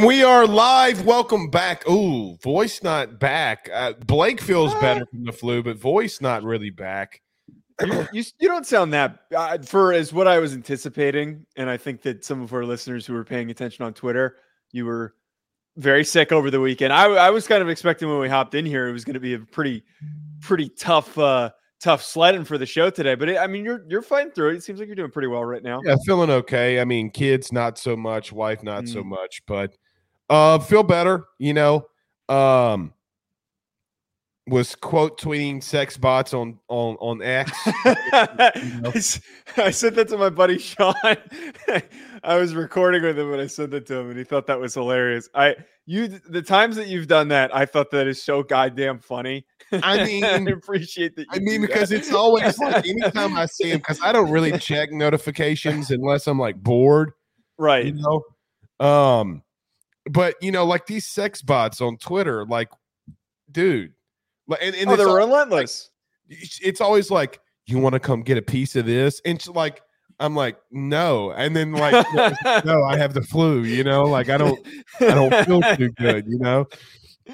And 0.00 0.06
we 0.06 0.24
are 0.24 0.46
live. 0.46 1.04
Welcome 1.04 1.50
back. 1.50 1.86
Ooh, 1.86 2.38
voice 2.42 2.82
not 2.82 3.20
back. 3.20 3.68
Uh, 3.70 3.92
Blake 4.06 4.40
feels 4.40 4.72
better 4.76 5.04
from 5.04 5.24
the 5.24 5.32
flu, 5.32 5.62
but 5.62 5.76
voice 5.76 6.22
not 6.22 6.42
really 6.42 6.70
back. 6.70 7.20
you, 7.84 8.08
you, 8.10 8.24
you 8.38 8.48
don't 8.48 8.66
sound 8.66 8.94
that 8.94 9.18
uh, 9.36 9.58
for 9.58 9.92
as 9.92 10.10
what 10.10 10.26
I 10.26 10.38
was 10.38 10.54
anticipating, 10.54 11.44
and 11.54 11.68
I 11.68 11.76
think 11.76 12.00
that 12.00 12.24
some 12.24 12.40
of 12.40 12.54
our 12.54 12.64
listeners 12.64 13.04
who 13.04 13.12
were 13.12 13.26
paying 13.26 13.50
attention 13.50 13.84
on 13.84 13.92
Twitter, 13.92 14.36
you 14.72 14.86
were 14.86 15.16
very 15.76 16.06
sick 16.06 16.32
over 16.32 16.50
the 16.50 16.62
weekend. 16.62 16.94
I, 16.94 17.04
I 17.04 17.28
was 17.28 17.46
kind 17.46 17.62
of 17.62 17.68
expecting 17.68 18.08
when 18.08 18.20
we 18.20 18.28
hopped 18.30 18.54
in 18.54 18.64
here, 18.64 18.88
it 18.88 18.92
was 18.92 19.04
going 19.04 19.14
to 19.14 19.20
be 19.20 19.34
a 19.34 19.38
pretty, 19.38 19.84
pretty 20.40 20.70
tough, 20.70 21.18
uh, 21.18 21.50
tough 21.78 22.02
sledding 22.02 22.44
for 22.46 22.56
the 22.56 22.64
show 22.64 22.88
today. 22.88 23.16
But 23.16 23.28
it, 23.28 23.36
I 23.36 23.46
mean, 23.46 23.66
you're 23.66 23.84
you're 23.86 24.00
fighting 24.00 24.32
through 24.32 24.52
it. 24.52 24.54
It 24.54 24.62
seems 24.62 24.78
like 24.78 24.86
you're 24.86 24.96
doing 24.96 25.10
pretty 25.10 25.28
well 25.28 25.44
right 25.44 25.62
now. 25.62 25.82
Yeah, 25.84 25.96
feeling 26.06 26.30
okay. 26.30 26.80
I 26.80 26.86
mean, 26.86 27.10
kids 27.10 27.52
not 27.52 27.76
so 27.76 27.98
much, 27.98 28.32
wife 28.32 28.62
not 28.62 28.84
mm. 28.84 28.92
so 28.94 29.04
much, 29.04 29.42
but 29.46 29.76
uh, 30.30 30.58
feel 30.60 30.82
better. 30.82 31.26
You 31.38 31.52
know, 31.52 31.86
um, 32.28 32.94
was 34.46 34.74
quote 34.74 35.20
tweeting 35.20 35.62
sex 35.62 35.96
bots 35.96 36.32
on 36.32 36.58
on 36.68 36.96
on 36.96 37.22
X. 37.22 37.52
I 39.56 39.70
said 39.70 39.94
that 39.96 40.08
to 40.08 40.16
my 40.16 40.30
buddy 40.30 40.58
Sean. 40.58 40.94
I 42.22 42.36
was 42.36 42.54
recording 42.54 43.02
with 43.02 43.18
him 43.18 43.30
when 43.30 43.40
I 43.40 43.46
said 43.46 43.70
that 43.72 43.86
to 43.86 43.96
him, 43.96 44.10
and 44.10 44.18
he 44.18 44.24
thought 44.24 44.46
that 44.46 44.60
was 44.60 44.74
hilarious. 44.74 45.28
I 45.34 45.56
you 45.86 46.08
the 46.08 46.42
times 46.42 46.76
that 46.76 46.88
you've 46.88 47.08
done 47.08 47.28
that, 47.28 47.54
I 47.54 47.66
thought 47.66 47.90
that 47.90 48.06
is 48.06 48.22
so 48.22 48.42
goddamn 48.42 48.98
funny. 48.98 49.44
I 49.72 50.04
mean, 50.04 50.24
I 50.24 50.36
appreciate 50.50 51.16
that. 51.16 51.26
I 51.30 51.38
mean, 51.38 51.60
because 51.60 51.90
that. 51.90 51.96
it's 51.96 52.12
always 52.12 52.58
like 52.58 52.86
anytime 52.86 53.36
I 53.36 53.46
see 53.46 53.70
him, 53.70 53.78
because 53.78 54.00
I 54.02 54.12
don't 54.12 54.30
really 54.30 54.56
check 54.58 54.92
notifications 54.92 55.90
unless 55.90 56.26
I'm 56.26 56.38
like 56.38 56.56
bored, 56.56 57.12
right? 57.58 57.86
You 57.86 57.94
know, 57.94 58.86
um, 58.86 59.42
but 60.10 60.34
you 60.40 60.52
know, 60.52 60.64
like 60.64 60.86
these 60.86 61.06
sex 61.06 61.42
bots 61.42 61.80
on 61.80 61.96
Twitter, 61.96 62.44
like, 62.46 62.68
dude 63.50 63.92
and, 64.58 64.74
and 64.74 64.90
oh, 64.90 64.96
they're 64.96 65.06
relentless. 65.06 65.90
Like, 66.28 66.38
it's 66.60 66.80
always 66.80 67.10
like, 67.10 67.40
you 67.66 67.78
want 67.78 67.94
to 67.94 68.00
come 68.00 68.22
get 68.22 68.38
a 68.38 68.42
piece 68.42 68.76
of 68.76 68.86
this? 68.86 69.20
And 69.24 69.44
like, 69.48 69.82
I'm 70.18 70.34
like, 70.34 70.56
no. 70.70 71.30
And 71.32 71.54
then 71.54 71.72
like, 71.72 72.06
no, 72.64 72.82
I 72.84 72.96
have 72.96 73.14
the 73.14 73.22
flu, 73.22 73.62
you 73.62 73.84
know, 73.84 74.04
like 74.04 74.28
I 74.28 74.36
don't, 74.36 74.58
I 75.00 75.14
don't 75.14 75.46
feel 75.46 75.62
too 75.76 75.90
good, 75.92 76.26
you 76.26 76.38
know? 76.38 76.66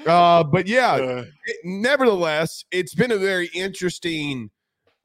Uh, 0.05 0.43
but 0.43 0.67
yeah, 0.67 0.93
uh, 0.93 1.25
it, 1.45 1.57
nevertheless, 1.63 2.63
it's 2.71 2.93
been 2.93 3.11
a 3.11 3.17
very 3.17 3.49
interesting 3.53 4.51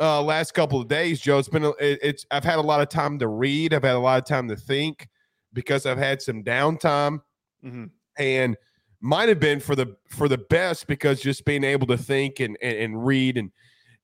uh 0.00 0.22
last 0.22 0.52
couple 0.52 0.80
of 0.80 0.88
days, 0.88 1.20
Joe. 1.20 1.38
It's 1.38 1.48
been, 1.48 1.64
a, 1.64 1.70
it, 1.70 1.98
it's, 2.02 2.26
I've 2.30 2.44
had 2.44 2.58
a 2.58 2.62
lot 2.62 2.80
of 2.80 2.88
time 2.88 3.18
to 3.20 3.28
read. 3.28 3.72
I've 3.72 3.84
had 3.84 3.94
a 3.94 4.00
lot 4.00 4.18
of 4.18 4.26
time 4.26 4.48
to 4.48 4.56
think 4.56 5.08
because 5.52 5.86
I've 5.86 5.98
had 5.98 6.20
some 6.20 6.42
downtime. 6.42 7.20
Mm-hmm. 7.64 7.84
And, 8.18 8.56
might 9.02 9.28
have 9.28 9.40
been 9.40 9.58
for 9.58 9.74
the 9.74 9.96
for 10.08 10.28
the 10.28 10.38
best 10.38 10.86
because 10.86 11.20
just 11.20 11.44
being 11.44 11.64
able 11.64 11.88
to 11.88 11.98
think 11.98 12.40
and 12.40 12.56
and, 12.62 12.78
and 12.78 13.04
read 13.04 13.36
and 13.36 13.50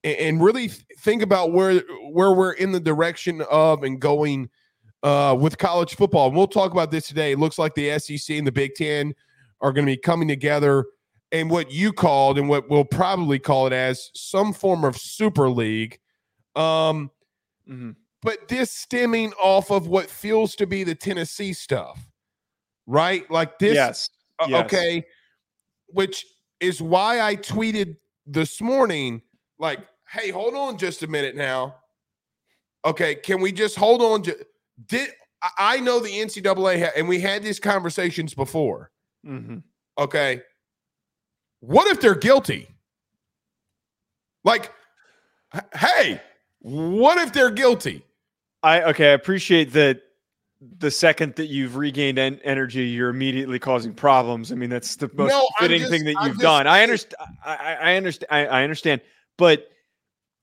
and 0.05 0.42
really 0.42 0.69
think 0.69 1.23
about 1.23 1.53
where 1.53 1.81
where 2.11 2.33
we're 2.33 2.53
in 2.53 2.73
the 2.73 2.81
direction 2.81 3.41
of 3.51 3.84
and 3.84 4.01
going 4.01 4.51
uh, 5.03 5.36
with 5.39 5.56
college 5.59 5.95
football. 5.95 6.29
And 6.29 6.36
we'll 6.36 6.48
talk 6.48 6.73
about 6.73 6.91
this 6.91 7.06
today. 7.06 7.33
It 7.33 7.39
looks 7.39 7.59
like 7.59 7.75
the 7.75 7.98
SEC 7.98 8.36
and 8.36 8.47
the 8.47 8.53
Big 8.53 8.75
Ten 8.75 9.14
are 9.61 9.73
going 9.73 9.86
to 9.86 9.92
be 9.92 9.97
coming 9.97 10.29
together 10.29 10.86
and 11.31 11.51
what 11.51 11.70
you 11.70 11.92
called 11.92 12.39
and 12.39 12.48
what 12.48 12.68
we'll 12.68 12.85
probably 12.85 13.39
call 13.39 13.67
it 13.67 13.73
as 13.73 14.11
some 14.14 14.52
form 14.52 14.85
of 14.85 14.97
super 14.97 15.48
league. 15.48 15.98
Um, 16.57 17.11
mm-hmm. 17.68 17.91
But 18.23 18.48
this 18.48 18.73
stemming 18.73 19.33
off 19.35 19.70
of 19.70 19.86
what 19.86 20.11
feels 20.11 20.57
to 20.57 20.67
be 20.67 20.83
the 20.83 20.95
Tennessee 20.97 21.52
stuff, 21.52 22.08
right? 22.88 23.30
Like 23.30 23.58
this. 23.60 23.74
Yes. 23.74 24.10
Yes. 24.48 24.64
Okay. 24.64 25.04
Which 25.88 26.26
is 26.58 26.82
why 26.82 27.20
I 27.20 27.36
tweeted 27.36 27.96
this 28.26 28.60
morning, 28.60 29.22
like, 29.58 29.80
hey, 30.10 30.30
hold 30.30 30.54
on 30.54 30.78
just 30.78 31.02
a 31.02 31.06
minute 31.06 31.36
now. 31.36 31.76
Okay, 32.84 33.14
can 33.14 33.40
we 33.40 33.52
just 33.52 33.76
hold 33.76 34.02
on? 34.02 34.22
Ju- 34.22 34.40
did 34.86 35.10
I 35.58 35.78
know 35.80 36.00
the 36.00 36.08
NCAA 36.08 36.84
ha- 36.84 36.92
and 36.96 37.08
we 37.08 37.20
had 37.20 37.42
these 37.42 37.60
conversations 37.60 38.34
before? 38.34 38.90
Mm-hmm. 39.26 39.58
Okay, 39.98 40.42
what 41.60 41.88
if 41.88 42.00
they're 42.00 42.14
guilty? 42.14 42.68
Like, 44.44 44.72
hey, 45.74 46.20
what 46.60 47.18
if 47.18 47.32
they're 47.32 47.50
guilty? 47.50 48.05
I 48.62 48.82
okay, 48.84 49.10
I 49.10 49.14
appreciate 49.14 49.72
that 49.72 50.00
the 50.61 50.91
second 50.91 51.36
that 51.36 51.46
you've 51.46 51.77
regained 51.77 52.19
en- 52.19 52.41
energy, 52.42 52.86
you're 52.86 53.11
immediately 53.11 53.58
causing 53.58 53.95
problems. 53.95 54.51
I 54.51 54.57
mean, 54.57 54.70
that's 54.70 54.96
the 54.96 55.11
most 55.14 55.30
no, 55.30 55.48
fitting 55.58 55.80
just, 55.80 55.91
thing 55.91 56.05
that 56.05 56.17
you've 56.24 56.39
done. 56.39 56.67
I 56.67 56.83
understand. 56.83 57.14
I, 57.45 57.77
I 57.80 57.96
understand. 57.96 58.29
I, 58.30 58.46
I 58.46 58.63
understand, 58.64 59.01
but 59.36 59.68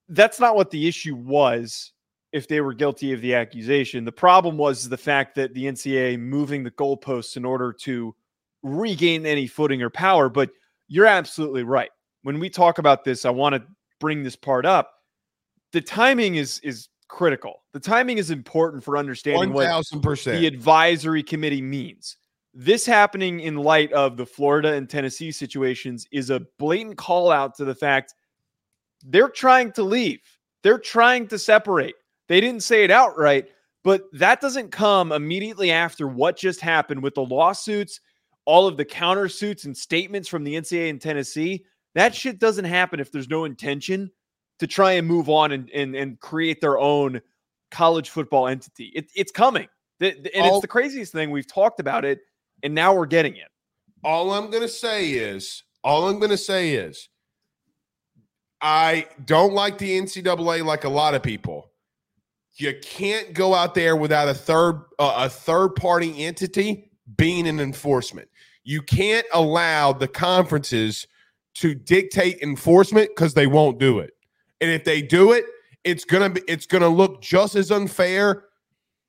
that's 0.08 0.40
not 0.40 0.56
what 0.56 0.72
the 0.72 0.88
issue 0.88 1.16
was. 1.16 1.92
If 2.32 2.50
they 2.50 2.60
were 2.60 2.74
guilty 2.74 3.14
of 3.14 3.22
the 3.22 3.34
accusation, 3.34 4.04
the 4.04 4.12
problem 4.12 4.58
was 4.58 4.90
the 4.90 4.98
fact 4.98 5.36
that 5.36 5.54
the 5.54 5.66
NCAA 5.66 6.20
moving 6.20 6.64
the 6.64 6.72
goalposts 6.72 7.38
in 7.38 7.46
order 7.46 7.72
to 7.82 8.14
regain 8.62 9.26
any 9.26 9.48
footing 9.48 9.82
or 9.82 9.90
power. 9.90 10.28
But 10.28 10.50
you're 10.90 11.06
absolutely 11.06 11.64
right. 11.64 11.92
When 12.24 12.40
we 12.40 12.50
talk 12.50 12.78
about 12.78 13.06
this, 13.06 13.24
I 13.24 13.30
want 13.30 13.56
to 13.56 13.64
bring 14.00 14.24
this 14.24 14.36
part 14.36 14.66
up. 14.66 14.92
The 15.72 15.82
timing 15.82 16.36
is 16.36 16.60
is 16.60 16.90
critical. 17.08 17.64
The 17.74 17.80
timing 17.80 18.18
is 18.18 18.32
important 18.32 18.84
for 18.84 18.98
understanding 18.98 19.54
1, 19.54 19.54
what 19.54 19.66
the 20.42 20.48
advisory 20.48 21.24
committee 21.24 21.62
means. 21.62 22.18
This 22.54 22.86
happening 22.86 23.42
in 23.42 23.58
light 23.58 23.92
of 23.92 24.16
the 24.16 24.26
Florida 24.26 24.74
and 24.74 24.90
Tennessee 24.90 25.32
situations 25.32 26.08
is 26.12 26.30
a 26.30 26.42
blatant 26.58 26.98
call 26.98 27.30
out 27.30 27.56
to 27.56 27.66
the 27.66 27.76
fact 27.76 28.14
they're 29.04 29.30
trying 29.30 29.72
to 29.74 29.84
leave. 29.84 30.22
They're 30.64 30.80
trying 30.80 31.28
to 31.28 31.38
separate. 31.38 31.96
They 32.28 32.42
didn't 32.42 32.64
say 32.64 32.84
it 32.84 32.92
outright, 32.92 33.50
but 33.84 34.04
that 34.14 34.42
doesn't 34.42 34.72
come 34.72 35.12
immediately 35.12 35.72
after 35.72 36.08
what 36.08 36.38
just 36.38 36.62
happened 36.62 37.04
with 37.04 37.14
the 37.14 37.26
lawsuits, 37.26 38.00
all 38.46 38.68
of 38.68 38.78
the 38.78 38.86
countersuits 38.86 39.66
and 39.66 39.76
statements 39.76 40.28
from 40.28 40.44
the 40.44 40.56
NCAA 40.56 40.90
and 40.90 41.02
Tennessee. 41.02 41.66
That 41.94 42.16
shit 42.16 42.40
doesn't 42.40 42.66
happen 42.66 43.00
if 43.00 43.12
there's 43.12 43.30
no 43.30 43.46
intention 43.46 44.12
to 44.60 44.68
try 44.68 44.94
and 44.94 45.08
move 45.08 45.30
on 45.30 45.52
and 45.52 45.70
and, 45.72 45.96
and 45.96 46.20
create 46.20 46.62
their 46.62 46.78
own 46.78 47.22
college 47.72 48.10
football 48.10 48.48
entity. 48.48 48.92
It, 48.96 49.12
it's 49.16 49.32
coming, 49.32 49.68
and 50.00 50.16
all, 50.36 50.56
it's 50.56 50.62
the 50.62 50.68
craziest 50.68 51.12
thing. 51.12 51.32
We've 51.32 51.48
talked 51.48 51.80
about 51.80 52.06
it, 52.06 52.20
and 52.64 52.74
now 52.74 52.94
we're 52.94 53.06
getting 53.06 53.36
it. 53.36 53.50
All 54.04 54.32
I'm 54.32 54.50
going 54.50 54.64
to 54.64 54.70
say 54.70 55.12
is, 55.12 55.64
all 55.84 56.08
I'm 56.08 56.20
going 56.20 56.32
to 56.32 56.38
say 56.38 56.74
is, 56.74 57.10
I 58.62 59.08
don't 59.26 59.54
like 59.54 59.78
the 59.78 60.00
NCAA 60.00 60.64
like 60.64 60.84
a 60.84 60.90
lot 60.90 61.14
of 61.14 61.24
people. 61.24 61.72
You 62.58 62.74
can't 62.82 63.34
go 63.34 63.54
out 63.54 63.76
there 63.76 63.96
without 63.96 64.30
a 64.30 64.34
third 64.34 64.82
uh, 64.98 65.26
a 65.26 65.30
third 65.30 65.76
party 65.76 66.24
entity 66.24 66.90
being 67.18 67.48
an 67.48 67.60
enforcement. 67.60 68.30
You 68.64 68.82
can't 68.82 69.28
allow 69.34 69.94
the 69.94 70.08
conferences 70.08 71.06
to 71.56 71.76
dictate 71.76 72.40
enforcement 72.42 73.10
because 73.10 73.34
they 73.34 73.48
won't 73.48 73.80
do 73.80 74.00
it. 74.00 74.15
And 74.62 74.72
if 74.72 74.84
they 74.84 75.02
do 75.02 75.34
it, 75.34 75.46
it's 75.84 76.06
gonna 76.06 76.30
be 76.30 76.42
it's 76.48 76.66
gonna 76.66 76.90
look 76.90 77.22
just 77.22 77.56
as 77.56 77.72
unfair 77.72 78.46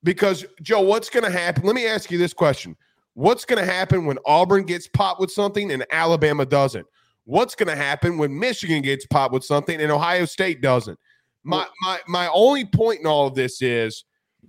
because 0.03 0.45
Joe, 0.63 0.83
what's 0.83 1.11
gonna 1.11 1.31
happen? 1.31 1.65
Let 1.65 1.75
me 1.75 1.87
ask 1.87 2.11
you 2.11 2.19
this 2.19 2.35
question. 2.35 2.77
What's 3.15 3.45
gonna 3.45 3.65
happen 3.65 4.05
when 4.05 4.19
Auburn 4.27 4.65
gets 4.65 4.87
popped 4.87 5.21
with 5.21 5.31
something 5.31 5.73
and 5.73 5.85
Alabama 5.91 6.45
doesn't? 6.45 6.87
What's 7.25 7.55
gonna 7.55 7.77
happen 7.77 8.19
when 8.19 8.39
Michigan 8.39 8.83
gets 8.83 9.07
popped 9.07 9.33
with 9.33 9.45
something 9.45 9.81
and 9.81 9.91
Ohio 9.91 10.27
State 10.27 10.61
doesn't? 10.61 10.99
My 11.43 11.67
my 11.83 12.01
my 12.07 12.29
only 12.33 12.65
point 12.65 13.01
in 13.01 13.07
all 13.07 13.27
of 13.27 13.35
this 13.35 13.63
is 13.63 14.05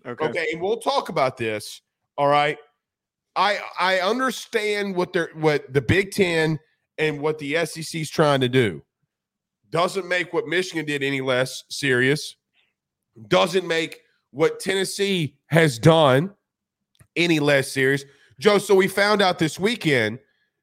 okay, 0.06 0.26
okay 0.26 0.48
and 0.52 0.62
we'll 0.62 0.78
talk 0.78 1.10
about 1.10 1.38
this. 1.38 1.82
All 2.18 2.28
right. 2.28 2.58
I 3.36 3.60
I 3.80 4.00
understand 4.00 4.96
what 4.96 5.14
they're 5.14 5.30
what 5.36 5.72
the 5.72 5.82
Big 5.82 6.12
Ten 6.12 6.60
and 6.98 7.22
what 7.22 7.38
the 7.38 7.66
SEC 7.66 8.02
is 8.02 8.10
trying 8.10 8.42
to 8.42 8.50
do. 8.50 8.82
Doesn't 9.70 10.08
make 10.08 10.34
what 10.34 10.48
Michigan 10.48 10.86
did 10.86 11.04
any 11.04 11.22
less 11.22 11.64
serious. 11.70 12.36
Doesn't 13.28 13.68
make 13.68 14.02
what 14.32 14.60
Tennessee 14.60 15.38
has 15.48 15.80
done 15.80 16.34
any 17.16 17.40
less 17.40 17.72
serious. 17.72 18.04
Joe, 18.40 18.58
so 18.60 18.76
we 18.76 18.88
found 18.88 19.22
out 19.22 19.40
this 19.40 19.60
weekend 19.60 20.20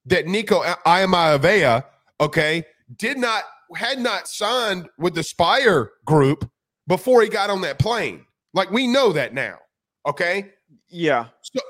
that 0.06 0.26
Nico 0.26 0.62
Iamaleava, 0.86 1.84
okay, 2.20 2.64
did 2.96 3.18
not 3.18 3.42
had 3.74 3.98
not 3.98 4.28
signed 4.28 4.88
with 4.98 5.14
the 5.14 5.22
Spyre 5.22 5.92
group 6.04 6.48
before 6.86 7.22
he 7.22 7.28
got 7.28 7.50
on 7.50 7.60
that 7.62 7.78
plane. 7.78 8.24
Like 8.52 8.70
we 8.70 8.86
know 8.86 9.12
that 9.12 9.34
now. 9.34 9.58
Okay. 10.06 10.52
Yeah. 10.88 11.26
So 11.42 11.60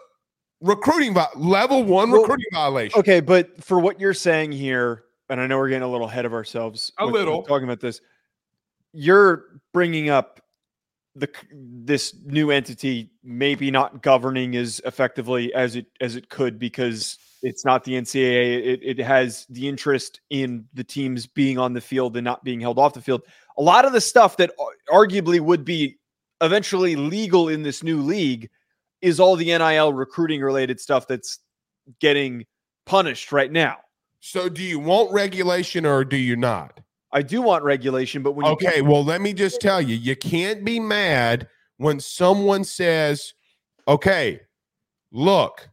recruiting 0.61 1.17
level 1.37 1.85
one 1.85 2.11
well, 2.11 2.23
recruiting 2.23 2.47
violation. 2.53 2.99
Okay, 2.99 3.21
but 3.21 3.63
for 3.63 3.79
what 3.79 4.01
you're 4.01 4.15
saying 4.15 4.53
here, 4.53 5.05
and 5.29 5.41
I 5.41 5.47
know 5.47 5.59
we're 5.59 5.69
getting 5.69 5.83
a 5.83 5.91
little 5.91 6.09
ahead 6.09 6.25
of 6.25 6.33
ourselves. 6.33 6.93
A 6.99 7.07
with, 7.07 7.15
little 7.15 7.39
with 7.39 7.49
talking 7.49 7.65
about 7.65 7.81
this. 7.81 8.01
You're 8.93 9.61
bringing 9.73 10.11
up 10.11 10.41
the 11.17 11.29
this 11.53 12.15
new 12.25 12.51
entity 12.51 13.11
maybe 13.23 13.71
not 13.71 14.03
governing 14.03 14.57
as 14.57 14.81
effectively 14.85 15.55
as 15.55 15.77
it 15.77 15.87
as 16.01 16.17
it 16.17 16.29
could 16.29 16.59
because 16.59 17.19
it's 17.43 17.65
not 17.65 17.85
the 17.85 17.93
NCAA. 17.93 18.67
It, 18.67 18.81
it 18.83 18.99
has 18.99 19.47
the 19.51 19.69
interest 19.69 20.21
in 20.31 20.65
the 20.73 20.83
teams 20.83 21.27
being 21.27 21.59
on 21.59 21.75
the 21.75 21.81
field 21.81 22.17
and 22.17 22.25
not 22.25 22.43
being 22.43 22.61
held 22.61 22.79
off 22.79 22.95
the 22.95 23.03
field. 23.03 23.23
A 23.59 23.63
lot 23.63 23.85
of 23.85 23.93
the 23.93 24.01
stuff 24.01 24.39
that 24.39 24.51
arguably 24.91 25.41
would 25.41 25.65
be 25.65 25.99
eventually 26.41 26.97
legal 26.97 27.49
in 27.49 27.63
this 27.63 27.83
new 27.83 28.01
league 28.01 28.51
is 29.03 29.21
all 29.21 29.37
the 29.37 29.47
NIL 29.47 29.93
recruiting 29.93 30.41
related 30.41 30.81
stuff 30.81 31.07
that's 31.07 31.39
getting 32.01 32.47
punished 32.87 33.31
right 33.31 33.53
now. 33.53 33.77
So, 34.27 34.49
do 34.49 34.63
you 34.63 34.79
want 34.79 35.13
regulation 35.13 35.85
or 35.85 36.03
do 36.03 36.17
you 36.17 36.35
not? 36.35 36.81
I 37.13 37.21
do 37.21 37.43
want 37.43 37.63
regulation, 37.63 38.23
but 38.23 38.33
when 38.33 38.47
you 38.47 38.53
okay, 38.53 38.77
get- 38.77 38.87
well, 38.87 39.05
let 39.05 39.21
me 39.21 39.35
just 39.35 39.61
tell 39.61 39.83
you, 39.83 39.97
you 39.97 40.17
can't 40.17 40.65
be 40.65 40.81
mad 40.81 41.47
when 41.77 42.01
someone 42.01 42.65
says, 42.65 43.35
"Okay, 43.87 44.41
look, 45.13 45.69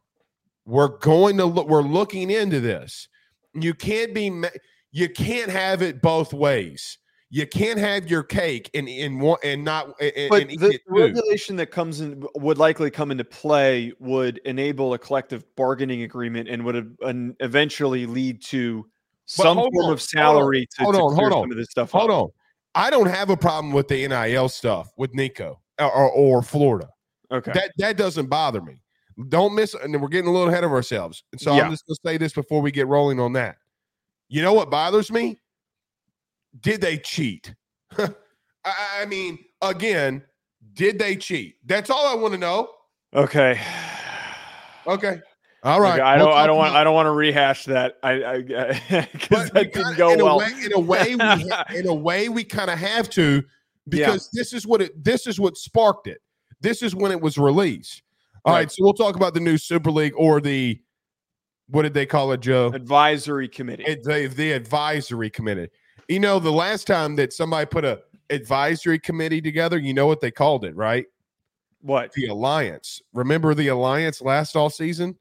we're 0.66 0.98
going 0.98 1.38
to 1.38 1.46
look, 1.46 1.66
we're 1.66 1.80
looking 1.80 2.30
into 2.30 2.60
this." 2.60 3.08
You 3.54 3.72
can't 3.72 4.12
be, 4.12 4.28
ma- 4.28 4.48
you 4.90 5.08
can't 5.08 5.50
have 5.50 5.80
it 5.80 6.02
both 6.02 6.34
ways. 6.34 6.98
You 7.34 7.46
can't 7.46 7.78
have 7.78 8.10
your 8.10 8.22
cake 8.22 8.68
and 8.74 8.86
and 8.86 9.18
one 9.18 9.38
and 9.42 9.64
not. 9.64 9.98
And, 10.02 10.28
but 10.28 10.42
and 10.42 10.50
the 10.50 10.78
regulation 10.86 11.56
that 11.56 11.68
comes 11.68 12.02
in 12.02 12.26
would 12.34 12.58
likely 12.58 12.90
come 12.90 13.10
into 13.10 13.24
play 13.24 13.90
would 13.98 14.36
enable 14.44 14.92
a 14.92 14.98
collective 14.98 15.42
bargaining 15.56 16.02
agreement 16.02 16.50
and 16.50 16.62
would 16.66 16.94
eventually 17.40 18.04
lead 18.04 18.42
to 18.42 18.84
some 19.24 19.56
form 19.56 19.86
on, 19.86 19.92
of 19.94 20.02
salary 20.02 20.68
hold 20.78 20.94
on, 20.94 21.00
to, 21.00 21.00
hold 21.00 21.14
to 21.14 21.24
on, 21.24 21.30
hold 21.30 21.44
on. 21.44 21.50
of 21.52 21.56
this 21.56 21.68
stuff. 21.70 21.90
Hold 21.90 22.10
up. 22.10 22.16
on. 22.24 22.28
I 22.74 22.90
don't 22.90 23.06
have 23.06 23.30
a 23.30 23.36
problem 23.36 23.72
with 23.72 23.88
the 23.88 24.06
NIL 24.06 24.50
stuff 24.50 24.92
with 24.98 25.14
Nico 25.14 25.58
or, 25.78 25.90
or, 25.90 26.10
or, 26.10 26.42
Florida. 26.42 26.90
Okay. 27.32 27.52
That 27.54 27.72
that 27.78 27.96
doesn't 27.96 28.26
bother 28.26 28.60
me. 28.60 28.82
Don't 29.30 29.54
miss 29.54 29.72
and 29.72 29.98
we're 30.02 30.08
getting 30.08 30.28
a 30.28 30.32
little 30.32 30.50
ahead 30.50 30.64
of 30.64 30.70
ourselves. 30.70 31.24
And 31.32 31.40
so 31.40 31.56
yeah. 31.56 31.62
I'm 31.62 31.70
just 31.70 31.86
gonna 31.86 32.12
say 32.12 32.18
this 32.18 32.34
before 32.34 32.60
we 32.60 32.70
get 32.70 32.88
rolling 32.88 33.20
on 33.20 33.32
that. 33.32 33.56
You 34.28 34.42
know 34.42 34.52
what 34.52 34.70
bothers 34.70 35.10
me? 35.10 35.38
Did 36.60 36.80
they 36.80 36.98
cheat? 36.98 37.54
I, 37.98 38.12
I 39.00 39.06
mean, 39.06 39.38
again, 39.60 40.22
did 40.74 40.98
they 40.98 41.16
cheat? 41.16 41.56
That's 41.66 41.90
all 41.90 42.06
I 42.06 42.14
want 42.14 42.34
to 42.34 42.38
know. 42.38 42.68
Okay. 43.14 43.60
Okay. 44.86 45.20
All 45.64 45.80
right. 45.80 46.00
I 46.00 46.18
don't. 46.18 46.32
I 46.32 46.46
don't 46.46 46.56
want. 46.56 46.74
I 46.74 46.82
don't 46.82 46.94
want 46.94 47.06
to 47.06 47.12
rehash 47.12 47.64
that. 47.66 47.94
I 48.02 48.38
because 49.12 49.50
that 49.52 49.72
didn't 49.72 49.96
go 49.96 50.12
in 50.12 50.24
well. 50.24 50.34
A 50.34 50.38
way, 50.38 50.52
in 50.64 50.72
a 50.72 50.80
way, 50.80 51.14
we 51.14 51.52
in 51.78 51.86
a 51.86 51.94
way 51.94 52.28
we 52.28 52.42
kind 52.42 52.70
of 52.70 52.78
have 52.78 53.08
to 53.10 53.44
because 53.88 54.28
yeah. 54.32 54.40
this 54.40 54.52
is 54.52 54.66
what 54.66 54.82
it. 54.82 55.04
This 55.04 55.26
is 55.26 55.38
what 55.38 55.56
sparked 55.56 56.08
it. 56.08 56.20
This 56.60 56.82
is 56.82 56.94
when 56.94 57.12
it 57.12 57.20
was 57.20 57.38
released. 57.38 58.02
All 58.44 58.52
right. 58.52 58.60
right. 58.60 58.72
So 58.72 58.78
we'll 58.80 58.94
talk 58.94 59.14
about 59.14 59.34
the 59.34 59.40
new 59.40 59.56
Super 59.56 59.90
League 59.90 60.14
or 60.16 60.40
the 60.40 60.80
what 61.68 61.82
did 61.82 61.94
they 61.94 62.06
call 62.06 62.32
it, 62.32 62.40
Joe? 62.40 62.70
Advisory 62.74 63.48
committee. 63.48 63.84
It, 63.84 64.02
the, 64.04 64.26
the 64.26 64.52
advisory 64.52 65.30
committee. 65.30 65.68
You 66.12 66.20
know, 66.20 66.38
the 66.38 66.52
last 66.52 66.86
time 66.86 67.16
that 67.16 67.32
somebody 67.32 67.64
put 67.64 67.86
a 67.86 68.02
advisory 68.28 68.98
committee 68.98 69.40
together, 69.40 69.78
you 69.78 69.94
know 69.94 70.06
what 70.06 70.20
they 70.20 70.30
called 70.30 70.62
it, 70.66 70.76
right? 70.76 71.06
What? 71.80 72.12
The 72.12 72.26
Alliance. 72.26 73.00
Remember 73.14 73.54
the 73.54 73.68
Alliance 73.68 74.20
last 74.20 74.54
all 74.54 74.68
season? 74.68 75.16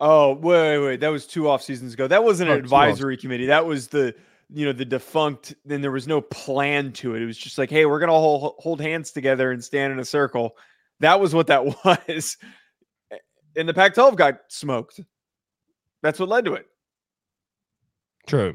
Oh, 0.00 0.34
wait, 0.34 0.78
wait, 0.78 0.86
wait. 0.86 1.00
That 1.00 1.08
was 1.08 1.26
two 1.26 1.48
off 1.48 1.60
seasons 1.60 1.94
ago. 1.94 2.06
That 2.06 2.22
wasn't 2.22 2.50
an 2.50 2.56
oh, 2.56 2.58
advisory 2.60 3.16
committee. 3.16 3.46
That 3.46 3.66
was 3.66 3.88
the 3.88 4.14
you 4.48 4.64
know 4.64 4.72
the 4.72 4.84
defunct. 4.84 5.56
Then 5.64 5.80
there 5.80 5.90
was 5.90 6.06
no 6.06 6.20
plan 6.20 6.92
to 6.92 7.16
it. 7.16 7.22
It 7.22 7.26
was 7.26 7.36
just 7.36 7.58
like, 7.58 7.70
hey, 7.70 7.86
we're 7.86 7.98
gonna 7.98 8.12
hold 8.12 8.54
hold 8.60 8.80
hands 8.80 9.10
together 9.10 9.50
and 9.50 9.64
stand 9.64 9.92
in 9.92 9.98
a 9.98 10.04
circle. 10.04 10.56
That 11.00 11.18
was 11.18 11.34
what 11.34 11.48
that 11.48 11.64
was. 11.84 12.36
And 13.56 13.68
the 13.68 13.74
Pac-12 13.74 14.14
got 14.14 14.38
smoked. 14.46 15.00
That's 16.00 16.20
what 16.20 16.28
led 16.28 16.44
to 16.44 16.54
it. 16.54 16.66
True. 18.28 18.54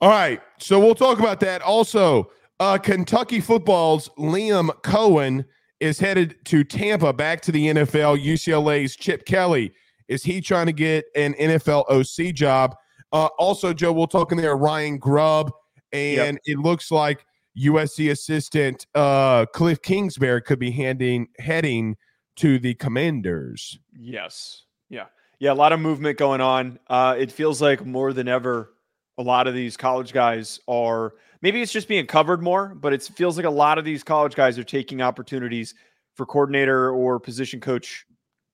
All 0.00 0.10
right, 0.10 0.40
so 0.58 0.78
we'll 0.80 0.94
talk 0.94 1.18
about 1.18 1.40
that. 1.40 1.60
Also, 1.62 2.30
uh, 2.58 2.78
Kentucky 2.78 3.40
football's 3.40 4.08
Liam 4.18 4.68
Coen 4.82 5.44
is 5.80 5.98
headed 5.98 6.36
to 6.46 6.64
Tampa, 6.64 7.12
back 7.12 7.40
to 7.42 7.52
the 7.52 7.66
NFL. 7.68 8.24
UCLA's 8.24 8.96
Chip 8.96 9.24
Kelly 9.24 9.72
is 10.10 10.24
he 10.24 10.40
trying 10.40 10.66
to 10.66 10.72
get 10.72 11.04
an 11.14 11.34
NFL 11.34 11.88
OC 11.88 12.34
job? 12.34 12.74
Uh, 13.12 13.28
also, 13.38 13.72
Joe, 13.72 13.92
we'll 13.92 14.08
talk 14.08 14.32
in 14.32 14.38
there. 14.38 14.56
Ryan 14.56 14.98
Grubb, 14.98 15.52
and 15.92 16.34
yep. 16.34 16.40
it 16.44 16.58
looks 16.58 16.90
like 16.90 17.24
USC 17.56 18.10
assistant 18.10 18.86
uh, 18.94 19.46
Cliff 19.46 19.80
Kingsbury 19.80 20.42
could 20.42 20.58
be 20.58 20.72
handing 20.72 21.28
heading 21.38 21.96
to 22.36 22.58
the 22.58 22.74
Commanders. 22.74 23.78
Yes, 23.96 24.64
yeah, 24.88 25.06
yeah. 25.38 25.52
A 25.52 25.54
lot 25.54 25.72
of 25.72 25.78
movement 25.78 26.18
going 26.18 26.40
on. 26.40 26.80
Uh, 26.88 27.14
it 27.16 27.30
feels 27.30 27.62
like 27.62 27.86
more 27.86 28.12
than 28.12 28.26
ever, 28.26 28.72
a 29.20 29.22
lot 29.22 29.46
of 29.46 29.54
these 29.54 29.76
college 29.76 30.12
guys 30.12 30.58
are. 30.66 31.12
Maybe 31.42 31.62
it's 31.62 31.72
just 31.72 31.88
being 31.88 32.06
covered 32.06 32.42
more, 32.42 32.74
but 32.74 32.92
it 32.92 33.02
feels 33.02 33.36
like 33.36 33.46
a 33.46 33.50
lot 33.50 33.78
of 33.78 33.84
these 33.84 34.02
college 34.02 34.34
guys 34.34 34.58
are 34.58 34.64
taking 34.64 35.00
opportunities 35.00 35.74
for 36.14 36.26
coordinator 36.26 36.90
or 36.90 37.20
position 37.20 37.60
coach 37.60 38.04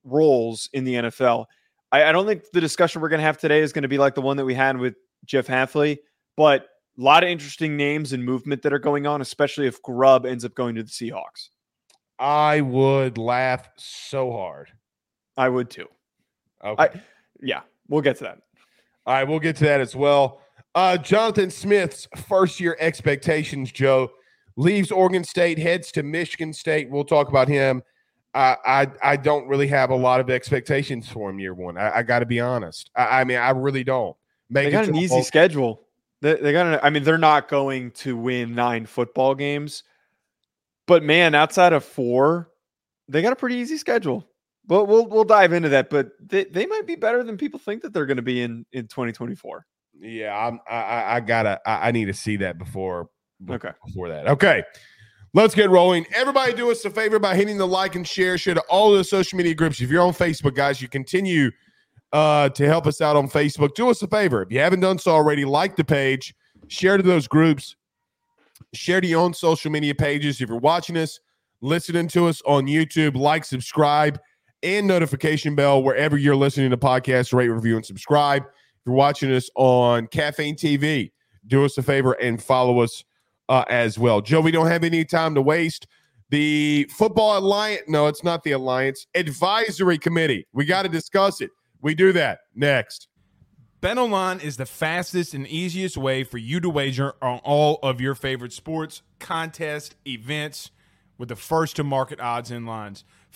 roles 0.03 0.69
in 0.73 0.83
the 0.83 0.95
NFL. 0.95 1.45
I, 1.91 2.05
I 2.05 2.11
don't 2.11 2.25
think 2.25 2.43
the 2.53 2.61
discussion 2.61 3.01
we're 3.01 3.09
going 3.09 3.19
to 3.19 3.25
have 3.25 3.37
today 3.37 3.61
is 3.61 3.73
going 3.73 3.83
to 3.83 3.87
be 3.87 3.97
like 3.97 4.15
the 4.15 4.21
one 4.21 4.37
that 4.37 4.45
we 4.45 4.53
had 4.53 4.77
with 4.77 4.95
Jeff 5.25 5.47
Hafley, 5.47 5.99
but 6.35 6.67
a 6.97 7.01
lot 7.01 7.23
of 7.23 7.29
interesting 7.29 7.77
names 7.77 8.13
and 8.13 8.23
movement 8.23 8.61
that 8.63 8.73
are 8.73 8.79
going 8.79 9.05
on, 9.05 9.21
especially 9.21 9.67
if 9.67 9.81
Grubb 9.81 10.25
ends 10.25 10.45
up 10.45 10.55
going 10.55 10.75
to 10.75 10.83
the 10.83 10.89
Seahawks. 10.89 11.49
I 12.19 12.61
would 12.61 13.17
laugh 13.17 13.69
so 13.77 14.31
hard. 14.31 14.71
I 15.35 15.49
would 15.49 15.69
too. 15.69 15.87
Okay. 16.63 16.83
I, 16.83 17.01
yeah, 17.41 17.61
we'll 17.87 18.01
get 18.01 18.17
to 18.17 18.23
that. 18.25 18.39
All 19.05 19.13
right, 19.13 19.27
we'll 19.27 19.39
get 19.39 19.55
to 19.57 19.65
that 19.65 19.79
as 19.79 19.95
well. 19.95 20.41
Uh, 20.77 20.97
Jonathan 20.97 21.49
Smith's 21.49 22.07
first 22.27 22.59
year 22.59 22.77
expectations, 22.79 23.71
Joe, 23.71 24.11
leaves 24.57 24.91
Oregon 24.91 25.23
State, 25.23 25.57
heads 25.57 25.91
to 25.93 26.03
Michigan 26.03 26.53
State. 26.53 26.89
We'll 26.89 27.03
talk 27.03 27.29
about 27.29 27.47
him 27.47 27.81
I, 28.37 28.57
I, 28.65 28.87
I 29.01 29.15
don't 29.17 29.47
really 29.47 29.67
have 29.67 29.89
a 29.89 29.95
lot 29.95 30.19
of 30.19 30.29
expectations 30.29 31.09
for 31.09 31.29
him 31.31 31.39
year 31.39 31.55
one. 31.55 31.75
I, 31.75 31.97
I 31.97 32.03
got 32.03 32.19
to 32.19 32.25
be 32.27 32.39
honest. 32.39 32.91
I, 32.95 33.21
I, 33.21 33.23
mean, 33.23 33.37
I 33.37 33.49
really 33.49 33.83
don't. 33.83 34.15
Make 34.49 34.65
they 34.65 34.71
got 34.71 34.87
an 34.87 34.95
easy 34.95 35.23
schedule. 35.23 35.81
They, 36.21 36.35
they 36.35 36.51
got. 36.51 36.67
An, 36.67 36.79
I 36.83 36.91
mean, 36.91 37.03
they're 37.03 37.17
not 37.17 37.47
going 37.47 37.91
to 37.91 38.15
win 38.15 38.53
nine 38.53 38.85
football 38.85 39.35
games, 39.35 39.83
but 40.85 41.03
man, 41.03 41.35
outside 41.35 41.73
of 41.73 41.83
four, 41.83 42.51
they 43.09 43.21
got 43.21 43.33
a 43.33 43.35
pretty 43.35 43.55
easy 43.55 43.77
schedule. 43.77 44.25
But 44.65 44.85
we'll 44.85 45.05
we'll 45.07 45.25
dive 45.25 45.51
into 45.51 45.69
that. 45.69 45.89
But 45.89 46.11
they, 46.19 46.45
they 46.45 46.65
might 46.65 46.87
be 46.87 46.95
better 46.95 47.23
than 47.23 47.37
people 47.37 47.59
think 47.59 47.81
that 47.81 47.91
they're 47.91 48.05
going 48.05 48.17
to 48.17 48.23
be 48.23 48.41
in 48.41 48.65
in 48.71 48.87
2024. 48.87 49.65
Yeah, 49.99 50.37
I'm, 50.37 50.59
I 50.69 51.15
I 51.15 51.19
gotta 51.19 51.59
I, 51.65 51.87
I 51.87 51.91
need 51.91 52.05
to 52.05 52.13
see 52.13 52.37
that 52.37 52.57
before. 52.57 53.09
Okay. 53.49 53.71
Before 53.85 54.09
that. 54.09 54.27
Okay. 54.27 54.63
Let's 55.33 55.53
get 55.53 55.69
rolling. 55.69 56.05
Everybody, 56.15 56.53
do 56.53 56.71
us 56.71 56.83
a 56.85 56.89
favor 56.89 57.19
by 57.19 57.35
hitting 57.35 57.57
the 57.57 57.67
like 57.67 57.95
and 57.95 58.07
share. 58.07 58.37
Share 58.37 58.55
to 58.55 58.61
all 58.69 58.91
of 58.91 58.97
the 58.97 59.03
social 59.03 59.37
media 59.37 59.53
groups. 59.53 59.81
If 59.81 59.91
you're 59.91 60.01
on 60.01 60.13
Facebook, 60.13 60.55
guys, 60.55 60.81
you 60.81 60.87
continue 60.87 61.51
uh, 62.13 62.49
to 62.49 62.65
help 62.65 62.87
us 62.87 63.01
out 63.01 63.15
on 63.15 63.27
Facebook. 63.29 63.75
Do 63.75 63.89
us 63.89 64.01
a 64.01 64.07
favor. 64.07 64.41
If 64.41 64.51
you 64.51 64.59
haven't 64.59 64.79
done 64.79 64.97
so 64.97 65.11
already, 65.11 65.45
like 65.45 65.75
the 65.75 65.83
page, 65.83 66.33
share 66.67 66.97
to 66.97 67.03
those 67.03 67.27
groups, 67.27 67.75
share 68.73 69.01
to 69.01 69.07
your 69.07 69.21
own 69.21 69.33
social 69.33 69.69
media 69.69 69.93
pages. 69.93 70.41
If 70.41 70.49
you're 70.49 70.57
watching 70.57 70.97
us, 70.97 71.19
listening 71.61 72.07
to 72.09 72.27
us 72.27 72.41
on 72.45 72.65
YouTube, 72.65 73.15
like, 73.15 73.45
subscribe, 73.45 74.19
and 74.63 74.87
notification 74.87 75.55
bell 75.55 75.83
wherever 75.83 76.17
you're 76.17 76.35
listening 76.35 76.71
to 76.71 76.77
podcasts, 76.77 77.33
rate, 77.33 77.49
review, 77.49 77.75
and 77.75 77.85
subscribe. 77.85 78.43
You're 78.87 78.95
watching 78.95 79.33
us 79.33 79.49
on 79.55 80.07
Caffeine 80.07 80.55
TV, 80.55 81.11
do 81.45 81.65
us 81.65 81.77
a 81.77 81.83
favor 81.83 82.13
and 82.13 82.41
follow 82.41 82.79
us 82.79 83.03
uh, 83.49 83.65
as 83.67 83.99
well. 83.99 84.21
Joe, 84.21 84.39
we 84.39 84.49
don't 84.49 84.67
have 84.67 84.85
any 84.85 85.03
time 85.03 85.35
to 85.35 85.41
waste. 85.41 85.87
The 86.29 86.89
Football 86.95 87.37
Alliance, 87.37 87.81
no, 87.89 88.07
it's 88.07 88.23
not 88.23 88.43
the 88.43 88.53
Alliance, 88.53 89.05
Advisory 89.13 89.97
Committee. 89.97 90.47
We 90.53 90.63
got 90.63 90.83
to 90.83 90.89
discuss 90.89 91.41
it. 91.41 91.49
We 91.81 91.95
do 91.95 92.13
that 92.13 92.39
next. 92.55 93.09
BetOnline 93.81 94.41
is 94.41 94.55
the 94.55 94.65
fastest 94.65 95.33
and 95.33 95.45
easiest 95.47 95.97
way 95.97 96.23
for 96.23 96.37
you 96.37 96.61
to 96.61 96.69
wager 96.69 97.13
on 97.21 97.39
all 97.39 97.79
of 97.83 97.99
your 97.99 98.15
favorite 98.15 98.53
sports, 98.53 99.01
contests, 99.19 99.95
events 100.07 100.71
with 101.17 101.27
the 101.27 101.35
first 101.35 101.75
to 101.75 101.83
market 101.83 102.21
odds 102.21 102.51
and 102.51 102.65
lines. 102.65 103.03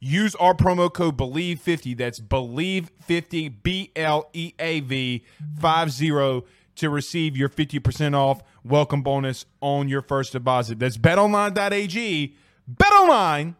Use 0.00 0.34
our 0.36 0.54
promo 0.54 0.92
code 0.92 1.16
BELIEVE50. 1.16 1.96
That's 1.96 2.20
BELIEVE50, 2.20 3.62
B 3.62 3.92
L 3.96 4.30
E 4.32 4.52
A 4.58 4.80
V 4.80 5.24
50 5.60 6.42
to 6.76 6.88
receive 6.90 7.36
your 7.36 7.48
50% 7.48 8.14
off 8.14 8.42
welcome 8.62 9.02
bonus 9.02 9.44
on 9.60 9.88
your 9.88 10.00
first 10.00 10.32
deposit. 10.32 10.78
That's 10.78 10.96
betonline.ag. 10.96 12.36
Betonline.ag. 12.72 13.54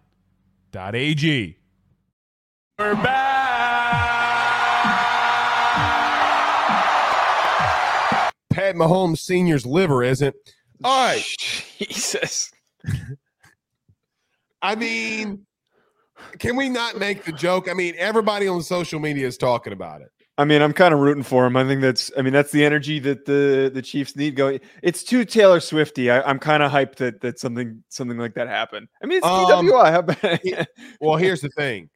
We're 2.78 2.95
back. 2.95 3.38
Pat 8.50 8.76
Mahomes 8.76 9.18
Sr.'s 9.18 9.66
liver 9.66 10.04
isn't. 10.04 10.37
All 10.85 11.07
right. 11.07 11.25
Jesus. 11.78 12.52
I 14.62 14.75
mean, 14.76 15.47
can 16.38 16.56
we 16.56 16.68
not 16.68 16.98
make 16.98 17.25
the 17.25 17.32
joke? 17.32 17.68
I 17.68 17.75
mean, 17.75 17.94
everybody 17.98 18.48
on 18.48 18.62
social 18.62 19.00
media 19.00 19.26
is 19.26 19.37
talking 19.37 19.72
about 19.72 20.00
it. 20.02 20.08
I 20.38 20.44
mean, 20.44 20.62
I'm 20.62 20.72
kind 20.72 20.94
of 20.94 21.00
rooting 21.00 21.25
for 21.25 21.44
him. 21.44 21.56
I 21.56 21.64
think 21.64 21.80
that's, 21.80 22.12
I 22.16 22.22
mean, 22.22 22.32
that's 22.32 22.52
the 22.52 22.64
energy 22.64 23.00
that 23.00 23.25
the 23.25 23.72
the 23.75 23.82
Chiefs 23.82 24.14
need 24.14 24.37
going. 24.37 24.60
It's 24.84 25.02
too 25.02 25.25
Taylor 25.25 25.58
Swifty. 25.58 26.12
I, 26.12 26.30
am 26.30 26.38
kind 26.38 26.62
of 26.62 26.70
hyped 26.70 26.96
that 26.96 27.20
that 27.22 27.40
something 27.40 27.82
something 27.88 28.16
like 28.16 28.34
that 28.34 28.46
happened. 28.46 28.87
I 29.02 29.06
mean, 29.06 29.18
it's 29.18 29.26
um, 29.26 29.66
DWI. 29.66 30.66
well, 31.00 31.16
here's 31.16 31.40
the 31.40 31.48
thing: 31.50 31.90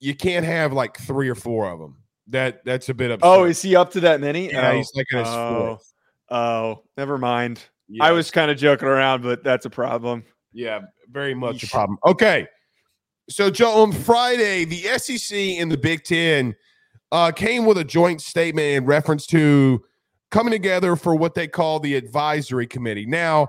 you 0.00 0.16
can't 0.16 0.44
have 0.44 0.72
like 0.72 0.98
three 0.98 1.28
or 1.28 1.36
four 1.36 1.70
of 1.70 1.78
them. 1.78 1.98
That 2.28 2.64
that's 2.64 2.88
a 2.88 2.94
bit 2.94 3.12
of. 3.12 3.20
Oh, 3.22 3.44
is 3.44 3.62
he 3.62 3.76
up 3.76 3.92
to 3.92 4.00
that 4.00 4.20
many? 4.20 4.50
Yeah, 4.50 4.70
oh, 4.70 4.76
he's 4.76 4.90
like 4.96 5.06
in 5.12 5.18
his 5.20 5.28
oh, 5.28 5.54
fourth. 5.54 5.92
Oh, 6.28 6.82
never 6.96 7.16
mind. 7.16 7.62
Yeah. 7.88 8.04
I 8.04 8.10
was 8.10 8.32
kind 8.32 8.50
of 8.50 8.58
joking 8.58 8.88
around, 8.88 9.22
but 9.22 9.44
that's 9.44 9.66
a 9.66 9.70
problem. 9.70 10.24
Yeah, 10.52 10.80
very 11.08 11.34
much 11.34 11.62
a 11.62 11.68
problem. 11.68 11.98
Okay. 12.04 12.48
So, 13.28 13.50
Joe, 13.50 13.82
on 13.82 13.92
Friday, 13.92 14.64
the 14.64 14.98
SEC 14.98 15.36
and 15.36 15.70
the 15.70 15.76
Big 15.76 16.04
Ten 16.04 16.54
uh, 17.10 17.32
came 17.32 17.66
with 17.66 17.78
a 17.78 17.84
joint 17.84 18.20
statement 18.20 18.66
in 18.66 18.84
reference 18.84 19.26
to 19.26 19.84
coming 20.30 20.52
together 20.52 20.96
for 20.96 21.14
what 21.14 21.34
they 21.34 21.48
call 21.48 21.80
the 21.80 21.94
advisory 21.96 22.66
committee. 22.66 23.06
Now, 23.06 23.48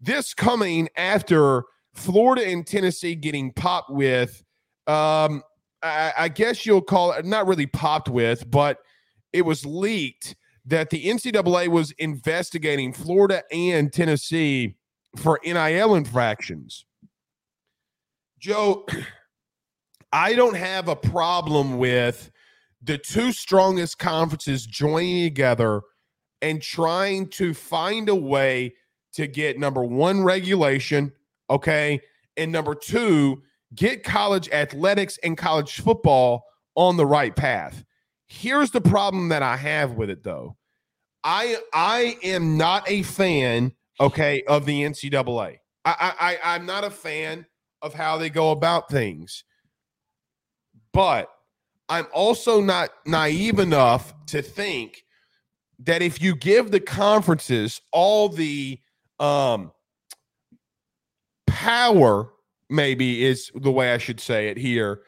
this 0.00 0.34
coming 0.34 0.88
after 0.96 1.64
Florida 1.94 2.46
and 2.46 2.66
Tennessee 2.66 3.14
getting 3.14 3.52
popped 3.52 3.90
with, 3.90 4.44
um, 4.86 5.42
I, 5.82 6.12
I 6.16 6.28
guess 6.28 6.64
you'll 6.64 6.82
call 6.82 7.12
it 7.12 7.24
not 7.24 7.46
really 7.46 7.66
popped 7.66 8.08
with, 8.08 8.48
but 8.50 8.78
it 9.32 9.42
was 9.42 9.66
leaked 9.66 10.36
that 10.66 10.90
the 10.90 11.04
NCAA 11.06 11.68
was 11.68 11.92
investigating 11.92 12.92
Florida 12.92 13.42
and 13.52 13.92
Tennessee 13.92 14.76
for 15.16 15.40
NIL 15.44 15.94
infractions. 15.94 16.84
Joe, 18.38 18.84
I 20.12 20.34
don't 20.34 20.56
have 20.56 20.88
a 20.88 20.96
problem 20.96 21.78
with 21.78 22.30
the 22.82 22.98
two 22.98 23.32
strongest 23.32 23.98
conferences 23.98 24.66
joining 24.66 25.24
together 25.24 25.82
and 26.42 26.62
trying 26.62 27.28
to 27.28 27.54
find 27.54 28.08
a 28.08 28.14
way 28.14 28.74
to 29.14 29.26
get 29.26 29.58
number 29.58 29.82
one, 29.82 30.22
regulation, 30.22 31.12
okay, 31.50 32.00
and 32.36 32.52
number 32.52 32.74
two, 32.74 33.42
get 33.74 34.04
college 34.04 34.48
athletics 34.50 35.18
and 35.22 35.36
college 35.36 35.80
football 35.80 36.44
on 36.74 36.96
the 36.96 37.06
right 37.06 37.34
path. 37.34 37.84
Here's 38.26 38.70
the 38.70 38.80
problem 38.80 39.30
that 39.30 39.42
I 39.42 39.56
have 39.56 39.92
with 39.92 40.10
it 40.10 40.22
though. 40.22 40.56
I 41.24 41.56
I 41.72 42.18
am 42.22 42.56
not 42.56 42.88
a 42.88 43.02
fan 43.02 43.72
okay, 44.00 44.42
of 44.42 44.66
the 44.66 44.82
NCAA. 44.82 45.58
I, 45.84 46.14
I, 46.44 46.54
I'm 46.54 46.66
not 46.66 46.84
a 46.84 46.90
fan 46.90 47.46
of 47.82 47.94
how 47.94 48.18
they 48.18 48.30
go 48.30 48.50
about 48.50 48.90
things, 48.90 49.44
but 50.96 51.30
I'm 51.90 52.06
also 52.14 52.62
not 52.62 52.88
naive 53.04 53.58
enough 53.58 54.14
to 54.28 54.40
think 54.40 55.04
that 55.80 56.00
if 56.00 56.22
you 56.22 56.34
give 56.34 56.70
the 56.70 56.80
conferences 56.80 57.82
all 57.92 58.30
the 58.30 58.80
um, 59.20 59.72
power, 61.46 62.32
maybe 62.70 63.26
is 63.26 63.52
the 63.54 63.70
way 63.70 63.92
I 63.92 63.98
should 63.98 64.20
say 64.20 64.48
it 64.48 64.56
here. 64.56 65.02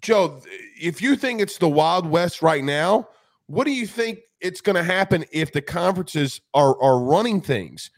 Joe, 0.00 0.42
if 0.80 1.00
you 1.00 1.14
think 1.14 1.40
it's 1.40 1.58
the 1.58 1.68
Wild 1.68 2.04
West 2.04 2.42
right 2.42 2.64
now, 2.64 3.08
what 3.46 3.62
do 3.62 3.70
you 3.70 3.86
think 3.86 4.18
it's 4.40 4.60
going 4.60 4.74
to 4.74 4.82
happen 4.82 5.24
if 5.30 5.52
the 5.52 5.62
conferences 5.62 6.40
are 6.52 6.76
are 6.82 6.98
running 6.98 7.40
things? 7.40 7.92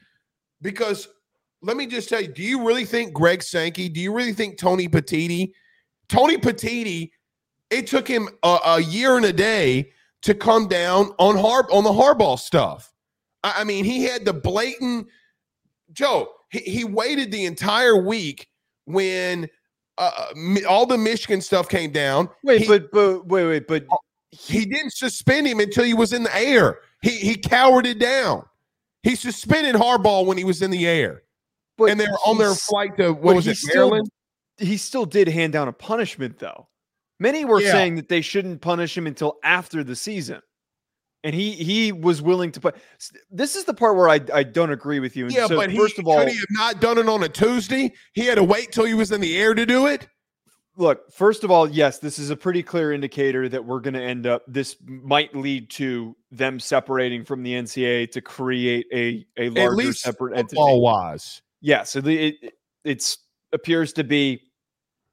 Because 0.60 1.08
let 1.62 1.78
me 1.78 1.86
just 1.86 2.10
tell 2.10 2.20
you, 2.20 2.28
do 2.28 2.42
you 2.42 2.66
really 2.66 2.84
think 2.84 3.14
Greg 3.14 3.42
Sankey, 3.42 3.88
do 3.88 3.98
you 3.98 4.12
really 4.12 4.34
think 4.34 4.58
Tony 4.58 4.88
Petitti, 4.90 5.52
Tony 6.14 6.38
Petitti, 6.38 7.10
it 7.70 7.86
took 7.86 8.06
him 8.06 8.28
a, 8.42 8.58
a 8.66 8.80
year 8.80 9.16
and 9.16 9.26
a 9.26 9.32
day 9.32 9.90
to 10.22 10.34
come 10.34 10.68
down 10.68 11.12
on 11.18 11.36
Har 11.36 11.66
on 11.72 11.84
the 11.84 11.90
Harbaugh 11.90 12.38
stuff. 12.38 12.92
I, 13.42 13.54
I 13.58 13.64
mean, 13.64 13.84
he 13.84 14.04
had 14.04 14.24
the 14.24 14.32
blatant 14.32 15.08
Joe. 15.92 16.28
He, 16.50 16.60
he 16.60 16.84
waited 16.84 17.32
the 17.32 17.44
entire 17.46 17.96
week 17.96 18.48
when 18.86 19.48
uh, 19.98 20.26
all 20.68 20.86
the 20.86 20.98
Michigan 20.98 21.40
stuff 21.40 21.68
came 21.68 21.90
down. 21.90 22.28
Wait, 22.44 22.62
he, 22.62 22.68
but 22.68 22.90
but 22.92 23.26
wait, 23.26 23.46
wait, 23.46 23.66
but 23.66 23.84
he 24.30 24.64
didn't 24.64 24.92
suspend 24.92 25.46
him 25.46 25.60
until 25.60 25.84
he 25.84 25.94
was 25.94 26.12
in 26.12 26.22
the 26.22 26.36
air. 26.36 26.78
He 27.02 27.10
he 27.10 27.36
cowered 27.36 27.86
it 27.86 27.98
down. 27.98 28.44
He 29.02 29.16
suspended 29.16 29.74
Harbaugh 29.74 30.24
when 30.24 30.38
he 30.38 30.44
was 30.44 30.62
in 30.62 30.70
the 30.70 30.86
air. 30.86 31.22
But 31.76 31.90
and 31.90 31.98
they're 31.98 32.16
on 32.24 32.38
their 32.38 32.54
flight 32.54 32.96
to 32.98 33.12
what 33.12 33.34
was 33.34 33.46
it, 33.48 33.58
Maryland? 33.74 34.08
He 34.58 34.76
still 34.76 35.06
did 35.06 35.28
hand 35.28 35.52
down 35.52 35.68
a 35.68 35.72
punishment, 35.72 36.38
though. 36.38 36.68
Many 37.18 37.44
were 37.44 37.60
yeah. 37.60 37.72
saying 37.72 37.96
that 37.96 38.08
they 38.08 38.20
shouldn't 38.20 38.60
punish 38.60 38.96
him 38.96 39.06
until 39.06 39.38
after 39.42 39.84
the 39.84 39.96
season. 39.96 40.40
And 41.22 41.34
he 41.34 41.52
he 41.52 41.90
was 41.90 42.20
willing 42.20 42.52
to 42.52 42.60
put 42.60 42.76
this 43.30 43.56
is 43.56 43.64
the 43.64 43.72
part 43.72 43.96
where 43.96 44.10
I, 44.10 44.20
I 44.32 44.42
don't 44.42 44.70
agree 44.70 45.00
with 45.00 45.16
you. 45.16 45.24
And 45.24 45.34
yeah, 45.34 45.46
so 45.46 45.56
but 45.56 45.72
first 45.72 45.96
he, 45.96 46.02
of 46.02 46.08
all, 46.08 46.18
could 46.18 46.28
he 46.28 46.36
have 46.36 46.46
not 46.50 46.80
done 46.82 46.98
it 46.98 47.08
on 47.08 47.22
a 47.22 47.30
Tuesday? 47.30 47.92
He 48.12 48.26
had 48.26 48.34
to 48.34 48.44
wait 48.44 48.72
till 48.72 48.84
he 48.84 48.92
was 48.92 49.10
in 49.10 49.22
the 49.22 49.36
air 49.38 49.54
to 49.54 49.64
do 49.64 49.86
it 49.86 50.06
look, 50.76 51.12
first 51.12 51.44
of 51.44 51.50
all, 51.50 51.68
yes, 51.68 51.98
this 51.98 52.18
is 52.18 52.30
a 52.30 52.36
pretty 52.36 52.62
clear 52.62 52.92
indicator 52.92 53.48
that 53.48 53.64
we're 53.64 53.80
going 53.80 53.94
to 53.94 54.02
end 54.02 54.26
up. 54.26 54.42
This 54.46 54.76
might 54.84 55.34
lead 55.34 55.70
to 55.70 56.16
them 56.30 56.58
separating 56.58 57.24
from 57.24 57.42
the 57.42 57.52
NCAA 57.52 58.10
to 58.12 58.20
create 58.20 58.86
a 58.92 59.26
a 59.36 59.50
larger 59.50 59.92
separate 59.92 60.36
entity. 60.36 60.56
All 60.56 60.80
wise, 60.80 61.42
yes, 61.60 61.96
it, 61.96 62.06
it 62.06 62.54
it's 62.84 63.18
appears 63.54 63.92
to 63.94 64.04
be 64.04 64.42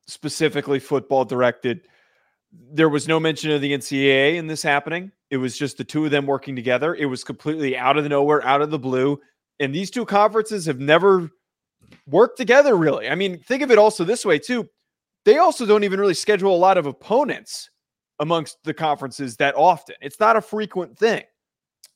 specifically 0.07 0.79
football 0.79 1.23
directed. 1.23 1.87
There 2.51 2.89
was 2.89 3.07
no 3.07 3.19
mention 3.19 3.51
of 3.51 3.61
the 3.61 3.71
NCAA 3.71 4.35
in 4.35 4.47
this 4.47 4.61
happening. 4.61 5.11
It 5.29 5.37
was 5.37 5.57
just 5.57 5.77
the 5.77 5.85
two 5.85 6.03
of 6.03 6.11
them 6.11 6.25
working 6.25 6.55
together. 6.55 6.95
It 6.95 7.05
was 7.05 7.23
completely 7.23 7.77
out 7.77 7.97
of 7.97 8.03
the 8.03 8.09
nowhere, 8.09 8.45
out 8.45 8.61
of 8.61 8.71
the 8.71 8.79
blue. 8.79 9.21
And 9.59 9.73
these 9.73 9.89
two 9.89 10.05
conferences 10.05 10.65
have 10.65 10.79
never 10.79 11.29
worked 12.07 12.37
together, 12.37 12.75
really. 12.75 13.07
I 13.07 13.15
mean, 13.15 13.39
think 13.39 13.63
of 13.63 13.71
it 13.71 13.77
also 13.77 14.03
this 14.03 14.25
way, 14.25 14.39
too 14.39 14.67
they 15.25 15.37
also 15.37 15.65
don't 15.65 15.83
even 15.83 15.99
really 15.99 16.13
schedule 16.13 16.55
a 16.55 16.57
lot 16.57 16.77
of 16.77 16.85
opponents 16.85 17.69
amongst 18.19 18.57
the 18.63 18.73
conferences 18.73 19.37
that 19.37 19.55
often. 19.55 19.95
It's 20.01 20.19
not 20.19 20.35
a 20.35 20.41
frequent 20.41 20.97
thing. 20.97 21.23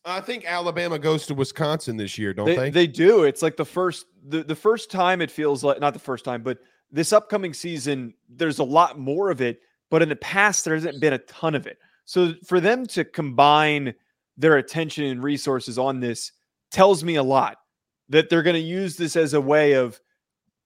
I 0.05 0.21
think 0.21 0.45
Alabama 0.45 0.99
goes 0.99 1.25
to 1.27 1.33
Wisconsin 1.33 1.97
this 1.97 2.17
year, 2.17 2.33
don't 2.33 2.45
they? 2.45 2.55
They, 2.55 2.69
they 2.69 2.87
do. 2.87 3.23
It's 3.23 3.41
like 3.41 3.57
the 3.57 3.65
first 3.65 4.05
the, 4.27 4.43
the 4.43 4.55
first 4.55 4.91
time 4.91 5.21
it 5.21 5.31
feels 5.31 5.63
like 5.63 5.79
not 5.79 5.93
the 5.93 5.99
first 5.99 6.23
time, 6.23 6.43
but 6.43 6.59
this 6.91 7.11
upcoming 7.11 7.53
season, 7.53 8.13
there's 8.29 8.59
a 8.59 8.63
lot 8.63 8.99
more 8.99 9.31
of 9.31 9.41
it. 9.41 9.59
But 9.89 10.01
in 10.01 10.09
the 10.09 10.15
past, 10.15 10.65
there 10.65 10.75
hasn't 10.75 11.01
been 11.01 11.13
a 11.13 11.19
ton 11.19 11.55
of 11.55 11.67
it. 11.67 11.77
So 12.05 12.33
for 12.45 12.59
them 12.59 12.85
to 12.87 13.03
combine 13.03 13.93
their 14.37 14.57
attention 14.57 15.05
and 15.05 15.23
resources 15.23 15.77
on 15.79 15.99
this 15.99 16.31
tells 16.71 17.03
me 17.03 17.15
a 17.15 17.23
lot 17.23 17.57
that 18.09 18.29
they're 18.29 18.43
going 18.43 18.55
to 18.55 18.59
use 18.59 18.97
this 18.97 19.15
as 19.15 19.33
a 19.33 19.41
way 19.41 19.73
of 19.73 19.99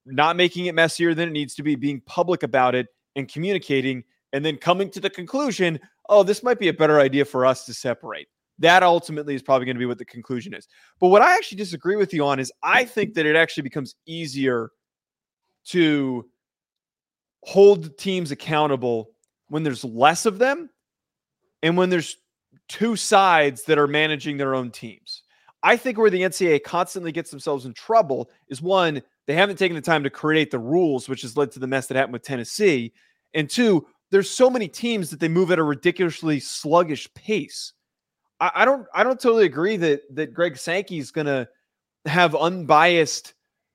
not 0.04 0.36
making 0.36 0.66
it 0.66 0.74
messier 0.74 1.14
than 1.14 1.28
it 1.28 1.32
needs 1.32 1.54
to 1.54 1.62
be, 1.62 1.76
being 1.76 2.00
public 2.02 2.42
about 2.42 2.74
it 2.74 2.88
and 3.16 3.28
communicating, 3.28 4.04
and 4.32 4.44
then 4.44 4.56
coming 4.56 4.90
to 4.90 5.00
the 5.00 5.10
conclusion, 5.10 5.78
oh, 6.08 6.22
this 6.22 6.42
might 6.42 6.58
be 6.58 6.68
a 6.68 6.72
better 6.72 7.00
idea 7.00 7.24
for 7.24 7.46
us 7.46 7.64
to 7.66 7.74
separate. 7.74 8.28
That 8.60 8.82
ultimately 8.82 9.34
is 9.34 9.42
probably 9.42 9.64
going 9.64 9.76
to 9.76 9.80
be 9.80 9.86
what 9.86 9.98
the 9.98 10.04
conclusion 10.04 10.54
is. 10.54 10.68
But 11.00 11.08
what 11.08 11.22
I 11.22 11.34
actually 11.34 11.58
disagree 11.58 11.96
with 11.96 12.14
you 12.14 12.24
on 12.24 12.38
is 12.38 12.52
I 12.62 12.84
think 12.84 13.14
that 13.14 13.26
it 13.26 13.34
actually 13.34 13.62
becomes 13.64 13.94
easier 14.06 14.70
to 15.66 16.26
hold 17.42 17.96
teams 17.98 18.30
accountable 18.30 19.10
when 19.48 19.62
there's 19.62 19.84
less 19.84 20.26
of 20.26 20.38
them 20.38 20.70
and 21.62 21.76
when 21.76 21.90
there's 21.90 22.16
two 22.68 22.96
sides 22.96 23.64
that 23.64 23.78
are 23.78 23.86
managing 23.86 24.36
their 24.36 24.54
own 24.54 24.70
teams. 24.70 25.22
I 25.62 25.76
think 25.76 25.98
where 25.98 26.10
the 26.10 26.22
NCAA 26.22 26.62
constantly 26.62 27.12
gets 27.12 27.30
themselves 27.30 27.66
in 27.66 27.74
trouble 27.74 28.30
is 28.48 28.62
one, 28.62 29.02
they 29.26 29.34
haven't 29.34 29.58
taken 29.58 29.74
the 29.74 29.82
time 29.82 30.02
to 30.04 30.10
create 30.10 30.50
the 30.50 30.58
rules, 30.58 31.08
which 31.08 31.22
has 31.22 31.36
led 31.36 31.50
to 31.52 31.58
the 31.58 31.66
mess 31.66 31.86
that 31.86 31.96
happened 31.96 32.14
with 32.14 32.22
Tennessee. 32.22 32.92
And 33.34 33.48
two, 33.48 33.86
there's 34.10 34.30
so 34.30 34.50
many 34.50 34.68
teams 34.68 35.10
that 35.10 35.20
they 35.20 35.28
move 35.28 35.50
at 35.50 35.58
a 35.58 35.62
ridiculously 35.62 36.40
sluggish 36.40 37.12
pace. 37.14 37.72
I, 38.40 38.50
I 38.56 38.64
don't 38.64 38.86
I 38.94 39.04
don't 39.04 39.20
totally 39.20 39.46
agree 39.46 39.76
that 39.76 40.02
that 40.14 40.34
Greg 40.34 40.56
Sankey 40.56 40.98
is 40.98 41.10
gonna 41.10 41.48
have 42.06 42.34
unbiased 42.34 43.34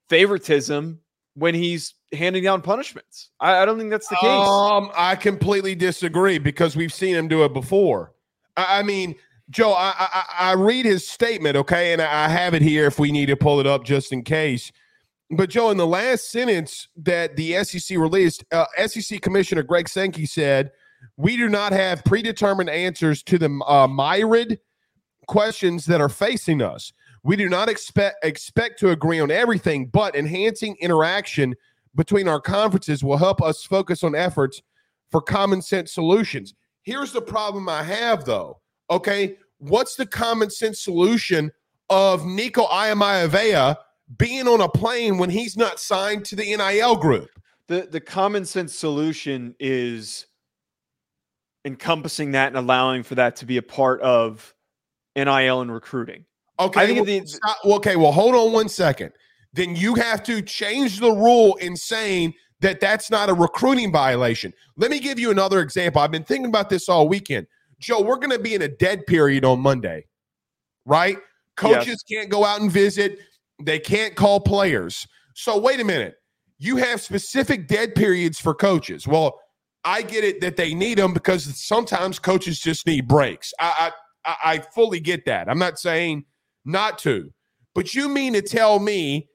favoritism 0.09 0.99
when 1.35 1.53
he's 1.53 1.93
handing 2.13 2.43
down 2.43 2.61
punishments. 2.61 3.29
I, 3.39 3.57
I, 3.57 3.65
don't 3.65 3.77
think 3.77 3.89
that's 3.89 4.07
the 4.07 4.15
case. 4.15 4.29
Um, 4.29 4.89
I 4.95 5.15
completely 5.15 5.75
disagree 5.75 6.37
because 6.37 6.75
we've 6.75 6.93
seen 6.93 7.15
him 7.15 7.27
do 7.27 7.43
it 7.43 7.53
before. 7.53 8.13
I, 8.55 8.79
I 8.79 8.83
mean, 8.83 9.15
Joe, 9.49 9.73
I, 9.73 9.93
I, 9.97 10.25
I 10.39 10.53
read 10.53 10.85
his 10.85 11.07
statement, 11.07 11.57
okay, 11.57 11.93
and 11.93 12.01
I 12.01 12.29
have 12.29 12.53
it 12.53 12.61
here 12.61 12.85
if 12.85 12.99
we 12.99 13.11
need 13.11 13.27
to 13.27 13.35
pull 13.35 13.59
it 13.59 13.67
up 13.67 13.83
just 13.83 14.13
in 14.13 14.23
case. 14.23 14.71
But 15.29 15.49
Joe, 15.49 15.71
in 15.71 15.77
the 15.77 15.87
last 15.87 16.31
sentence 16.31 16.87
that 16.97 17.35
the 17.35 17.63
SEC 17.63 17.97
released, 17.97 18.45
uh, 18.51 18.65
SEC 18.87 19.21
Commissioner 19.21 19.63
Greg 19.63 19.89
Sankey 19.89 20.25
said, 20.25 20.71
"We 21.17 21.37
do 21.37 21.49
not 21.49 21.71
have 21.71 22.03
predetermined 22.03 22.69
answers 22.69 23.23
to 23.23 23.37
the 23.37 23.49
uh, 23.65 23.87
myriad 23.87 24.59
questions 25.27 25.85
that 25.85 26.01
are 26.01 26.09
facing 26.09 26.61
us. 26.61 26.93
We 27.23 27.35
do 27.35 27.49
not 27.49 27.69
expect 27.69 28.23
expect 28.23 28.79
to 28.79 28.91
agree 28.91 29.19
on 29.19 29.31
everything, 29.31 29.87
but 29.87 30.15
enhancing 30.15 30.75
interaction 30.79 31.55
between 31.95 32.27
our 32.27 32.41
conferences 32.41 33.03
will 33.03 33.17
help 33.17 33.41
us 33.41 33.63
focus 33.63 34.03
on 34.03 34.15
efforts 34.15 34.61
for 35.11 35.21
common 35.21 35.61
sense 35.61 35.91
solutions." 35.91 36.53
Here's 36.83 37.11
the 37.11 37.21
problem 37.21 37.67
I 37.67 37.81
have, 37.81 38.25
though. 38.25 38.59
Okay, 38.91 39.37
what's 39.57 39.95
the 39.95 40.05
common 40.05 40.51
sense 40.51 40.79
solution 40.79 41.51
of 41.89 42.25
Nico 42.25 42.67
Iamaleava 42.67 43.77
being 44.17 44.47
on 44.47 44.61
a 44.61 44.69
plane 44.69 45.17
when 45.17 45.31
he's 45.31 45.57
not 45.57 45.79
signed 45.79 46.25
to 46.25 46.35
the 46.35 46.55
NIL 46.55 46.95
group? 46.95 47.29
The 47.67 47.87
the 47.89 48.01
common 48.01 48.45
sense 48.45 48.75
solution 48.75 49.55
is 49.59 50.27
encompassing 51.65 52.31
that 52.31 52.47
and 52.47 52.57
allowing 52.57 53.03
for 53.03 53.15
that 53.15 53.35
to 53.37 53.45
be 53.45 53.57
a 53.57 53.61
part 53.61 53.99
of 54.01 54.53
NIL 55.15 55.61
and 55.61 55.73
recruiting. 55.73 56.25
Okay. 56.59 56.81
I 56.81 56.85
think 56.85 56.97
well, 56.97 57.05
the, 57.05 57.25
stop, 57.25 57.57
okay. 57.65 57.95
Well, 57.95 58.11
hold 58.11 58.35
on 58.35 58.53
one 58.53 58.69
second. 58.69 59.11
Then 59.53 59.75
you 59.75 59.95
have 59.95 60.23
to 60.23 60.41
change 60.41 60.99
the 60.99 61.11
rule 61.11 61.55
in 61.55 61.75
saying 61.75 62.33
that 62.61 62.79
that's 62.79 63.09
not 63.09 63.29
a 63.29 63.33
recruiting 63.33 63.91
violation. 63.91 64.53
Let 64.77 64.91
me 64.91 64.99
give 64.99 65.19
you 65.19 65.31
another 65.31 65.59
example. 65.59 66.01
I've 66.01 66.11
been 66.11 66.23
thinking 66.23 66.47
about 66.47 66.69
this 66.69 66.87
all 66.87 67.07
weekend. 67.07 67.47
Joe, 67.79 68.01
we're 68.01 68.17
going 68.17 68.31
to 68.31 68.39
be 68.39 68.55
in 68.55 68.61
a 68.61 68.67
dead 68.67 69.05
period 69.05 69.43
on 69.43 69.59
Monday, 69.59 70.05
right? 70.85 71.17
Coaches 71.57 71.87
yes. 71.87 72.03
can't 72.03 72.29
go 72.29 72.43
out 72.45 72.61
and 72.61 72.71
visit, 72.71 73.19
they 73.61 73.79
can't 73.79 74.15
call 74.15 74.39
players. 74.39 75.07
So, 75.33 75.57
wait 75.57 75.79
a 75.79 75.83
minute. 75.83 76.15
You 76.57 76.77
have 76.77 77.01
specific 77.01 77.67
dead 77.67 77.95
periods 77.95 78.39
for 78.39 78.53
coaches. 78.53 79.07
Well, 79.07 79.39
I 79.85 80.01
get 80.01 80.23
it 80.23 80.41
that 80.41 80.57
they 80.57 80.73
need 80.73 80.97
them 80.97 81.13
because 81.13 81.43
sometimes 81.57 82.17
coaches 82.17 82.59
just 82.59 82.87
need 82.87 83.07
breaks. 83.07 83.53
I, 83.59 83.91
I, 84.25 84.35
I 84.43 84.59
fully 84.59 84.99
get 84.99 85.25
that. 85.25 85.47
I'm 85.47 85.59
not 85.59 85.77
saying 85.79 86.25
not 86.65 86.97
to, 86.99 87.31
but 87.75 87.93
you 87.93 88.09
mean 88.09 88.33
to 88.33 88.41
tell 88.41 88.79
me, 88.79 89.29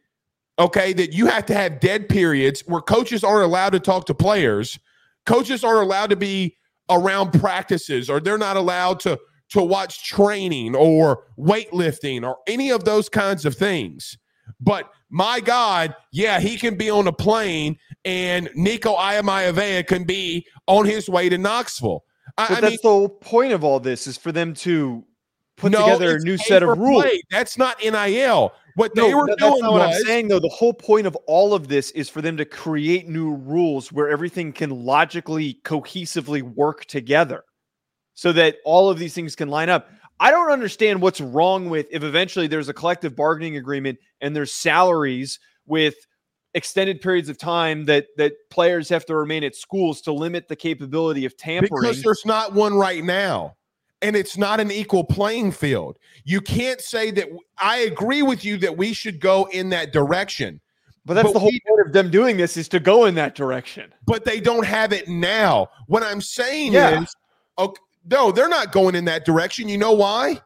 okay, 0.59 0.93
that 0.93 1.13
you 1.13 1.27
have 1.27 1.47
to 1.47 1.55
have 1.55 1.79
dead 1.79 2.09
periods 2.09 2.63
where 2.67 2.81
coaches 2.81 3.23
aren't 3.23 3.45
allowed 3.45 3.71
to 3.71 3.81
talk 3.81 4.07
to 4.07 4.15
players, 4.15 4.79
coaches 5.25 5.63
aren't 5.63 5.83
allowed 5.87 6.11
to 6.11 6.17
be 6.17 6.57
around 6.91 7.31
practices 7.31 8.11
or 8.11 8.19
they're 8.21 8.37
not 8.37 8.57
allowed 8.57 8.99
to 9.01 9.19
to 9.51 9.63
watch 9.63 10.05
training 10.05 10.77
or 10.77 11.25
weightlifting 11.39 12.25
or 12.27 12.39
any 12.47 12.71
of 12.71 12.85
those 12.85 13.09
kinds 13.09 13.45
of 13.45 13.55
things. 13.55 14.17
But 14.61 14.89
my 15.11 15.41
God, 15.41 15.95
yeah, 16.13 16.41
he 16.41 16.57
can 16.57 16.77
be 16.77 16.89
on 16.89 17.07
a 17.07 17.13
plane 17.13 17.77
and 18.05 18.49
Nico 18.55 18.95
Iamaleava 18.95 19.87
can 19.87 20.05
be 20.05 20.47
on 20.67 20.87
his 20.87 21.09
way 21.09 21.29
to 21.29 21.37
Knoxville. 21.37 22.05
I, 22.39 22.49
but 22.49 22.59
I 22.59 22.61
that's 22.61 22.71
mean, 22.73 22.79
the 22.83 22.89
whole 22.89 23.09
point 23.09 23.53
of 23.53 23.65
all 23.65 23.81
this 23.81 24.07
is 24.07 24.17
for 24.17 24.33
them 24.33 24.55
to 24.55 25.05
put 25.57 25.73
no, 25.73 25.85
together 25.85 26.17
a 26.17 26.21
new 26.21 26.37
set 26.37 26.63
of 26.63 26.79
rules. 26.79 27.03
Play. 27.03 27.21
That's 27.31 27.59
not 27.59 27.83
NIL. 27.83 28.53
What 28.77 28.95
no, 28.95 29.09
they 29.09 29.15
were 29.15 29.27
that, 29.27 29.39
doing 29.39 29.51
that's 29.51 29.63
not 29.63 29.73
was, 29.73 29.81
what 29.81 29.89
I'm 29.89 30.03
saying 30.05 30.29
though. 30.29 30.39
The 30.39 30.49
whole 30.49 30.73
point 30.73 31.07
of 31.07 31.17
all 31.27 31.55
of 31.55 31.69
this 31.69 31.91
is 31.91 32.09
for 32.09 32.23
them 32.23 32.37
to 32.37 32.45
create 32.45 33.09
new 33.09 33.35
rules 33.35 33.93
where 33.93 34.09
everything 34.09 34.53
can 34.53 34.71
logically, 34.71 35.59
cohesively 35.65 36.43
work 36.43 36.87
together, 36.87 37.45
so 38.15 38.33
that 38.33 38.57
all 38.65 38.89
of 38.89 38.99
these 38.99 39.13
things 39.13 39.35
can 39.35 39.49
line 39.49 39.69
up. 39.69 39.91
I 40.21 40.31
don't 40.31 40.53
understand 40.53 41.01
what's 41.01 41.21
wrong 41.21 41.69
with 41.71 41.87
if 41.91 42.05
eventually 42.05 42.47
there's 42.47 42.69
a 42.69 42.75
collective 42.75 43.17
bargaining 43.17 43.57
agreement 43.57 43.99
and 44.21 44.37
there's 44.37 44.53
salaries 44.53 45.41
with 45.67 45.95
extended 46.55 47.01
periods 47.01 47.29
of 47.29 47.39
time 47.39 47.87
that 47.87 48.07
that 48.19 48.35
players 48.51 48.89
have 48.91 49.07
to 49.07 49.17
remain 49.17 49.43
at 49.45 49.57
schools 49.57 50.01
to 50.03 50.13
limit 50.13 50.47
the 50.47 50.57
capability 50.57 51.25
of 51.25 51.37
tampering. 51.37 51.81
Because 51.81 52.03
there's 52.03 52.27
not 52.27 52.53
one 52.53 52.75
right 52.75 53.03
now 53.03 53.57
and 54.03 54.17
it's 54.17 54.37
not 54.37 54.61
an 54.61 54.71
equal 54.71 55.05
playing 55.05 55.53
field. 55.53 55.99
You 56.25 56.41
can't 56.41 56.81
say 56.81 57.11
that 57.13 57.29
I 57.59 57.79
agree 57.79 58.23
with 58.23 58.45
you 58.45 58.57
that 58.59 58.77
we 58.77 58.93
should 58.93 59.21
go 59.21 59.47
in 59.47 59.71
that 59.71 59.93
direction. 59.93 60.61
But 61.07 61.15
that's 61.15 61.29
but 61.29 61.33
the 61.33 61.39
whole 61.39 61.51
we, 61.51 61.61
point 61.67 61.87
of 61.87 61.93
them 61.93 62.11
doing 62.11 62.37
this 62.37 62.57
is 62.57 62.69
to 62.69 62.81
go 62.81 63.07
in 63.07 63.15
that 63.15 63.35
direction. 63.35 63.93
But 64.07 64.25
they 64.25 64.39
don't 64.39 64.67
have 64.67 64.93
it 64.93 65.09
now. 65.09 65.69
What 65.87 66.03
I'm 66.03 66.21
saying 66.21 66.73
yeah. 66.73 67.03
is, 67.03 67.17
okay, 67.59 67.81
no, 68.05 68.33
they're 68.33 68.49
not 68.49 68.73
going 68.73 68.95
in 68.95 69.05
that 69.07 69.25
direction. 69.25 69.69
You 69.69 69.79
know 69.79 69.93
why? 69.93 70.41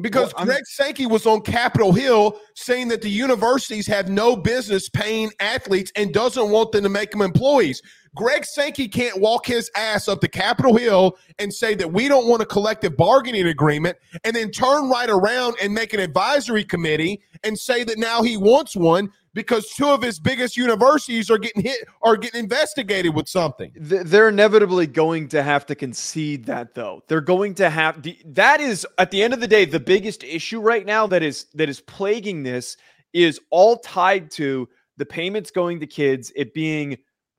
Because 0.00 0.34
well, 0.34 0.46
Greg 0.46 0.66
Sankey 0.66 1.06
was 1.06 1.24
on 1.24 1.40
Capitol 1.42 1.92
Hill 1.92 2.40
saying 2.56 2.88
that 2.88 3.00
the 3.00 3.10
universities 3.10 3.86
have 3.86 4.08
no 4.08 4.34
business 4.34 4.88
paying 4.88 5.30
athletes 5.38 5.92
and 5.94 6.12
doesn't 6.12 6.50
want 6.50 6.72
them 6.72 6.82
to 6.82 6.88
make 6.88 7.12
them 7.12 7.22
employees. 7.22 7.80
Greg 8.14 8.44
Sankey 8.44 8.86
can't 8.88 9.20
walk 9.20 9.46
his 9.46 9.70
ass 9.74 10.08
up 10.08 10.20
to 10.20 10.28
Capitol 10.28 10.76
Hill 10.76 11.16
and 11.38 11.52
say 11.52 11.74
that 11.74 11.92
we 11.92 12.08
don't 12.08 12.28
want 12.28 12.42
a 12.42 12.46
collective 12.46 12.96
bargaining 12.96 13.48
agreement 13.48 13.96
and 14.22 14.34
then 14.34 14.50
turn 14.50 14.88
right 14.88 15.10
around 15.10 15.56
and 15.60 15.74
make 15.74 15.92
an 15.94 16.00
advisory 16.00 16.64
committee 16.64 17.20
and 17.42 17.58
say 17.58 17.82
that 17.84 17.98
now 17.98 18.22
he 18.22 18.36
wants 18.36 18.76
one 18.76 19.10
because 19.34 19.68
two 19.70 19.88
of 19.88 20.00
his 20.00 20.20
biggest 20.20 20.56
universities 20.56 21.28
are 21.30 21.38
getting 21.38 21.62
hit 21.62 21.80
are 22.02 22.16
getting 22.16 22.40
investigated 22.40 23.14
with 23.14 23.28
something. 23.28 23.72
They're 23.74 24.28
inevitably 24.28 24.86
going 24.86 25.28
to 25.28 25.42
have 25.42 25.66
to 25.66 25.74
concede 25.74 26.44
that 26.44 26.74
though. 26.74 27.02
They're 27.08 27.20
going 27.20 27.54
to 27.54 27.68
have 27.68 28.06
that 28.26 28.60
is 28.60 28.86
at 28.98 29.10
the 29.10 29.22
end 29.22 29.34
of 29.34 29.40
the 29.40 29.48
day 29.48 29.64
the 29.64 29.80
biggest 29.80 30.22
issue 30.22 30.60
right 30.60 30.86
now 30.86 31.06
that 31.08 31.22
is 31.22 31.46
that 31.54 31.68
is 31.68 31.80
plaguing 31.80 32.44
this 32.44 32.76
is 33.12 33.40
all 33.50 33.78
tied 33.78 34.30
to 34.32 34.68
the 34.96 35.06
payments 35.06 35.50
going 35.50 35.80
to 35.80 35.86
kids, 35.86 36.32
it 36.36 36.54
being 36.54 36.96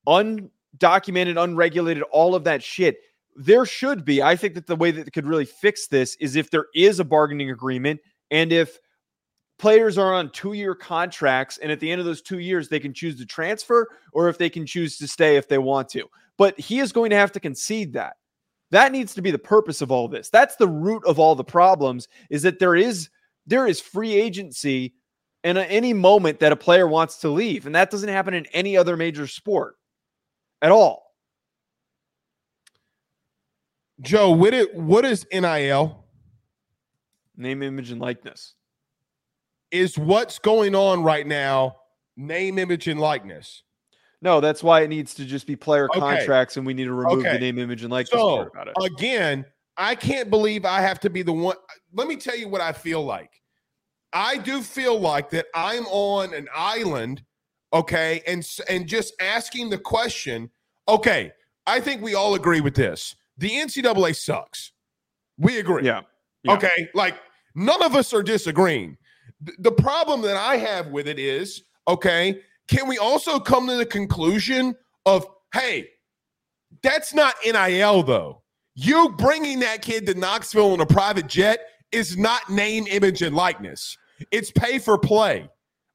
un 0.08 0.50
documented, 0.78 1.38
unregulated, 1.38 2.04
all 2.04 2.36
of 2.36 2.44
that 2.46 2.64
shit. 2.64 2.98
There 3.36 3.66
should 3.66 4.06
be. 4.06 4.22
I 4.22 4.36
think 4.36 4.54
that 4.56 4.68
the 4.68 4.76
way 4.76 4.92
that 4.92 5.12
could 5.14 5.26
really 5.26 5.46
fix 5.46 5.88
this 5.88 6.16
is 6.20 6.36
if 6.36 6.50
there 6.50 6.68
is 6.74 7.00
a 7.00 7.06
bargaining 7.06 7.52
agreement 7.52 8.00
and 8.32 8.52
if 8.52 8.80
players 9.58 9.98
are 9.98 10.14
on 10.14 10.30
two 10.32 10.54
year 10.54 10.76
contracts 10.76 11.58
and 11.58 11.72
at 11.72 11.80
the 11.80 11.92
end 11.92 12.00
of 12.00 12.06
those 12.06 12.22
two 12.22 12.40
years 12.40 12.68
they 12.68 12.80
can 12.80 12.94
choose 12.94 13.18
to 13.18 13.26
transfer 13.26 13.88
or 14.14 14.30
if 14.30 14.38
they 14.38 14.50
can 14.50 14.66
choose 14.66 14.98
to 14.98 15.08
stay 15.08 15.38
if 15.38 15.48
they 15.48 15.58
want 15.58 15.90
to. 15.90 16.06
But 16.38 16.60
he 16.60 16.80
is 16.80 16.92
going 16.92 17.10
to 17.12 17.16
have 17.16 17.32
to 17.34 17.40
concede 17.40 17.94
that. 17.94 18.16
That 18.72 18.92
needs 18.92 19.14
to 19.14 19.22
be 19.22 19.32
the 19.32 19.40
purpose 19.40 19.82
of 19.82 19.92
all 19.92 20.08
this. 20.08 20.30
That's 20.30 20.56
the 20.56 20.68
root 20.68 21.04
of 21.06 21.20
all 21.20 21.36
the 21.36 21.44
problems 21.44 22.08
is 22.30 22.42
that 22.44 22.60
there 22.60 22.76
is 22.76 23.10
there 23.46 23.68
is 23.68 23.80
free 23.80 24.14
agency 24.14 24.96
in 25.44 25.58
any 25.58 25.94
moment 25.94 26.40
that 26.40 26.52
a 26.52 26.58
player 26.58 26.88
wants 26.88 27.18
to 27.18 27.30
leave 27.30 27.66
and 27.66 27.76
that 27.76 27.92
doesn't 27.92 28.10
happen 28.10 28.34
in 28.34 28.46
any 28.48 28.76
other 28.76 28.98
major 28.98 29.28
sport 29.28 29.76
at 30.66 30.72
all. 30.72 31.14
Joe, 34.02 34.32
what 34.32 34.54
it 34.54 34.74
what 34.74 35.06
is 35.06 35.26
NIL? 35.32 36.04
Name, 37.38 37.62
image, 37.62 37.92
and 37.92 38.02
likeness. 38.02 38.56
Is 39.70 39.98
what's 39.98 40.40
going 40.40 40.74
on 40.74 41.04
right 41.04 41.28
now 41.28 41.78
name, 42.18 42.58
image, 42.58 42.88
and 42.88 43.00
likeness? 43.00 43.62
No, 44.22 44.40
that's 44.40 44.64
why 44.64 44.82
it 44.82 44.88
needs 44.88 45.14
to 45.16 45.26
just 45.26 45.46
be 45.46 45.56
player 45.56 45.88
okay. 45.92 46.00
contracts, 46.00 46.58
and 46.58 46.66
we 46.66 46.74
need 46.74 46.86
to 46.86 46.94
remove 46.94 47.20
okay. 47.20 47.34
the 47.34 47.40
name, 47.40 47.60
image, 47.60 47.84
and 47.84 47.92
likeness 47.92 48.20
so, 48.20 48.38
part 48.38 48.52
about 48.52 48.68
it. 48.70 48.74
Again, 48.84 49.46
I 49.78 49.94
can't 49.94 50.32
believe 50.32 50.66
I 50.66 50.82
have 50.82 51.00
to 51.02 51.12
be 51.12 51.22
the 51.22 51.34
one. 51.34 51.58
Let 51.94 52.08
me 52.08 52.16
tell 52.16 52.36
you 52.36 52.50
what 52.50 52.62
I 52.62 52.72
feel 52.72 53.06
like. 53.06 53.30
I 54.14 54.38
do 54.38 54.64
feel 54.64 55.00
like 55.00 55.30
that 55.30 55.46
I'm 55.54 55.86
on 55.88 56.34
an 56.34 56.48
island 56.56 57.22
okay, 57.76 58.22
and 58.26 58.48
and 58.70 58.88
just 58.88 59.14
asking 59.22 59.70
the 59.70 59.78
question, 59.78 60.50
okay, 60.88 61.32
I 61.68 61.80
think 61.80 62.02
we 62.02 62.14
all 62.14 62.36
agree 62.36 62.62
with 62.62 62.76
this. 62.76 63.16
The 63.38 63.50
NCAA 63.50 64.16
sucks. 64.16 64.72
We 65.38 65.60
agree. 65.60 65.84
Yeah. 65.84 66.02
yeah. 66.44 66.54
Okay, 66.54 66.90
like 66.94 67.16
none 67.56 67.82
of 67.84 67.96
us 67.96 68.14
are 68.14 68.24
disagreeing. 68.24 68.98
The 69.60 69.72
problem 69.72 70.22
that 70.22 70.38
I 70.38 70.58
have 70.58 70.88
with 70.88 71.08
it 71.08 71.20
is, 71.20 71.64
okay, 71.88 72.40
can 72.68 72.88
we 72.88 72.98
also 72.98 73.40
come 73.40 73.68
to 73.68 73.76
the 73.76 73.86
conclusion 73.86 74.76
of, 75.06 75.28
hey, 75.54 75.88
that's 76.82 77.14
not 77.14 77.36
NIL 77.46 78.04
though. 78.04 78.42
You 78.76 79.10
bringing 79.18 79.60
that 79.60 79.82
kid 79.82 80.06
to 80.08 80.14
Knoxville 80.14 80.74
in 80.74 80.82
a 80.82 80.86
private 80.86 81.28
jet 81.28 81.60
is 81.92 82.18
not 82.18 82.50
name, 82.50 82.86
image, 82.88 83.22
and 83.22 83.36
likeness. 83.36 83.98
It's 84.32 84.52
pay 84.52 84.80
for 84.80 84.98
play. 84.98 85.50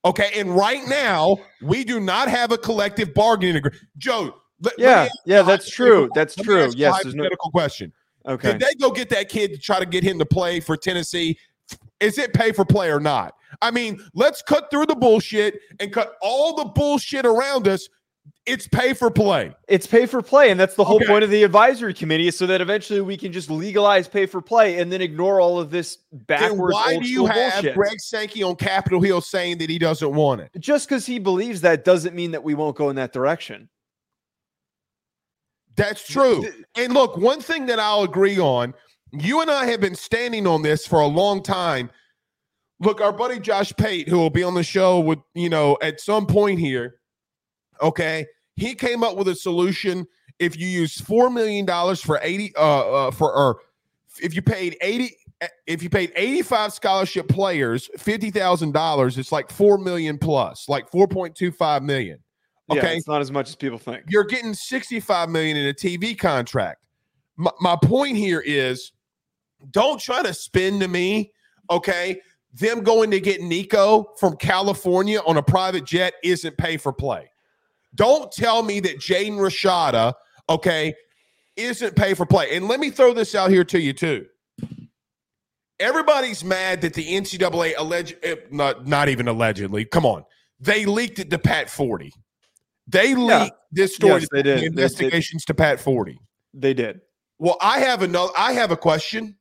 Okay. 0.04 0.30
And 0.34 0.56
right 0.56 0.86
now, 0.88 1.36
we 1.62 1.84
do 1.84 2.00
not 2.00 2.28
have 2.28 2.52
a 2.52 2.58
collective 2.58 3.12
bargaining 3.12 3.56
agreement. 3.56 3.82
Joe, 3.98 4.34
let, 4.62 4.74
yeah, 4.78 5.02
let 5.02 5.12
yeah, 5.24 5.42
that's 5.42 5.70
true. 5.70 6.10
That's 6.14 6.34
true. 6.34 6.70
Yes, 6.76 7.02
there's 7.02 7.14
no 7.14 7.28
question. 7.52 7.92
Okay. 8.26 8.52
Did 8.52 8.60
they 8.60 8.74
go 8.74 8.90
get 8.90 9.08
that 9.10 9.28
kid 9.28 9.52
to 9.52 9.58
try 9.58 9.78
to 9.78 9.86
get 9.86 10.04
him 10.04 10.18
to 10.18 10.26
play 10.26 10.60
for 10.60 10.76
Tennessee? 10.76 11.38
Is 12.00 12.18
it 12.18 12.32
pay 12.32 12.52
for 12.52 12.64
play 12.64 12.90
or 12.90 13.00
not? 13.00 13.34
I 13.62 13.70
mean, 13.70 14.00
let's 14.14 14.42
cut 14.42 14.70
through 14.70 14.86
the 14.86 14.94
bullshit 14.94 15.60
and 15.80 15.92
cut 15.92 16.14
all 16.22 16.54
the 16.54 16.64
bullshit 16.64 17.26
around 17.26 17.68
us. 17.68 17.88
It's 18.46 18.66
pay 18.66 18.94
for 18.94 19.10
play. 19.10 19.54
It's 19.68 19.86
pay 19.86 20.06
for 20.06 20.22
play. 20.22 20.50
And 20.50 20.58
that's 20.58 20.74
the 20.74 20.84
whole 20.84 20.96
okay. 20.96 21.06
point 21.06 21.24
of 21.24 21.30
the 21.30 21.44
advisory 21.44 21.92
committee 21.92 22.28
is 22.28 22.38
so 22.38 22.46
that 22.46 22.60
eventually 22.60 23.00
we 23.00 23.16
can 23.16 23.32
just 23.32 23.50
legalize 23.50 24.08
pay 24.08 24.26
for 24.26 24.40
play 24.40 24.78
and 24.78 24.90
then 24.90 25.00
ignore 25.02 25.40
all 25.40 25.58
of 25.58 25.70
this 25.70 25.98
backwards. 26.12 26.50
Then 26.50 26.58
why 26.58 26.98
do 26.98 27.08
you 27.08 27.26
have 27.26 27.54
bullshit. 27.54 27.74
Greg 27.74 28.00
Sankey 28.00 28.42
on 28.42 28.56
Capitol 28.56 29.00
Hill 29.00 29.20
saying 29.20 29.58
that 29.58 29.68
he 29.68 29.78
doesn't 29.78 30.12
want 30.12 30.40
it? 30.40 30.50
Just 30.58 30.88
because 30.88 31.06
he 31.06 31.18
believes 31.18 31.60
that 31.60 31.84
doesn't 31.84 32.14
mean 32.14 32.30
that 32.30 32.42
we 32.42 32.54
won't 32.54 32.76
go 32.76 32.88
in 32.90 32.96
that 32.96 33.12
direction. 33.12 33.68
That's 35.80 36.06
true. 36.06 36.44
And 36.76 36.92
look, 36.92 37.16
one 37.16 37.40
thing 37.40 37.64
that 37.66 37.78
I'll 37.78 38.02
agree 38.02 38.38
on, 38.38 38.74
you 39.12 39.40
and 39.40 39.50
I 39.50 39.64
have 39.66 39.80
been 39.80 39.94
standing 39.94 40.46
on 40.46 40.60
this 40.60 40.86
for 40.86 41.00
a 41.00 41.06
long 41.06 41.42
time. 41.42 41.90
Look, 42.80 43.00
our 43.00 43.12
buddy 43.12 43.40
Josh 43.40 43.72
Pate, 43.76 44.06
who 44.06 44.18
will 44.18 44.30
be 44.30 44.42
on 44.42 44.54
the 44.54 44.62
show 44.62 45.00
with, 45.00 45.18
you 45.34 45.48
know, 45.48 45.78
at 45.80 46.00
some 46.00 46.26
point 46.26 46.58
here, 46.58 46.96
okay, 47.80 48.26
he 48.56 48.74
came 48.74 49.02
up 49.02 49.16
with 49.16 49.28
a 49.28 49.34
solution. 49.34 50.06
If 50.38 50.58
you 50.58 50.66
use 50.66 50.98
$4 50.98 51.32
million 51.32 51.66
for 51.96 52.20
80, 52.22 52.56
uh, 52.56 52.60
uh 52.60 53.10
for, 53.10 53.34
or 53.34 53.60
if 54.22 54.34
you 54.34 54.42
paid 54.42 54.76
80, 54.82 55.16
if 55.66 55.82
you 55.82 55.88
paid 55.88 56.12
85 56.14 56.74
scholarship 56.74 57.28
players 57.28 57.88
$50,000, 57.96 59.18
it's 59.18 59.32
like 59.32 59.50
4 59.50 59.78
million 59.78 60.18
plus, 60.18 60.68
like 60.68 60.90
4.25 60.90 61.82
million. 61.82 62.18
Okay, 62.70 62.80
yeah, 62.80 62.96
it's 62.96 63.08
not 63.08 63.20
as 63.20 63.32
much 63.32 63.48
as 63.48 63.56
people 63.56 63.78
think. 63.78 64.04
You're 64.08 64.24
getting 64.24 64.54
65 64.54 65.28
million 65.28 65.56
in 65.56 65.66
a 65.66 65.74
TV 65.74 66.16
contract. 66.16 66.84
My, 67.36 67.50
my 67.60 67.76
point 67.82 68.16
here 68.16 68.40
is 68.46 68.92
don't 69.72 70.00
try 70.00 70.22
to 70.22 70.32
spin 70.32 70.78
to 70.80 70.88
me, 70.88 71.32
okay? 71.68 72.20
Them 72.54 72.82
going 72.82 73.10
to 73.10 73.20
get 73.20 73.42
Nico 73.42 74.12
from 74.18 74.36
California 74.36 75.20
on 75.26 75.36
a 75.36 75.42
private 75.42 75.84
jet 75.84 76.14
isn't 76.22 76.56
pay 76.58 76.76
for 76.76 76.92
play. 76.92 77.30
Don't 77.94 78.30
tell 78.30 78.62
me 78.62 78.78
that 78.80 78.98
Jaden 78.98 79.38
Rashada, 79.38 80.14
okay, 80.48 80.94
isn't 81.56 81.96
pay 81.96 82.14
for 82.14 82.26
play. 82.26 82.56
And 82.56 82.68
let 82.68 82.78
me 82.78 82.90
throw 82.90 83.12
this 83.12 83.34
out 83.34 83.50
here 83.50 83.64
to 83.64 83.80
you 83.80 83.92
too. 83.92 84.26
Everybody's 85.78 86.44
mad 86.44 86.82
that 86.82 86.94
the 86.94 87.04
NCAA 87.04 87.74
alleged, 87.78 88.16
eh, 88.22 88.36
not, 88.50 88.86
not 88.86 89.08
even 89.08 89.28
allegedly, 89.28 89.84
come 89.84 90.06
on, 90.06 90.24
they 90.60 90.84
leaked 90.84 91.18
it 91.18 91.30
to 91.30 91.38
Pat 91.38 91.68
Forde. 91.68 92.12
They 92.90 93.14
leaked 93.14 93.30
yeah. 93.30 93.48
this 93.70 93.94
story. 93.94 94.20
Yes, 94.20 94.28
they 94.32 94.42
did. 94.42 94.60
The 94.60 94.66
investigations 94.66 95.44
they 95.44 95.52
did. 95.52 95.58
to 95.58 95.62
Pat 95.62 95.80
Forde. 95.80 96.16
They 96.54 96.74
did. 96.74 97.00
Well, 97.38 97.56
I 97.60 97.80
have 97.80 98.02
another. 98.02 98.32
I 98.36 98.52
have 98.52 98.70
a 98.70 98.76
question. 98.76 99.36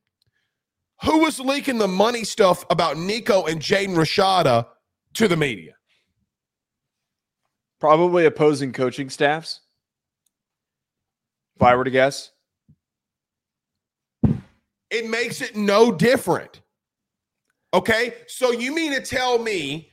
Who 1.02 1.20
was 1.20 1.40
leaking 1.40 1.78
the 1.78 1.88
money 1.88 2.24
stuff 2.24 2.64
about 2.70 2.96
Nico 2.96 3.46
and 3.46 3.60
Jaden 3.60 3.96
Rashada 3.96 4.66
to 5.14 5.28
the 5.28 5.36
media? 5.36 5.72
Probably 7.80 8.26
opposing 8.26 8.72
coaching 8.72 9.08
staffs. 9.08 9.60
If 11.56 11.62
I 11.62 11.74
were 11.74 11.84
to 11.84 11.90
guess, 11.90 12.30
it 14.90 15.08
makes 15.08 15.40
it 15.40 15.56
no 15.56 15.90
different. 15.90 16.60
Okay, 17.72 18.14
so 18.26 18.52
you 18.52 18.74
mean 18.74 18.92
to 18.92 19.00
tell 19.00 19.38
me 19.38 19.90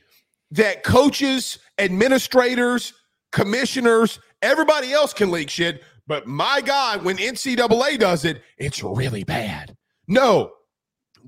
that 0.50 0.82
coaches, 0.82 1.58
administrators, 1.78 2.92
commissioners, 3.32 4.20
everybody 4.42 4.92
else 4.92 5.12
can 5.12 5.30
leak 5.30 5.50
shit. 5.50 5.82
But 6.06 6.26
my 6.26 6.60
God, 6.60 7.04
when 7.04 7.16
NCAA 7.16 7.98
does 7.98 8.24
it, 8.24 8.42
it's 8.56 8.82
really 8.82 9.24
bad. 9.24 9.76
No, 10.06 10.52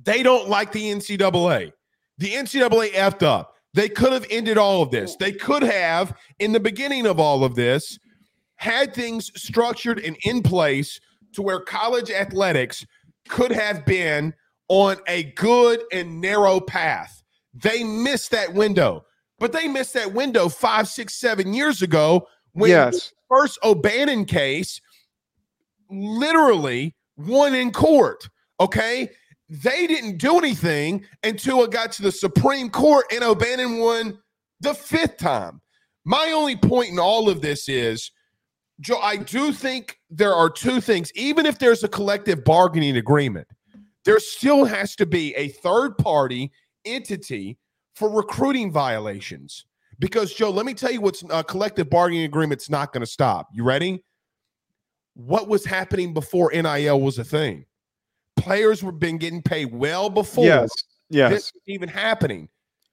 they 0.05 0.23
don't 0.23 0.49
like 0.49 0.73
the 0.73 0.91
NCAA. 0.91 1.73
The 2.19 2.33
NCAA 2.33 2.93
effed 2.93 3.23
up. 3.23 3.57
They 3.75 3.89
could 3.89 4.13
have 4.13 4.27
ended 4.31 4.59
all 4.59 4.83
of 4.83 4.91
this. 4.91 5.17
They 5.17 5.33
could 5.33 5.63
have, 5.63 6.17
in 6.39 6.53
the 6.53 6.61
beginning 6.61 7.07
of 7.07 7.21
all 7.21 7.45
of 7.45 7.55
this, 7.55 7.99
had 8.57 8.95
things 8.95 9.31
structured 9.41 9.99
and 10.01 10.17
in 10.25 10.43
place 10.43 11.01
to 11.35 11.43
where 11.43 11.61
college 11.61 12.11
athletics 12.11 12.85
could 13.29 13.53
have 13.53 13.87
been 13.87 14.35
on 14.69 14.97
a 15.07 15.25
good 15.33 15.83
and 15.93 16.21
narrow 16.21 16.61
path. 16.61 17.23
They 17.55 17.85
missed 17.85 18.31
that 18.33 18.55
window. 18.55 19.05
But 19.41 19.53
they 19.53 19.67
missed 19.67 19.95
that 19.95 20.13
window 20.13 20.49
five, 20.49 20.87
six, 20.87 21.15
seven 21.15 21.53
years 21.53 21.83
ago 21.83 22.29
when 22.53 22.71
yes. 22.71 23.09
the 23.09 23.15
first 23.29 23.59
O'Bannon 23.65 24.27
case 24.27 24.81
literally 25.91 26.95
won 27.17 27.55
in 27.55 27.73
court. 27.73 28.29
Okay. 28.61 29.11
They 29.49 29.89
didn't 29.89 30.19
do 30.19 30.39
anything 30.39 31.05
until 31.25 31.65
it 31.65 31.73
got 31.73 31.91
to 31.93 32.03
the 32.03 32.13
Supreme 32.13 32.71
Court 32.71 33.07
and 33.13 33.25
O'Bannon 33.25 33.79
won 33.79 34.19
the 34.61 34.75
fifth 34.75 35.17
time. 35.17 35.61
My 36.05 36.31
only 36.33 36.55
point 36.55 36.91
in 36.91 36.99
all 37.01 37.29
of 37.29 37.41
this 37.41 37.69
is, 37.69 38.13
Joe, 38.81 39.01
I 39.01 39.17
do 39.17 39.53
think 39.53 39.99
there 40.09 40.35
are 40.35 40.49
two 40.49 40.81
things. 40.81 41.11
Even 41.15 41.47
if 41.47 41.59
there's 41.59 41.83
a 41.83 41.89
collective 41.89 42.45
bargaining 42.45 42.97
agreement, 42.99 43.49
there 44.05 44.21
still 44.21 44.65
has 44.65 44.95
to 44.97 45.07
be 45.07 45.35
a 45.35 45.49
third 45.49 45.99
party 45.99 46.53
entity 46.85 47.59
for 48.01 48.09
recruiting 48.09 48.73
violations. 48.73 49.67
Because, 49.99 50.33
Joe, 50.33 50.49
let 50.49 50.65
me 50.65 50.73
tell 50.73 50.91
you 50.91 51.03
what's 51.03 51.23
a 51.23 51.27
uh, 51.27 51.43
collective 51.43 51.91
bargaining 51.91 52.25
agreement's 52.25 52.71
not 52.71 52.95
going 52.95 53.03
to 53.03 53.07
stop. 53.07 53.49
You 53.53 53.63
ready? 53.63 54.03
What 55.13 55.49
was 55.49 55.67
happening 55.67 56.15
before 56.15 56.51
NIL 56.51 56.99
was 56.99 57.19
a 57.19 57.25
thing? 57.25 57.67
Players 58.39 58.83
were 58.83 58.91
been 58.91 59.19
getting 59.19 59.43
paid 59.43 59.75
well 59.75 60.09
before 60.09 60.47
yes, 60.47 60.71
yes. 61.11 61.31
this 61.31 61.53
even 61.67 61.91
happening. 61.91 62.49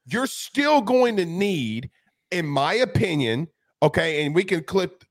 You're 0.05 0.27
still 0.27 0.81
going 0.81 1.15
to 1.15 1.25
need, 1.25 1.89
in 2.31 2.45
my 2.45 2.73
opinion, 2.73 3.47
okay, 3.81 4.25
and 4.25 4.35
we 4.35 4.43
can 4.43 4.61
clip 4.61 5.05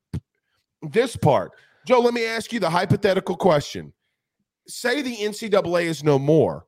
this 0.82 1.16
part. 1.16 1.52
Joe, 1.86 2.00
let 2.00 2.12
me 2.12 2.26
ask 2.26 2.52
you 2.52 2.60
the 2.60 2.68
hypothetical 2.68 3.36
question. 3.36 3.94
Say 4.68 5.00
the 5.00 5.16
NCAA 5.16 5.84
is 5.84 6.04
no 6.04 6.18
more. 6.18 6.66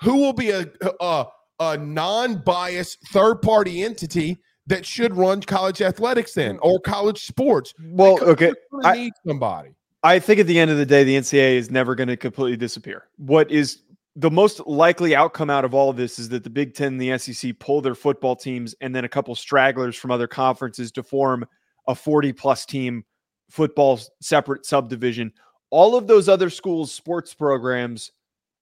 Who 0.00 0.16
will 0.16 0.32
be 0.32 0.48
a, 0.50 0.66
a 1.02 1.26
a 1.60 1.76
non-biased 1.76 3.06
third-party 3.08 3.82
entity 3.82 4.38
that 4.66 4.84
should 4.86 5.16
run 5.16 5.40
college 5.42 5.82
athletics 5.82 6.34
then 6.34 6.58
or 6.62 6.80
college 6.80 7.26
sports. 7.26 7.74
Well, 7.80 8.22
okay, 8.22 8.52
I 8.82 8.96
need 8.96 9.12
somebody. 9.26 9.70
I 10.02 10.18
think 10.18 10.40
at 10.40 10.46
the 10.46 10.58
end 10.58 10.70
of 10.70 10.78
the 10.78 10.86
day, 10.86 11.04
the 11.04 11.16
NCAA 11.16 11.56
is 11.56 11.70
never 11.70 11.94
going 11.94 12.08
to 12.08 12.16
completely 12.16 12.56
disappear. 12.56 13.08
What 13.18 13.50
is 13.50 13.82
the 14.16 14.30
most 14.30 14.60
likely 14.66 15.14
outcome 15.14 15.50
out 15.50 15.64
of 15.64 15.74
all 15.74 15.90
of 15.90 15.96
this 15.96 16.18
is 16.18 16.28
that 16.30 16.42
the 16.42 16.50
Big 16.50 16.74
Ten 16.74 16.98
and 16.98 17.00
the 17.00 17.18
SEC 17.18 17.58
pull 17.58 17.80
their 17.80 17.94
football 17.94 18.34
teams 18.34 18.74
and 18.80 18.94
then 18.94 19.04
a 19.04 19.08
couple 19.08 19.34
stragglers 19.34 19.96
from 19.96 20.10
other 20.10 20.26
conferences 20.26 20.90
to 20.92 21.02
form 21.02 21.44
a 21.86 21.94
40 21.94 22.32
plus 22.32 22.64
team 22.64 23.04
football 23.50 24.00
separate 24.20 24.64
subdivision. 24.64 25.32
All 25.70 25.96
of 25.96 26.06
those 26.06 26.28
other 26.28 26.50
schools' 26.50 26.92
sports 26.92 27.34
programs 27.34 28.12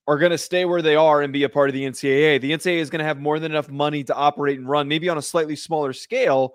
are 0.09 0.17
going 0.17 0.33
to 0.33 0.39
stay 0.39 0.65
where 0.65 0.81
they 0.81 0.97
are 0.97 1.21
and 1.21 1.35
be 1.35 1.45
a 1.45 1.49
part 1.51 1.69
of 1.69 1.75
the 1.75 1.85
NCAA. 1.85 2.41
The 2.41 2.53
NCAA 2.53 2.79
is 2.79 2.89
going 2.89 3.01
to 3.01 3.05
have 3.05 3.21
more 3.21 3.39
than 3.39 3.53
enough 3.53 3.69
money 3.69 4.03
to 4.05 4.15
operate 4.15 4.59
and 4.59 4.67
run, 4.67 4.89
maybe 4.89 5.11
on 5.11 5.19
a 5.19 5.23
slightly 5.23 5.55
smaller 5.55 5.93
scale. 5.93 6.55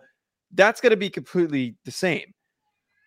That's 0.52 0.82
going 0.82 0.90
to 0.90 0.98
be 0.98 1.12
completely 1.12 1.76
the 1.86 1.92
same. 1.92 2.34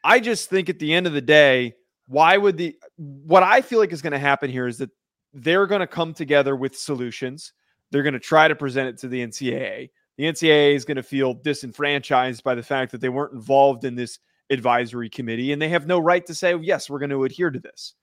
I 0.05 0.21
just 0.21 0.49
think 0.49 0.69
at 0.69 0.79
the 0.79 0.95
end 0.95 1.09
of 1.09 1.15
the 1.15 1.21
day, 1.21 1.75
why 2.07 2.37
would 2.37 2.57
the 2.57 2.77
what 2.97 3.43
I 3.43 3.61
feel 3.61 3.81
like 3.81 3.93
is 3.93 4.01
going 4.01 4.13
to 4.13 4.21
happen 4.21 4.49
here 4.49 4.69
is 4.69 4.79
that 4.79 4.91
they're 5.35 5.67
going 5.67 5.81
to 5.81 5.87
come 5.89 6.15
together 6.15 6.55
with 6.55 6.79
solutions. 6.79 7.53
They're 7.91 8.05
going 8.05 8.15
to 8.15 8.21
try 8.21 8.47
to 8.47 8.55
present 8.55 8.89
it 8.89 8.99
to 8.99 9.09
the 9.09 9.27
NCAA. 9.27 9.91
The 10.17 10.25
NCAA 10.25 10.77
is 10.77 10.85
going 10.85 10.97
to 10.97 11.03
feel 11.03 11.35
disenfranchised 11.35 12.45
by 12.45 12.55
the 12.55 12.63
fact 12.63 12.93
that 12.93 13.01
they 13.01 13.09
weren't 13.09 13.35
involved 13.35 13.85
in 13.85 13.97
this 13.97 14.21
advisory 14.49 15.11
committee 15.11 15.53
and 15.53 15.61
they 15.61 15.69
have 15.69 15.89
no 15.89 15.99
right 15.99 16.25
to 16.27 16.35
say, 16.35 16.57
yes, 16.57 16.89
we're 16.89 17.01
going 17.01 17.11
to 17.11 17.25
adhere 17.25 17.51
to 17.51 17.59
this 17.59 17.95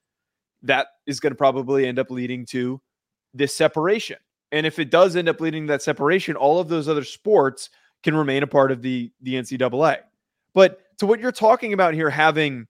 that 0.64 0.88
is 1.06 1.20
going 1.20 1.32
to 1.32 1.36
probably 1.36 1.86
end 1.86 1.98
up 1.98 2.10
leading 2.10 2.44
to 2.46 2.80
this 3.32 3.54
separation. 3.54 4.16
And 4.52 4.66
if 4.66 4.78
it 4.78 4.90
does 4.90 5.16
end 5.16 5.28
up 5.28 5.40
leading 5.40 5.66
to 5.66 5.72
that 5.72 5.82
separation, 5.82 6.36
all 6.36 6.60
of 6.60 6.68
those 6.68 6.88
other 6.88 7.04
sports 7.04 7.70
can 8.02 8.16
remain 8.16 8.42
a 8.42 8.46
part 8.46 8.70
of 8.70 8.82
the 8.82 9.10
the 9.22 9.34
NCAA. 9.34 9.98
But 10.54 10.80
to 10.98 11.06
what 11.06 11.20
you're 11.20 11.32
talking 11.32 11.72
about 11.72 11.94
here, 11.94 12.10
having 12.10 12.66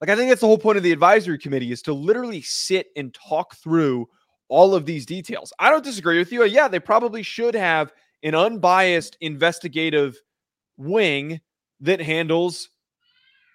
like 0.00 0.10
I 0.10 0.16
think 0.16 0.28
that's 0.28 0.40
the 0.40 0.48
whole 0.48 0.58
point 0.58 0.78
of 0.78 0.82
the 0.82 0.92
advisory 0.92 1.38
committee 1.38 1.70
is 1.70 1.82
to 1.82 1.92
literally 1.92 2.42
sit 2.42 2.88
and 2.96 3.14
talk 3.14 3.54
through 3.56 4.08
all 4.48 4.74
of 4.74 4.84
these 4.84 5.06
details. 5.06 5.52
I 5.58 5.70
don't 5.70 5.84
disagree 5.84 6.18
with 6.18 6.32
you. 6.32 6.42
Uh, 6.42 6.46
yeah, 6.46 6.68
they 6.68 6.80
probably 6.80 7.22
should 7.22 7.54
have 7.54 7.92
an 8.22 8.34
unbiased 8.34 9.16
investigative 9.20 10.20
wing 10.76 11.40
that 11.80 12.00
handles 12.00 12.68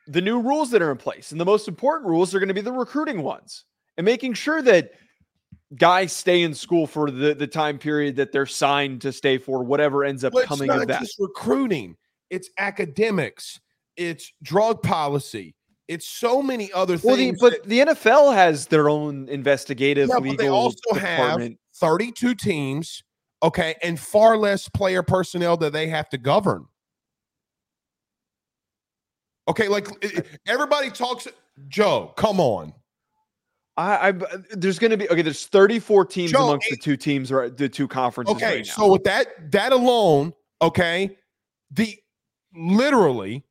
the 0.07 0.21
new 0.21 0.39
rules 0.39 0.71
that 0.71 0.81
are 0.81 0.91
in 0.91 0.97
place. 0.97 1.31
And 1.31 1.39
the 1.39 1.45
most 1.45 1.67
important 1.67 2.09
rules 2.09 2.33
are 2.33 2.39
going 2.39 2.47
to 2.47 2.53
be 2.53 2.61
the 2.61 2.71
recruiting 2.71 3.21
ones 3.21 3.65
and 3.97 4.05
making 4.05 4.33
sure 4.33 4.61
that 4.61 4.91
guys 5.75 6.13
stay 6.13 6.43
in 6.43 6.53
school 6.53 6.87
for 6.87 7.11
the, 7.11 7.33
the 7.33 7.47
time 7.47 7.77
period 7.77 8.15
that 8.15 8.31
they're 8.31 8.45
signed 8.45 9.01
to 9.01 9.11
stay 9.11 9.37
for, 9.37 9.63
whatever 9.63 10.03
ends 10.03 10.23
up 10.23 10.33
well, 10.33 10.45
coming 10.45 10.69
of 10.69 10.87
that. 10.87 11.01
Just 11.01 11.19
recruiting, 11.19 11.95
it's 12.29 12.49
academics, 12.57 13.59
it's 13.95 14.31
drug 14.43 14.81
policy. 14.81 15.53
It's 15.87 16.07
so 16.09 16.41
many 16.41 16.71
other 16.73 16.97
things. 16.97 17.05
Well, 17.41 17.51
the, 17.51 17.57
but 17.57 17.63
that, 17.63 17.69
the 17.69 17.79
NFL 17.95 18.33
has 18.33 18.67
their 18.67 18.89
own 18.89 19.29
investigative 19.29 20.09
yeah, 20.09 20.17
legal. 20.17 20.37
they 20.37 20.49
also 20.49 20.75
department. 20.93 21.51
have 21.51 21.91
32 21.91 22.35
teams 22.35 23.03
okay, 23.41 23.75
and 23.83 23.99
far 23.99 24.37
less 24.37 24.67
player 24.67 25.03
personnel 25.03 25.57
that 25.57 25.73
they 25.73 25.87
have 25.87 26.09
to 26.09 26.17
govern. 26.17 26.65
Okay, 29.47 29.67
like 29.67 29.87
everybody 30.45 30.89
talks. 30.89 31.27
Joe, 31.67 32.13
come 32.17 32.39
on. 32.39 32.73
I, 33.77 34.09
I 34.09 34.13
there's 34.51 34.79
going 34.79 34.91
to 34.91 34.97
be 34.97 35.09
okay. 35.09 35.21
There's 35.21 35.45
34 35.45 36.05
teams 36.05 36.31
Joe, 36.31 36.45
amongst 36.45 36.67
it, 36.67 36.71
the 36.71 36.77
two 36.77 36.97
teams 36.97 37.31
or 37.31 37.49
the 37.49 37.69
two 37.69 37.87
conferences. 37.87 38.35
Okay, 38.35 38.57
right 38.57 38.65
so 38.65 38.91
with 38.91 39.03
that 39.03 39.51
that 39.51 39.71
alone, 39.71 40.33
okay, 40.61 41.17
the 41.71 41.97
literally 42.55 43.43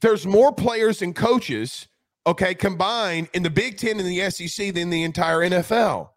there's 0.00 0.26
more 0.26 0.52
players 0.52 1.02
and 1.02 1.14
coaches, 1.14 1.88
okay, 2.26 2.54
combined 2.54 3.28
in 3.34 3.42
the 3.42 3.50
Big 3.50 3.76
Ten 3.76 4.00
and 4.00 4.08
the 4.08 4.30
SEC 4.30 4.74
than 4.74 4.88
the 4.90 5.02
entire 5.02 5.40
NFL. 5.40 6.08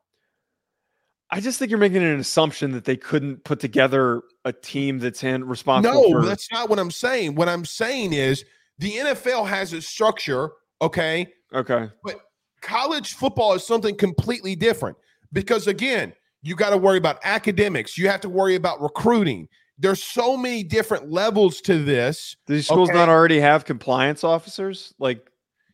I 1.29 1.39
just 1.39 1.59
think 1.59 1.71
you're 1.71 1.79
making 1.79 2.03
an 2.03 2.19
assumption 2.19 2.71
that 2.73 2.85
they 2.85 2.95
couldn't 2.95 3.43
put 3.43 3.59
together 3.59 4.21
a 4.45 4.53
team 4.53 4.99
that's 4.99 5.23
in 5.23 5.43
responsible. 5.43 6.09
No, 6.09 6.21
for- 6.21 6.25
that's 6.25 6.51
not 6.51 6.69
what 6.69 6.79
I'm 6.79 6.91
saying. 6.91 7.35
What 7.35 7.49
I'm 7.49 7.65
saying 7.65 8.13
is 8.13 8.45
the 8.79 8.91
NFL 8.93 9.47
has 9.47 9.73
a 9.73 9.81
structure, 9.81 10.51
okay? 10.81 11.27
Okay. 11.53 11.89
But 12.03 12.19
college 12.61 13.13
football 13.13 13.53
is 13.53 13.65
something 13.65 13.95
completely 13.95 14.55
different 14.55 14.97
because 15.31 15.67
again, 15.67 16.13
you 16.41 16.55
got 16.55 16.71
to 16.71 16.77
worry 16.77 16.97
about 16.97 17.19
academics, 17.23 17.97
you 17.97 18.09
have 18.09 18.21
to 18.21 18.29
worry 18.29 18.55
about 18.55 18.81
recruiting. 18.81 19.47
There's 19.77 20.03
so 20.03 20.37
many 20.37 20.63
different 20.63 21.11
levels 21.11 21.61
to 21.61 21.83
this. 21.83 22.35
Do 22.45 22.53
these 22.53 22.67
schools 22.67 22.89
okay? 22.89 22.97
not 22.97 23.09
already 23.09 23.39
have 23.39 23.65
compliance 23.65 24.23
officers? 24.23 24.93
Like 24.99 25.29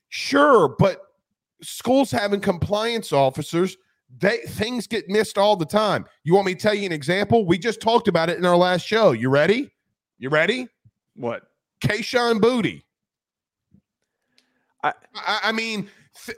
sure, 0.09 0.75
but 0.79 1.01
schools 1.61 2.11
having 2.11 2.39
compliance 2.39 3.11
officers 3.11 3.77
they 4.17 4.37
things 4.39 4.87
get 4.87 5.07
missed 5.07 5.37
all 5.37 5.55
the 5.55 5.65
time. 5.65 6.05
You 6.23 6.33
want 6.33 6.47
me 6.47 6.55
to 6.55 6.59
tell 6.59 6.73
you 6.73 6.85
an 6.85 6.91
example? 6.91 7.45
We 7.45 7.57
just 7.57 7.79
talked 7.81 8.07
about 8.07 8.29
it 8.29 8.37
in 8.37 8.45
our 8.45 8.57
last 8.57 8.85
show. 8.85 9.11
You 9.11 9.29
ready? 9.29 9.69
You 10.17 10.29
ready? 10.29 10.67
What? 11.15 11.43
Kayshon 11.81 12.39
Boutte. 12.39 12.81
I 14.83 14.93
I, 15.15 15.39
I 15.43 15.51
mean, 15.51 15.89
th- 16.25 16.37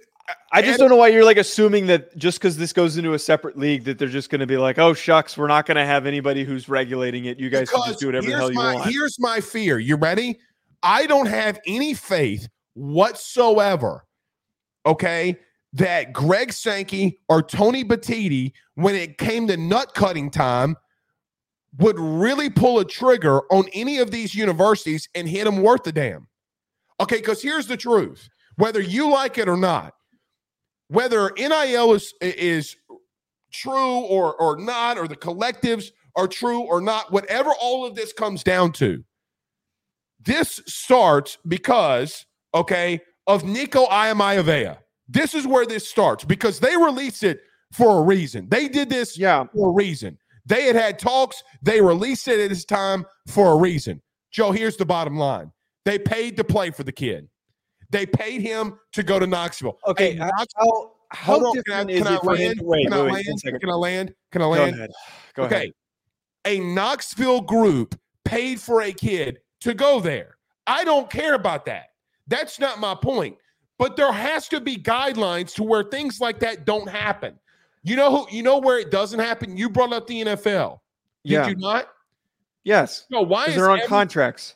I 0.54 0.62
just 0.62 0.80
don't 0.80 0.90
know 0.90 0.96
why 0.96 1.10
you're 1.10 1.26
like 1.26 1.38
assuming 1.38 1.88
that 1.88 2.16
just 2.18 2.40
because 2.40 2.58
this 2.58 2.74
goes 2.74 2.98
into 2.98 3.14
a 3.14 3.20
separate 3.20 3.58
league 3.58 3.84
that 3.86 3.98
they're 3.98 4.08
just 4.08 4.30
going 4.30 4.40
to 4.40 4.48
be 4.48 4.58
like, 4.58 4.78
oh 4.80 4.94
shucks, 4.94 5.38
we're 5.38 5.48
not 5.48 5.66
going 5.66 5.78
to 5.78 5.86
have 5.86 6.06
anybody 6.06 6.44
who's 6.44 6.70
regulating 6.70 7.26
it. 7.26 7.40
You 7.40 7.50
guys 7.50 7.70
can 7.70 7.82
just 7.86 8.00
do 8.00 8.08
whatever 8.08 8.28
the 8.28 8.36
hell 8.36 8.50
you 8.50 8.56
my, 8.56 8.76
want. 8.76 8.90
Here's 8.90 9.20
my 9.20 9.40
fear. 9.40 9.80
You 9.80 9.96
ready? 9.96 10.40
I 10.84 11.06
don't 11.06 11.28
have 11.28 11.60
any 11.68 11.94
faith 11.94 12.48
whatsoever. 12.74 14.06
Okay, 14.86 15.38
that 15.74 16.12
Greg 16.12 16.52
Sankey 16.52 17.20
or 17.30 17.42
Tony 17.42 17.84
Petitti, 17.84 18.54
when 18.76 18.96
it 18.96 19.18
came 19.18 19.48
to 19.48 19.58
nut 19.58 19.94
cutting 19.94 20.32
time, 20.32 20.76
would 21.78 22.00
really 22.00 22.50
pull 22.50 22.80
a 22.80 22.86
trigger 22.86 23.42
on 23.52 23.66
any 23.74 24.00
of 24.00 24.12
these 24.12 24.36
universities 24.36 25.08
and 25.16 25.30
hit 25.30 25.46
them 25.46 25.62
worth 25.62 25.84
the 25.84 25.92
damn. 25.92 26.28
Okay, 27.02 27.18
because 27.18 27.42
here's 27.42 27.68
the 27.68 27.78
truth: 27.78 28.30
whether 28.56 28.80
you 28.80 29.10
like 29.10 29.38
it 29.38 29.50
or 29.50 29.58
not, 29.58 29.94
whether 30.88 31.32
NIL 31.36 31.94
is 31.94 32.14
is 32.22 32.76
true 33.52 34.00
or 34.02 34.36
or 34.36 34.58
not, 34.58 34.98
or 34.98 35.08
the 35.08 35.16
collectives 35.16 35.92
are 36.16 36.28
true 36.28 36.62
or 36.62 36.80
not, 36.80 37.12
whatever 37.12 37.52
all 37.60 37.86
of 37.86 37.96
this 37.96 38.14
comes 38.14 38.44
down 38.44 38.72
to, 38.74 39.04
this 40.24 40.62
starts 40.68 41.38
because 41.48 42.26
okay 42.54 43.02
of 43.28 43.44
Nico 43.44 43.86
Iamaleava. 43.88 44.78
This 45.08 45.34
is 45.34 45.48
where 45.48 45.66
this 45.66 45.90
starts 45.90 46.24
because 46.24 46.60
they 46.60 46.78
released 46.78 47.24
it 47.24 47.42
for 47.72 48.00
a 48.00 48.02
reason. 48.02 48.48
They 48.50 48.68
did 48.68 48.90
this 48.90 49.18
yeah. 49.18 49.46
for 49.54 49.70
a 49.70 49.74
reason. 49.74 50.18
They 50.46 50.66
had 50.66 50.76
had 50.76 51.00
talks. 51.00 51.44
They 51.62 51.82
released 51.82 52.28
it 52.28 52.40
at 52.40 52.50
this 52.50 52.66
time 52.66 53.06
for 53.28 53.54
a 53.54 53.58
reason. 53.58 54.02
Joe, 54.32 54.52
here's 54.52 54.78
the 54.78 54.86
bottom 54.86 55.18
line. 55.18 55.52
They 55.86 56.00
paid 56.00 56.38
to 56.38 56.44
play 56.44 56.72
for 56.72 56.84
the 56.84 56.91
kid. 56.91 57.28
They 57.89 58.06
paid 58.06 58.41
him 58.41 58.80
to 58.94 59.04
go 59.04 59.20
to 59.20 59.28
Knoxville. 59.28 59.78
Okay, 59.88 60.13
hey, 60.13 60.17
Knoxville, 60.17 60.96
how, 61.10 61.39
how 61.39 61.54
different 61.54 61.89
can 61.89 62.08
I, 62.08 62.17
can 62.17 62.30
I 62.30 62.32
land? 62.32 62.60
Wait, 62.63 62.84
can, 62.86 62.94
I 62.94 63.02
land? 63.02 63.41
can 63.44 63.70
I 63.70 63.74
land? 63.74 64.13
Can 64.32 64.41
I 64.41 64.46
land? 64.46 64.72
Go 64.72 64.78
ahead. 64.78 64.91
Go 65.36 65.44
okay. 65.44 65.56
Ahead. 65.56 65.72
A 66.46 66.60
Knoxville 66.60 67.41
group 67.41 68.00
paid 68.24 68.60
for 68.60 68.82
a 68.82 68.91
kid 68.91 69.39
to 69.62 69.74
go 69.74 70.00
there. 70.00 70.38
I 70.65 70.84
don't 70.84 71.10
care 71.10 71.34
about 71.34 71.65
that. 71.65 71.88
That's 72.28 72.60
not 72.60 72.80
my 72.80 72.96
point. 72.96 73.38
But 73.78 73.96
there 73.96 74.12
has 74.12 74.48
to 74.50 74.62
be 74.62 74.78
guidelines 74.78 75.54
to 75.56 75.63
where 75.63 75.84
things 75.84 76.22
like 76.22 76.39
that 76.39 76.65
don't 76.65 76.88
happen. 76.88 77.38
You 77.84 77.96
know 77.96 78.15
who 78.15 78.36
you 78.36 78.44
know 78.44 78.60
where 78.60 78.78
it 78.78 78.91
doesn't 78.91 79.20
happen? 79.20 79.58
You 79.58 79.70
brought 79.70 79.91
up 79.91 80.06
the 80.06 80.24
NFL. 80.24 80.80
Did 81.24 81.32
yeah. 81.32 81.48
you 81.48 81.56
not? 81.56 81.88
Yes. 82.63 83.06
No, 83.10 83.22
why 83.22 83.46
is 83.46 83.56
they're 83.56 83.72
on 83.72 83.80
every, 83.80 83.88
contracts? 83.88 84.56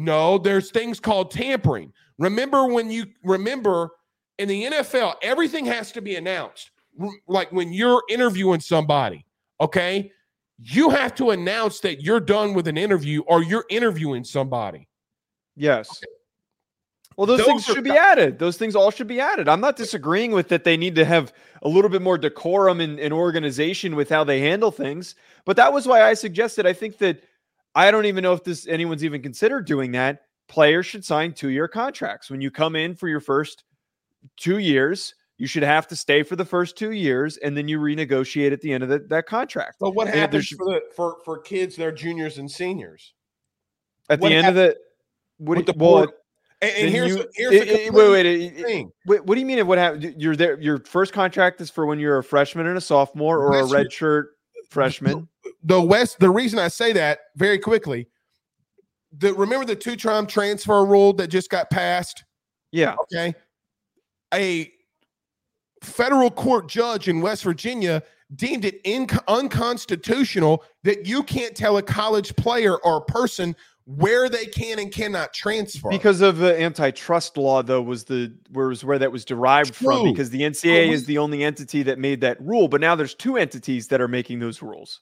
No, 0.00 0.38
there's 0.38 0.70
things 0.70 0.98
called 0.98 1.30
tampering. 1.30 1.92
Remember 2.18 2.64
when 2.66 2.90
you 2.90 3.04
remember 3.22 3.90
in 4.38 4.48
the 4.48 4.64
NFL, 4.64 5.16
everything 5.22 5.66
has 5.66 5.92
to 5.92 6.00
be 6.00 6.16
announced. 6.16 6.70
Like 7.28 7.52
when 7.52 7.70
you're 7.70 8.02
interviewing 8.08 8.60
somebody, 8.60 9.26
okay? 9.60 10.10
You 10.58 10.88
have 10.88 11.14
to 11.16 11.30
announce 11.32 11.80
that 11.80 12.00
you're 12.00 12.20
done 12.20 12.54
with 12.54 12.66
an 12.66 12.78
interview 12.78 13.20
or 13.26 13.42
you're 13.42 13.66
interviewing 13.68 14.24
somebody. 14.24 14.88
Yes. 15.54 15.90
Okay. 15.90 16.12
Well, 17.18 17.26
those, 17.26 17.40
those 17.40 17.46
things 17.46 17.64
should 17.66 17.84
be 17.84 17.90
added. 17.90 18.38
Those 18.38 18.56
things 18.56 18.74
all 18.74 18.90
should 18.90 19.06
be 19.06 19.20
added. 19.20 19.50
I'm 19.50 19.60
not 19.60 19.76
disagreeing 19.76 20.32
with 20.32 20.48
that. 20.48 20.64
They 20.64 20.78
need 20.78 20.94
to 20.94 21.04
have 21.04 21.34
a 21.60 21.68
little 21.68 21.90
bit 21.90 22.00
more 22.00 22.16
decorum 22.16 22.80
and, 22.80 22.98
and 22.98 23.12
organization 23.12 23.96
with 23.96 24.08
how 24.08 24.24
they 24.24 24.40
handle 24.40 24.70
things. 24.70 25.14
But 25.44 25.56
that 25.58 25.74
was 25.74 25.86
why 25.86 26.02
I 26.02 26.14
suggested. 26.14 26.64
I 26.64 26.72
think 26.72 26.96
that 26.98 27.22
I 27.74 27.90
don't 27.90 28.06
even 28.06 28.22
know 28.22 28.32
if 28.32 28.44
this 28.44 28.66
anyone's 28.66 29.04
even 29.04 29.22
considered 29.22 29.66
doing 29.66 29.92
that. 29.92 30.22
Players 30.48 30.86
should 30.86 31.04
sign 31.04 31.32
two 31.32 31.48
year 31.48 31.68
contracts. 31.68 32.30
When 32.30 32.40
you 32.40 32.50
come 32.50 32.74
in 32.74 32.94
for 32.94 33.08
your 33.08 33.20
first 33.20 33.64
two 34.36 34.58
years, 34.58 35.14
you 35.38 35.46
should 35.46 35.62
have 35.62 35.86
to 35.88 35.96
stay 35.96 36.22
for 36.22 36.36
the 36.36 36.44
first 36.44 36.76
two 36.76 36.90
years, 36.90 37.36
and 37.38 37.56
then 37.56 37.68
you 37.68 37.78
renegotiate 37.78 38.52
at 38.52 38.60
the 38.60 38.72
end 38.72 38.82
of 38.82 38.88
the, 38.88 38.98
that 39.08 39.26
contract. 39.26 39.76
But 39.80 39.94
what 39.94 40.08
happens 40.08 40.48
for 40.48 40.66
the 40.66 40.82
for 40.94 41.18
for 41.24 41.38
kids 41.38 41.76
that 41.76 41.86
are 41.86 41.92
juniors 41.92 42.38
and 42.38 42.50
seniors? 42.50 43.14
At 44.08 44.20
what 44.20 44.28
the 44.28 44.34
end 44.34 44.48
of 44.48 44.54
the 44.54 44.76
what, 45.38 45.64
the 45.64 45.72
well, 45.76 46.08
and, 46.60 46.70
and 46.76 46.90
here's, 46.90 47.16
you, 47.16 47.26
here's 47.34 47.54
it, 47.54 47.68
it, 47.68 47.94
wait, 47.94 48.10
wait, 48.10 48.56
thing. 48.56 48.92
wait. 49.06 49.24
What 49.24 49.34
do 49.34 49.40
you 49.40 49.46
mean? 49.46 49.66
What 49.66 49.78
happened? 49.78 50.14
You're 50.18 50.36
there. 50.36 50.60
Your 50.60 50.78
first 50.80 51.14
contract 51.14 51.60
is 51.62 51.70
for 51.70 51.86
when 51.86 51.98
you're 51.98 52.18
a 52.18 52.24
freshman 52.24 52.66
and 52.66 52.76
a 52.76 52.80
sophomore, 52.80 53.38
or 53.38 53.60
a 53.60 53.64
red 53.64 53.90
shirt 53.90 54.32
freshman. 54.68 55.26
The, 55.62 55.80
West. 55.80 56.18
The 56.20 56.30
reason 56.30 56.58
I 56.58 56.68
say 56.68 56.92
that 56.92 57.20
very 57.36 57.58
quickly. 57.58 58.08
The 59.18 59.34
remember 59.34 59.66
the 59.66 59.76
two 59.76 59.96
time 59.96 60.26
transfer 60.26 60.84
rule 60.84 61.12
that 61.14 61.28
just 61.28 61.50
got 61.50 61.70
passed. 61.70 62.24
Yeah. 62.72 62.94
Okay. 63.02 63.34
A 64.32 64.72
federal 65.82 66.30
court 66.30 66.68
judge 66.68 67.08
in 67.08 67.20
West 67.20 67.42
Virginia 67.42 68.02
deemed 68.36 68.64
it 68.64 68.80
unconstitutional 69.26 70.62
that 70.84 71.06
you 71.06 71.22
can't 71.22 71.56
tell 71.56 71.78
a 71.78 71.82
college 71.82 72.34
player 72.36 72.76
or 72.78 73.00
person 73.00 73.56
where 73.86 74.28
they 74.28 74.46
can 74.46 74.78
and 74.78 74.92
cannot 74.92 75.32
transfer 75.32 75.88
because 75.90 76.20
of 76.20 76.36
the 76.38 76.60
antitrust 76.60 77.36
law 77.36 77.60
though 77.60 77.82
was 77.82 78.04
the 78.04 78.32
where 78.50 78.68
was 78.68 78.84
where 78.84 79.00
that 79.00 79.10
was 79.10 79.24
derived 79.24 79.74
True. 79.74 79.86
from 79.86 80.12
because 80.12 80.30
the 80.30 80.42
ncaa 80.42 80.92
is 80.92 81.06
the 81.06 81.18
only 81.18 81.42
entity 81.42 81.82
that 81.82 81.98
made 81.98 82.20
that 82.20 82.40
rule 82.40 82.68
but 82.68 82.80
now 82.80 82.94
there's 82.94 83.14
two 83.14 83.36
entities 83.36 83.88
that 83.88 84.00
are 84.00 84.06
making 84.06 84.38
those 84.38 84.62
rules 84.62 85.00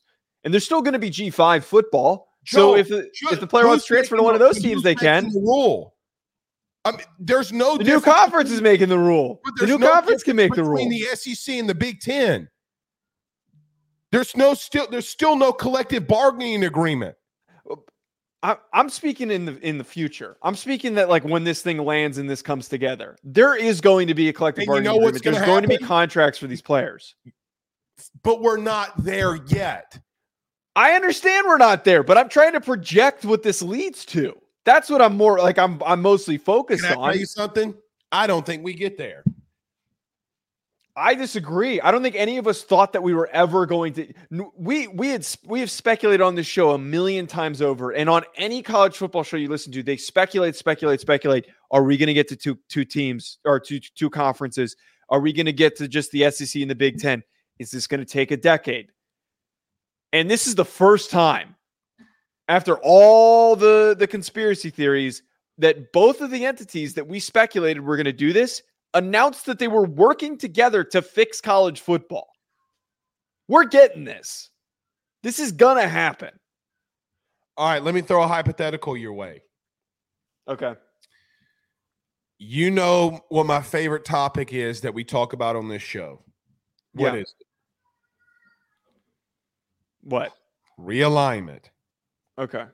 and 0.49 0.55
there's 0.55 0.65
still 0.65 0.81
going 0.81 0.95
to 0.95 0.99
be 0.99 1.11
g5 1.11 1.63
football 1.63 2.29
Joe, 2.45 2.59
so 2.59 2.77
if 2.77 2.87
uh, 2.87 2.97
the, 2.97 3.11
if 3.33 3.41
the 3.41 3.47
player 3.47 3.67
wants 3.67 3.85
to 3.85 3.89
transfer 3.93 4.17
to 4.17 4.23
one 4.23 4.33
of 4.33 4.41
those 4.41 4.59
teams 4.59 4.83
they 4.83 4.95
can 4.95 5.29
the 5.29 5.41
rule 5.41 5.95
I 6.85 6.93
mean, 6.93 7.01
there's 7.19 7.53
no 7.53 7.77
the 7.77 7.85
new 7.85 8.01
conference 8.01 8.51
is 8.51 8.63
making 8.63 8.89
the 8.89 8.99
rule. 8.99 9.41
The 9.59 9.67
new 9.67 9.79
no 9.79 9.91
conference 9.93 10.23
can 10.23 10.37
make 10.37 10.55
the 10.55 10.65
rule 10.65 10.77
between 10.77 10.89
the 10.89 11.01
SEC 11.17 11.57
and 11.57 11.69
the 11.69 11.75
Big 11.75 12.01
Ten. 12.01 12.49
There's 14.11 14.35
no 14.37 14.55
still 14.55 14.87
there's 14.91 15.09
still 15.09 15.37
no 15.37 15.53
collective 15.53 16.07
bargaining 16.07 16.65
agreement. 16.65 17.15
I, 18.43 18.57
am 18.73 18.89
speaking 18.89 19.31
in 19.33 19.45
the 19.45 19.59
in 19.67 19.79
the 19.79 19.85
future. 19.85 20.37
I'm 20.43 20.55
speaking 20.55 20.95
that 20.95 21.09
like 21.09 21.25
when 21.25 21.45
this 21.45 21.61
thing 21.61 21.79
lands 21.79 22.19
and 22.19 22.31
this 22.31 22.41
comes 22.41 22.69
together, 22.69 23.17
there 23.25 23.57
is 23.57 23.81
going 23.81 24.07
to 24.07 24.15
be 24.15 24.29
a 24.29 24.33
collective 24.33 24.63
and 24.63 24.69
bargaining 24.69 24.95
you 24.95 25.01
know 25.01 25.07
agreement. 25.09 25.25
There's 25.25 25.37
happen? 25.37 25.53
going 25.53 25.63
to 25.63 25.69
be 25.69 25.79
contracts 25.79 26.39
for 26.39 26.47
these 26.47 26.63
players, 26.63 27.17
but 28.23 28.41
we're 28.41 28.57
not 28.57 29.03
there 29.03 29.35
yet. 29.49 29.99
I 30.79 30.93
understand 30.93 31.49
we're 31.49 31.59
not 31.59 31.83
there, 31.83 32.05
but 32.05 32.17
I'm 32.17 32.29
trying 32.29 32.53
to 32.53 32.61
project 32.61 33.25
what 33.25 33.43
this 33.43 33.63
leads 33.63 34.05
to. 34.07 34.41
That's 34.65 34.89
what 34.89 35.03
I'm 35.03 35.17
more 35.17 35.39
like. 35.39 35.59
I'm 35.59 35.83
I'm 35.85 36.01
mostly 36.01 36.39
focused 36.39 36.85
Can 36.85 36.93
I 36.93 37.01
on. 37.01 37.11
Tell 37.11 37.19
you 37.19 37.27
something. 37.27 37.75
I 38.13 38.29
don't 38.29 38.47
think 38.47 38.63
we 38.63 38.75
get 38.75 38.97
there. 38.97 39.25
I 40.97 41.17
disagree. 41.17 41.81
I 41.81 41.91
don't 41.91 42.05
think 42.05 42.15
any 42.15 42.39
of 42.39 42.47
us 42.47 42.63
thought 42.63 42.93
that 42.93 43.03
we 43.03 43.13
were 43.13 43.29
ever 43.33 43.67
going 43.67 43.93
to. 43.95 44.13
We 44.57 44.87
we 44.87 45.09
had 45.09 45.27
we 45.45 45.59
have 45.59 45.71
speculated 45.71 46.23
on 46.23 46.37
this 46.37 46.47
show 46.47 46.71
a 46.71 46.79
million 46.79 47.27
times 47.27 47.61
over, 47.61 47.91
and 47.91 48.09
on 48.09 48.23
any 48.37 48.63
college 48.63 48.97
football 48.97 49.25
show 49.25 49.37
you 49.37 49.49
listen 49.49 49.73
to, 49.73 49.83
they 49.83 49.97
speculate, 49.97 50.55
speculate, 50.55 51.01
speculate. 51.01 51.47
Are 51.73 51.83
we 51.83 51.97
going 51.97 52.07
to 52.07 52.15
get 52.15 52.29
to 52.29 52.37
two 52.37 52.57
two 52.69 52.85
teams 52.85 53.39
or 53.45 53.59
two 53.59 53.81
two 53.81 54.11
conferences? 54.11 54.77
Are 55.09 55.19
we 55.19 55.33
going 55.33 55.47
to 55.47 55.53
get 55.53 55.75
to 55.79 55.89
just 55.89 56.13
the 56.13 56.31
SEC 56.31 56.63
and 56.63 56.71
the 56.71 56.77
Big 56.77 57.01
Ten? 57.01 57.25
Is 57.59 57.73
this 57.73 57.89
going 57.89 57.99
to 57.99 58.07
take 58.07 58.31
a 58.31 58.37
decade? 58.37 58.93
And 60.13 60.31
this 60.31 60.47
is 60.47 60.55
the 60.55 60.65
first 60.65 61.11
time 61.11 61.55
after 62.49 62.79
all 62.79 63.57
the 63.57 63.95
the 63.99 64.07
conspiracy 64.07 64.71
theories 64.71 65.23
that 65.59 65.93
both 65.93 66.21
of 66.21 66.31
the 66.31 66.47
entities 66.47 66.95
that 66.95 67.07
we 67.07 67.21
speculated 67.21 67.81
were 67.81 67.97
going 67.97 68.07
to 68.07 68.13
do 68.13 68.33
this 68.33 68.63
announced 68.95 69.47
that 69.47 69.59
they 69.59 69.69
were 69.69 69.85
working 69.85 70.39
together 70.39 70.83
to 70.83 71.03
fix 71.03 71.41
college 71.41 71.81
football. 71.81 72.29
We're 73.49 73.65
getting 73.65 74.05
this. 74.05 74.51
This 75.23 75.39
is 75.39 75.53
going 75.53 75.77
to 75.77 75.89
happen. 75.89 76.31
All 77.57 77.69
right, 77.69 77.83
let 77.83 77.95
me 77.95 78.03
throw 78.03 78.23
a 78.23 78.29
hypothetical 78.29 78.97
your 78.97 79.13
way. 79.13 79.43
Okay. 80.47 80.75
You 82.39 82.71
know 82.71 83.21
what 83.31 83.47
my 83.47 83.61
favorite 83.61 84.05
topic 84.05 84.53
is 84.53 84.83
that 84.83 84.95
we 84.95 85.03
talk 85.03 85.33
about 85.33 85.57
on 85.57 85.69
this 85.69 85.83
show. 85.83 86.23
What 86.95 87.15
yeah. 87.15 87.21
is 87.21 87.35
it? 87.41 87.47
What? 90.09 90.33
Realignment. 90.81 91.65
Okay. 92.39 92.65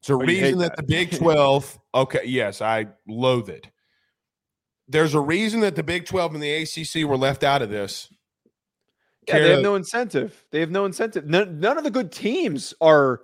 It's 0.00 0.10
a 0.10 0.14
oh, 0.14 0.18
reason 0.18 0.58
that. 0.58 0.76
that 0.76 0.76
the 0.76 0.82
Big 0.82 1.10
12, 1.18 1.78
okay, 1.94 2.22
yes, 2.24 2.60
I 2.60 2.88
loathe 3.08 3.48
it. 3.48 3.68
There's 4.88 5.14
a 5.14 5.20
reason 5.20 5.60
that 5.60 5.76
the 5.76 5.82
Big 5.82 6.04
12 6.06 6.34
and 6.34 6.42
the 6.42 6.52
ACC 6.52 7.08
were 7.08 7.16
left 7.16 7.42
out 7.44 7.62
of 7.62 7.70
this. 7.70 8.12
Yeah, 9.28 9.38
they 9.38 9.50
have 9.50 9.62
no 9.62 9.76
incentive. 9.76 10.44
They 10.50 10.60
have 10.60 10.70
no 10.70 10.84
incentive. 10.84 11.26
None, 11.26 11.60
none 11.60 11.78
of 11.78 11.84
the 11.84 11.90
good 11.90 12.10
teams 12.10 12.74
are 12.80 13.20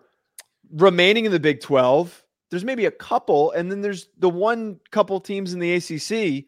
remaining 0.70 1.26
in 1.26 1.32
the 1.32 1.40
Big 1.40 1.60
12. 1.60 2.24
There's 2.50 2.64
maybe 2.64 2.86
a 2.86 2.90
couple, 2.92 3.50
and 3.50 3.70
then 3.70 3.82
there's 3.82 4.06
the 4.16 4.30
one 4.30 4.78
couple 4.92 5.20
teams 5.20 5.52
in 5.52 5.58
the 5.58 5.74
ACC 5.74 6.44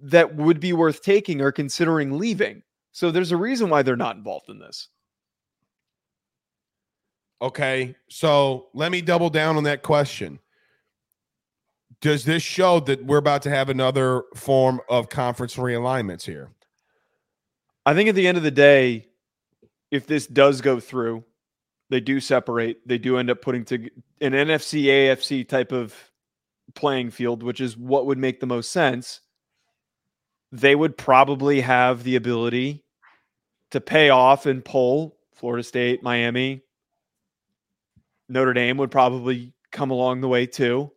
that 0.00 0.36
would 0.36 0.60
be 0.60 0.72
worth 0.72 1.02
taking 1.02 1.40
or 1.40 1.50
considering 1.50 2.16
leaving. 2.18 2.62
So 2.92 3.10
there's 3.10 3.32
a 3.32 3.36
reason 3.36 3.68
why 3.68 3.82
they're 3.82 3.96
not 3.96 4.16
involved 4.16 4.48
in 4.48 4.60
this. 4.60 4.88
Okay. 7.40 7.94
So 8.08 8.68
let 8.72 8.90
me 8.90 9.00
double 9.02 9.30
down 9.30 9.56
on 9.56 9.64
that 9.64 9.82
question. 9.82 10.38
Does 12.00 12.24
this 12.24 12.42
show 12.42 12.80
that 12.80 13.04
we're 13.04 13.18
about 13.18 13.42
to 13.42 13.50
have 13.50 13.68
another 13.68 14.24
form 14.34 14.80
of 14.88 15.08
conference 15.08 15.56
realignments 15.56 16.22
here? 16.22 16.50
I 17.84 17.94
think 17.94 18.08
at 18.08 18.14
the 18.14 18.26
end 18.26 18.36
of 18.36 18.44
the 18.44 18.50
day, 18.50 19.08
if 19.90 20.06
this 20.06 20.26
does 20.26 20.60
go 20.60 20.80
through, 20.80 21.24
they 21.88 22.00
do 22.00 22.20
separate. 22.20 22.86
They 22.86 22.98
do 22.98 23.16
end 23.16 23.30
up 23.30 23.40
putting 23.40 23.64
to 23.66 23.76
an 24.20 24.32
NFC 24.32 24.84
AFC 24.84 25.48
type 25.48 25.72
of 25.72 25.94
playing 26.74 27.10
field, 27.10 27.42
which 27.42 27.60
is 27.60 27.76
what 27.76 28.06
would 28.06 28.18
make 28.18 28.40
the 28.40 28.46
most 28.46 28.72
sense. 28.72 29.20
They 30.52 30.74
would 30.74 30.98
probably 30.98 31.60
have 31.60 32.02
the 32.02 32.16
ability 32.16 32.84
to 33.70 33.80
pay 33.80 34.10
off 34.10 34.46
and 34.46 34.64
pull 34.64 35.16
Florida 35.34 35.62
State, 35.62 36.02
Miami, 36.02 36.62
Notre 38.28 38.52
Dame 38.52 38.76
would 38.78 38.90
probably 38.90 39.52
come 39.72 39.90
along 39.90 40.20
the 40.20 40.28
way 40.28 40.46
too. 40.46 40.90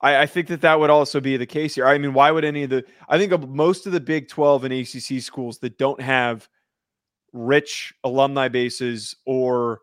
I, 0.00 0.22
I, 0.22 0.26
think 0.26 0.48
that 0.48 0.60
that 0.62 0.78
would 0.78 0.90
also 0.90 1.20
be 1.20 1.36
the 1.36 1.46
case 1.46 1.74
here. 1.74 1.86
I 1.86 1.98
mean, 1.98 2.12
why 2.12 2.30
would 2.30 2.44
any 2.44 2.64
of 2.64 2.70
the? 2.70 2.84
I 3.08 3.18
think 3.18 3.48
most 3.48 3.86
of 3.86 3.92
the 3.92 4.00
Big 4.00 4.28
Twelve 4.28 4.64
and 4.64 4.74
ACC 4.74 5.22
schools 5.22 5.58
that 5.58 5.78
don't 5.78 6.00
have 6.00 6.48
rich 7.32 7.94
alumni 8.04 8.48
bases 8.48 9.16
or 9.26 9.80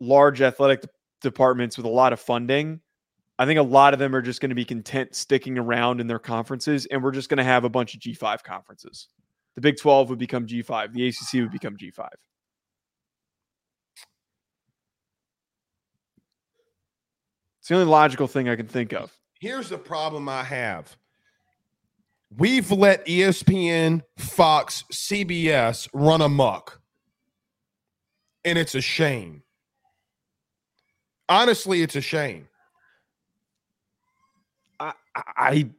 large 0.00 0.42
athletic 0.42 0.84
departments 1.20 1.76
with 1.76 1.86
a 1.86 1.90
lot 1.90 2.12
of 2.12 2.20
funding. 2.20 2.80
I 3.38 3.46
think 3.46 3.58
a 3.58 3.62
lot 3.62 3.94
of 3.94 3.98
them 3.98 4.14
are 4.14 4.22
just 4.22 4.40
going 4.40 4.50
to 4.50 4.54
be 4.54 4.64
content 4.64 5.14
sticking 5.14 5.58
around 5.58 6.00
in 6.00 6.06
their 6.06 6.20
conferences, 6.20 6.86
and 6.86 7.02
we're 7.02 7.10
just 7.10 7.28
going 7.28 7.38
to 7.38 7.44
have 7.44 7.64
a 7.64 7.68
bunch 7.68 7.94
of 7.94 8.00
G5 8.00 8.44
conferences. 8.44 9.08
The 9.56 9.60
Big 9.60 9.76
12 9.76 10.10
would 10.10 10.18
become 10.18 10.46
G5, 10.46 10.92
the 10.92 11.08
ACC 11.08 11.42
would 11.42 11.50
become 11.50 11.76
G5. 11.76 12.08
It's 17.64 17.70
the 17.70 17.76
only 17.76 17.90
logical 17.90 18.26
thing 18.26 18.46
I 18.46 18.56
can 18.56 18.66
think 18.66 18.92
of. 18.92 19.10
Here's 19.40 19.70
the 19.70 19.78
problem 19.78 20.28
I 20.28 20.42
have. 20.44 20.98
We've 22.36 22.70
let 22.70 23.06
ESPN, 23.06 24.02
Fox, 24.18 24.84
CBS 24.92 25.88
run 25.94 26.20
amok. 26.20 26.82
And 28.44 28.58
it's 28.58 28.74
a 28.74 28.82
shame. 28.82 29.44
Honestly, 31.26 31.80
it's 31.80 31.96
a 31.96 32.02
shame. 32.02 32.48
I 34.78 34.92
I 35.16 35.70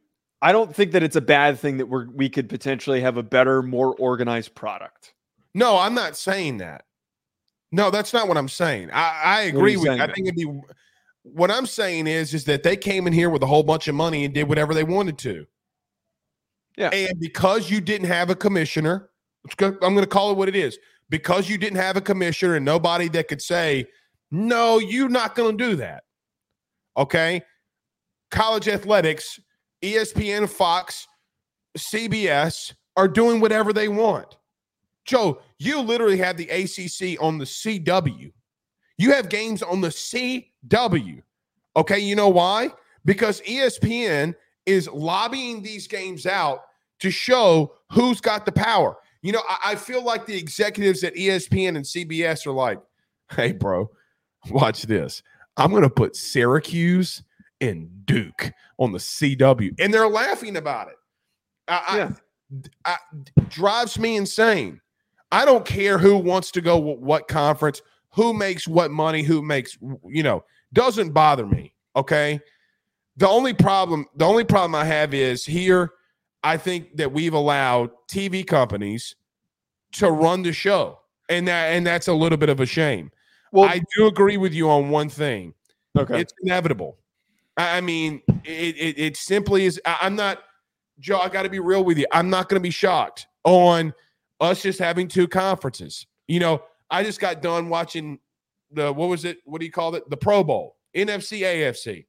I 0.42 0.52
don't 0.52 0.76
think 0.76 0.92
that 0.94 1.04
it's 1.04 1.16
a 1.16 1.22
bad 1.22 1.60
thing 1.60 1.78
that 1.78 1.86
we're 1.86 2.10
we 2.10 2.30
could 2.30 2.50
potentially 2.50 3.02
have 3.02 3.18
a 3.18 3.24
better, 3.24 3.62
more 3.62 3.94
organized 4.00 4.56
product. 4.56 5.14
No, 5.54 5.78
I'm 5.78 5.94
not 5.94 6.18
saying 6.18 6.58
that. 6.58 6.86
No, 7.72 7.92
that's 7.92 8.12
not 8.12 8.28
what 8.28 8.38
I'm 8.38 8.50
saying. 8.50 8.90
I, 8.92 9.22
I 9.24 9.42
agree 9.42 9.78
with. 9.78 9.90
I 9.90 10.08
think 10.08 10.28
it'd 10.28 10.36
be 10.36 10.62
what 11.34 11.50
I'm 11.50 11.66
saying 11.66 12.08
is, 12.08 12.34
is 12.34 12.46
that 12.46 12.64
they 12.64 12.78
came 12.78 13.08
in 13.08 13.14
here 13.14 13.30
with 13.30 13.42
a 13.42 13.48
whole 13.48 13.64
bunch 13.64 13.88
of 13.88 13.96
money 13.96 14.26
and 14.26 14.34
did 14.34 14.48
whatever 14.48 14.74
they 14.74 14.84
wanted 14.84 15.18
to. 15.20 15.46
Yeah. 16.78 16.90
And 16.90 17.20
because 17.20 17.70
you 17.70 17.82
didn't 17.82 18.08
have 18.08 18.30
a 18.30 18.36
commissioner, 18.36 19.10
I'm 19.60 19.80
going 19.80 20.00
to 20.00 20.08
call 20.08 20.32
it 20.32 20.38
what 20.38 20.48
it 20.48 20.56
is. 20.56 20.78
Because 21.10 21.50
you 21.50 21.58
didn't 21.58 21.78
have 21.78 21.98
a 21.98 22.02
commissioner 22.02 22.56
and 22.56 22.66
nobody 22.66 23.10
that 23.10 23.28
could 23.28 23.42
say, 23.42 23.88
no, 24.32 24.80
you're 24.80 25.10
not 25.10 25.36
going 25.36 25.58
to 25.58 25.64
do 25.70 25.76
that. 25.78 26.04
Okay. 26.98 27.42
College 28.32 28.68
athletics, 28.68 29.40
ESPN, 29.84 30.50
Fox, 30.50 31.08
CBS 31.78 32.74
are 32.96 33.08
doing 33.08 33.40
whatever 33.40 33.74
they 33.74 33.88
want. 33.88 34.38
Joe, 35.06 35.42
you 35.60 35.80
literally 35.82 36.18
have 36.18 36.38
the 36.38 36.50
ACC 36.50 37.22
on 37.22 37.38
the 37.38 37.46
CW. 37.46 38.32
You 38.98 39.12
have 39.12 39.30
games 39.30 39.62
on 39.62 39.82
the 39.82 39.90
CW. 39.90 41.22
Okay, 41.76 42.00
you 42.00 42.16
know 42.16 42.30
why? 42.30 42.70
Because 43.04 43.42
ESPN 43.42 44.34
is 44.66 44.88
lobbying 44.90 45.62
these 45.62 45.88
games 45.88 46.26
out 46.26 46.62
to 47.00 47.12
show 47.12 47.74
who's 47.92 48.22
got 48.22 48.46
the 48.46 48.52
power. 48.52 48.96
You 49.22 49.34
know, 49.34 49.42
I, 49.50 49.72
I 49.72 49.76
feel 49.76 50.04
like 50.04 50.26
the 50.26 50.38
executives 50.38 51.04
at 51.04 51.16
ESPN 51.16 51.76
and 51.76 51.86
CBS 51.86 52.46
are 52.46 52.52
like, 52.52 52.80
hey, 53.32 53.52
bro, 53.52 53.90
watch 54.50 54.84
this. 54.84 55.22
I'm 55.58 55.72
going 55.72 55.84
to 55.84 55.90
put 55.90 56.16
Syracuse 56.16 57.24
and 57.62 58.06
Duke 58.06 58.52
on 58.78 58.92
the 58.92 59.00
CW. 59.00 59.76
And 59.80 59.94
they're 59.94 60.08
laughing 60.08 60.58
about 60.58 60.90
it. 60.90 60.96
I, 61.68 61.98
yeah. 61.98 62.12
I, 62.86 62.92
I, 62.94 63.42
drives 63.50 63.98
me 63.98 64.16
insane. 64.18 64.80
I 65.32 65.46
don't 65.46 65.66
care 65.66 65.98
who 65.98 66.18
wants 66.18 66.52
to 66.52 66.62
go 66.62 66.78
what 66.78 67.28
conference 67.28 67.82
who 68.16 68.34
makes 68.34 68.68
what 68.68 68.92
money, 68.92 69.24
who 69.24 69.42
makes, 69.42 69.78
you 70.06 70.24
know, 70.24 70.44
doesn't 70.74 71.12
bother 71.12 71.46
me. 71.46 71.74
Okay. 71.96 72.40
The 73.18 73.28
only 73.28 73.54
problem, 73.54 74.06
the 74.16 74.26
only 74.26 74.46
problem 74.46 74.74
I 74.74 74.86
have 74.86 75.14
is 75.14 75.46
here, 75.46 75.92
I 76.44 76.58
think 76.58 76.96
that 76.98 77.12
we've 77.12 77.34
allowed 77.34 77.92
TV 78.10 78.46
companies 78.46 79.16
to 79.94 80.12
run 80.12 80.44
the 80.44 80.54
show. 80.54 81.00
And 81.28 81.48
that 81.48 81.74
and 81.74 81.86
that's 81.86 82.08
a 82.08 82.14
little 82.14 82.38
bit 82.38 82.50
of 82.50 82.60
a 82.60 82.66
shame. 82.66 83.12
Well, 83.52 83.66
I 83.66 83.82
do 83.96 84.08
agree 84.08 84.38
with 84.38 84.54
you 84.54 84.70
on 84.70 84.90
one 84.90 85.10
thing. 85.10 85.54
Okay. 85.98 86.22
It's 86.22 86.34
inevitable. 86.44 86.98
I 87.58 87.82
mean, 87.82 88.22
it, 88.44 88.76
it, 88.78 89.00
it 89.00 89.18
simply 89.18 89.66
is. 89.66 89.82
I'm 89.86 90.16
not, 90.16 90.44
Joe, 91.00 91.20
I 91.20 91.30
got 91.30 91.44
to 91.44 91.50
be 91.50 91.60
real 91.60 91.84
with 91.84 91.98
you. 91.98 92.06
I'm 92.12 92.30
not 92.30 92.50
going 92.50 92.60
to 92.60 92.64
be 92.64 92.70
shocked 92.70 93.28
on 93.44 93.94
us 94.42 94.62
just 94.62 94.78
having 94.78 95.08
two 95.08 95.28
conferences. 95.28 96.06
You 96.28 96.40
know, 96.40 96.62
I 96.90 97.04
just 97.04 97.20
got 97.20 97.42
done 97.42 97.70
watching 97.70 98.20
the 98.72 98.92
what 98.92 99.10
was 99.10 99.26
it? 99.26 99.40
What 99.46 99.60
do 99.60 99.66
you 99.66 99.72
call 99.72 99.96
it? 99.96 100.10
The 100.10 100.18
Pro 100.18 100.44
Bowl, 100.44 100.78
NFC, 100.96 101.40
AFC. 101.42 102.06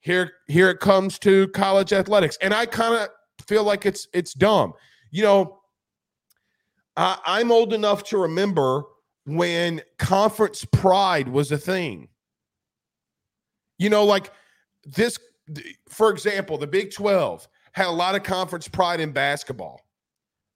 Here, 0.00 0.32
here 0.48 0.68
it 0.68 0.80
comes 0.80 1.18
to 1.20 1.46
college 1.48 1.92
athletics, 1.92 2.36
and 2.40 2.52
I 2.52 2.66
kind 2.66 2.94
of 2.94 3.08
feel 3.46 3.64
like 3.64 3.86
it's 3.86 4.08
it's 4.12 4.34
dumb. 4.34 4.72
You 5.10 5.22
know, 5.22 5.60
I, 6.96 7.18
I'm 7.24 7.52
old 7.52 7.72
enough 7.72 8.02
to 8.04 8.18
remember 8.18 8.82
when 9.24 9.80
conference 9.98 10.64
pride 10.64 11.28
was 11.28 11.52
a 11.52 11.58
thing. 11.58 12.08
You 13.78 13.90
know, 13.90 14.04
like 14.04 14.32
this, 14.84 15.18
for 15.88 16.10
example, 16.10 16.58
the 16.58 16.66
Big 16.66 16.92
12 16.92 17.48
had 17.72 17.86
a 17.86 17.90
lot 17.90 18.14
of 18.14 18.22
conference 18.22 18.68
pride 18.68 19.00
in 19.00 19.12
basketball. 19.12 19.80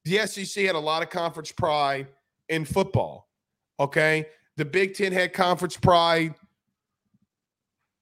The 0.05 0.27
SEC 0.27 0.65
had 0.65 0.75
a 0.75 0.81
lot 0.81 1.03
of 1.03 1.11
conference 1.11 1.53
pride 1.53 2.09
in 2.49 2.65
football. 2.65 3.29
Okay. 3.79 4.27
The 4.57 4.65
Big 4.65 4.95
Ten 4.95 5.13
had 5.13 5.33
conference 5.33 5.77
pride. 5.77 6.35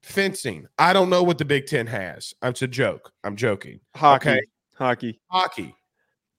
Fencing. 0.02 0.66
I 0.78 0.92
don't 0.92 1.08
know 1.10 1.22
what 1.22 1.38
the 1.38 1.44
Big 1.44 1.66
Ten 1.66 1.86
has. 1.86 2.34
It's 2.42 2.62
a 2.62 2.68
joke. 2.68 3.12
I'm 3.24 3.36
joking. 3.36 3.80
Hockey. 3.96 4.30
Okay? 4.30 4.40
Hockey. 4.74 5.20
Hockey. 5.28 5.74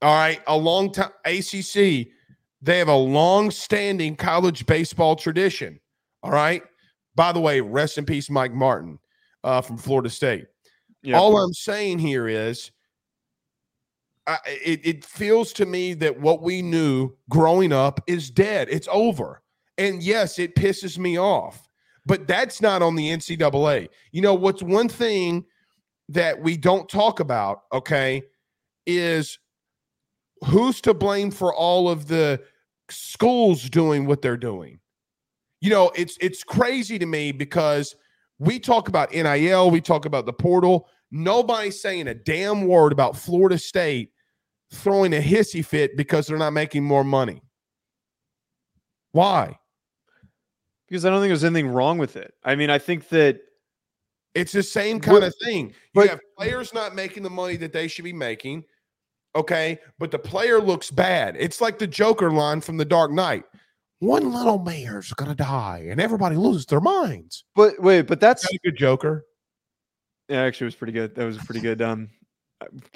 All 0.02 0.14
right. 0.14 0.42
A 0.48 0.56
long 0.56 0.92
time. 0.92 1.12
ACC. 1.26 2.08
They 2.62 2.80
have 2.80 2.88
a 2.88 2.96
long-standing 2.96 4.16
college 4.16 4.66
baseball 4.66 5.16
tradition. 5.16 5.80
All 6.24 6.32
right. 6.32 6.64
By 7.16 7.32
the 7.32 7.40
way, 7.40 7.62
rest 7.62 7.98
in 7.98 8.06
peace, 8.06 8.30
Mike 8.30 8.54
Martin 8.54 9.00
uh, 9.44 9.62
from 9.62 9.78
Florida 9.78 10.10
State. 10.10 10.48
All 11.14 11.38
I'm 11.38 11.54
saying 11.54 12.00
here 12.00 12.28
is 12.28 12.72
It, 14.48 14.82
it 14.84 15.06
feels 15.06 15.54
to 15.54 15.66
me 15.66 15.94
that 15.96 16.20
what 16.20 16.42
we 16.42 16.62
knew 16.62 17.12
growing 17.30 17.72
up 17.72 18.02
is 18.08 18.30
dead. 18.30 18.68
It's 18.72 18.88
over. 18.92 19.44
And 19.78 20.02
yes, 20.02 20.40
it 20.40 20.56
pisses 20.56 20.98
me 20.98 21.20
off, 21.20 21.68
but 22.06 22.28
that's 22.28 22.62
not 22.62 22.82
on 22.82 22.96
the 22.96 23.10
NCAA. 23.10 23.90
You 24.12 24.22
know, 24.22 24.34
what's 24.34 24.64
one 24.64 24.90
thing 24.90 25.46
that 26.10 26.42
we 26.42 26.58
don't 26.58 26.88
talk 26.88 27.20
about, 27.20 27.64
okay, 27.74 28.24
is 28.86 29.38
who's 30.46 30.82
to 30.82 30.94
blame 30.94 31.32
for 31.32 31.54
all 31.54 31.90
of 31.90 32.08
the 32.08 32.42
schools 32.90 33.70
doing 33.70 34.06
what 34.06 34.22
they're 34.22 34.38
doing? 34.38 34.80
You 35.62 35.70
know, 35.72 35.92
it's 35.96 36.18
it's 36.22 36.44
crazy 36.44 36.98
to 37.00 37.06
me 37.06 37.32
because 37.32 37.96
we 38.40 38.60
talk 38.60 38.88
about 38.88 39.14
NIL, 39.14 39.72
we 39.72 39.82
talk 39.82 40.06
about 40.06 40.26
the 40.26 40.34
portal. 40.34 40.88
Nobody's 41.12 41.82
saying 41.82 42.08
a 42.08 42.14
damn 42.14 42.68
word 42.68 42.92
about 42.92 43.18
Florida 43.18 43.58
State 43.58 44.12
throwing 44.76 45.14
a 45.14 45.22
hissy 45.22 45.66
fit 45.66 45.98
because 45.98 46.28
they're 46.28 46.38
not 46.38 46.54
making 46.54 46.84
more 46.84 47.04
money. 47.04 47.42
Why? 49.12 49.58
Because 50.88 51.06
I 51.06 51.10
don't 51.10 51.22
think 51.22 51.30
there's 51.30 51.44
anything 51.44 51.68
wrong 51.68 51.98
with 51.98 52.16
it. 52.16 52.34
I 52.44 52.56
mean, 52.56 52.70
I 52.70 52.78
think 52.78 53.10
that 53.10 53.40
it's 54.34 54.52
the 54.52 54.62
same 54.62 55.00
kind 55.00 55.24
of 55.24 55.34
thing. 55.44 55.68
You 55.68 55.74
but, 55.94 56.10
have 56.10 56.20
players 56.38 56.74
not 56.74 56.94
making 56.94 57.24
the 57.24 57.30
money 57.30 57.56
that 57.58 57.74
they 57.74 57.88
should 57.88 58.04
be 58.04 58.14
making. 58.14 58.66
Okay. 59.36 59.80
But 59.98 60.12
the 60.12 60.20
player 60.20 60.60
looks 60.60 60.92
bad. 60.92 61.36
It's 61.40 61.62
like 61.62 61.80
the 61.80 61.88
Joker 61.88 62.32
line 62.32 62.62
from 62.62 62.78
The 62.78 62.86
Dark 62.86 63.12
Knight. 63.12 63.46
One 64.00 64.34
little 64.34 64.60
mayor's 64.60 65.14
gonna 65.14 65.36
die 65.36 65.88
and 65.90 66.02
everybody 66.02 66.36
loses 66.36 66.66
their 66.66 66.82
minds. 66.82 67.46
But 67.56 67.80
wait, 67.82 68.04
but 68.04 68.20
that's 68.20 68.46
a 68.46 68.58
good 68.64 68.76
Joker. 68.76 69.26
Yeah, 70.28 70.42
actually, 70.42 70.66
it 70.66 70.68
was 70.68 70.76
pretty 70.76 70.94
good. 70.94 71.16
That 71.16 71.26
was 71.26 71.38
pretty 71.38 71.62
good. 71.62 71.82
Um, 71.82 72.10